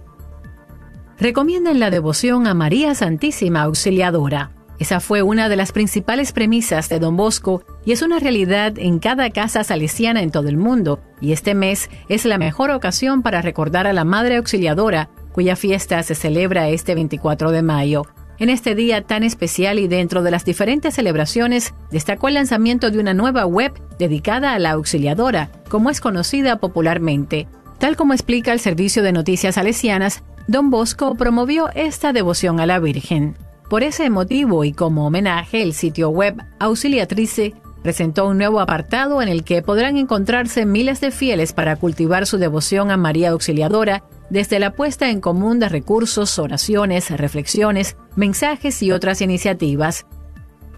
Recomiendan 1.19 1.79
la 1.79 1.91
devoción 1.91 2.47
a 2.47 2.53
María 2.55 2.95
Santísima 2.95 3.61
Auxiliadora. 3.61 4.51
Esa 4.79 4.99
fue 4.99 5.21
una 5.21 5.47
de 5.47 5.55
las 5.55 5.71
principales 5.71 6.31
premisas 6.31 6.89
de 6.89 6.99
Don 6.99 7.15
Bosco 7.15 7.63
y 7.85 7.91
es 7.91 8.01
una 8.01 8.19
realidad 8.19 8.73
en 8.77 8.97
cada 8.97 9.29
casa 9.29 9.63
salesiana 9.63 10.23
en 10.23 10.31
todo 10.31 10.49
el 10.49 10.57
mundo, 10.57 10.99
y 11.21 11.31
este 11.31 11.53
mes 11.53 11.89
es 12.09 12.25
la 12.25 12.39
mejor 12.39 12.71
ocasión 12.71 13.21
para 13.21 13.43
recordar 13.43 13.85
a 13.85 13.93
la 13.93 14.03
Madre 14.03 14.37
Auxiliadora, 14.37 15.09
cuya 15.31 15.55
fiesta 15.55 16.01
se 16.01 16.15
celebra 16.15 16.69
este 16.69 16.95
24 16.95 17.51
de 17.51 17.61
mayo. 17.61 18.07
En 18.39 18.49
este 18.49 18.73
día 18.73 19.03
tan 19.03 19.21
especial 19.21 19.77
y 19.77 19.87
dentro 19.87 20.23
de 20.23 20.31
las 20.31 20.43
diferentes 20.43 20.95
celebraciones, 20.95 21.75
destacó 21.91 22.27
el 22.27 22.33
lanzamiento 22.33 22.89
de 22.89 22.97
una 22.97 23.13
nueva 23.13 23.45
web 23.45 23.71
dedicada 23.99 24.53
a 24.53 24.59
la 24.59 24.71
Auxiliadora, 24.71 25.51
como 25.69 25.91
es 25.91 26.01
conocida 26.01 26.57
popularmente. 26.57 27.47
Tal 27.77 27.95
como 27.95 28.13
explica 28.13 28.51
el 28.51 28.59
Servicio 28.59 29.03
de 29.03 29.11
Noticias 29.11 29.55
Salesianas, 29.55 30.23
Don 30.47 30.69
Bosco 30.69 31.15
promovió 31.15 31.69
esta 31.73 32.11
devoción 32.11 32.59
a 32.59 32.65
la 32.65 32.79
Virgen. 32.79 33.37
Por 33.69 33.81
ese 33.81 34.09
motivo 34.09 34.65
y 34.65 34.73
como 34.73 35.07
homenaje, 35.07 35.63
el 35.63 35.73
sitio 35.73 36.09
web 36.09 36.35
Auxiliatrice 36.59 37.53
presentó 37.81 38.27
un 38.27 38.37
nuevo 38.37 38.59
apartado 38.59 39.21
en 39.21 39.29
el 39.29 39.43
que 39.43 39.61
podrán 39.61 39.97
encontrarse 39.97 40.65
miles 40.65 41.01
de 41.01 41.11
fieles 41.11 41.53
para 41.53 41.75
cultivar 41.75 42.25
su 42.25 42.37
devoción 42.37 42.91
a 42.91 42.97
María 42.97 43.29
Auxiliadora, 43.29 44.03
desde 44.29 44.59
la 44.59 44.71
puesta 44.71 45.09
en 45.09 45.21
común 45.21 45.59
de 45.59 45.69
recursos, 45.69 46.39
oraciones, 46.39 47.09
reflexiones, 47.11 47.97
mensajes 48.15 48.81
y 48.83 48.91
otras 48.91 49.21
iniciativas. 49.21 50.05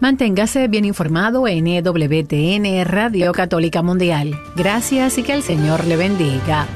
Manténgase 0.00 0.68
bien 0.68 0.84
informado 0.84 1.48
en 1.48 1.66
EWTN 1.66 2.84
Radio 2.84 3.32
Católica 3.32 3.82
Mundial. 3.82 4.38
Gracias 4.54 5.18
y 5.18 5.22
que 5.22 5.32
el 5.32 5.42
Señor 5.42 5.86
le 5.86 5.96
bendiga. 5.96 6.66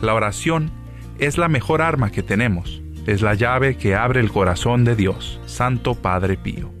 La 0.00 0.14
oración 0.14 0.70
es 1.18 1.36
la 1.36 1.48
mejor 1.48 1.82
arma 1.82 2.10
que 2.10 2.22
tenemos. 2.22 2.82
Es 3.06 3.20
la 3.20 3.34
llave 3.34 3.76
que 3.76 3.94
abre 3.94 4.20
el 4.20 4.32
corazón 4.32 4.84
de 4.84 4.96
Dios, 4.96 5.40
Santo 5.46 5.94
Padre 5.94 6.36
Pío. 6.36 6.79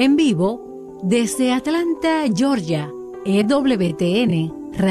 En 0.00 0.16
vivo, 0.16 0.98
desde 1.02 1.52
Atlanta, 1.52 2.24
Georgia, 2.34 2.90
EWTN 3.26 4.59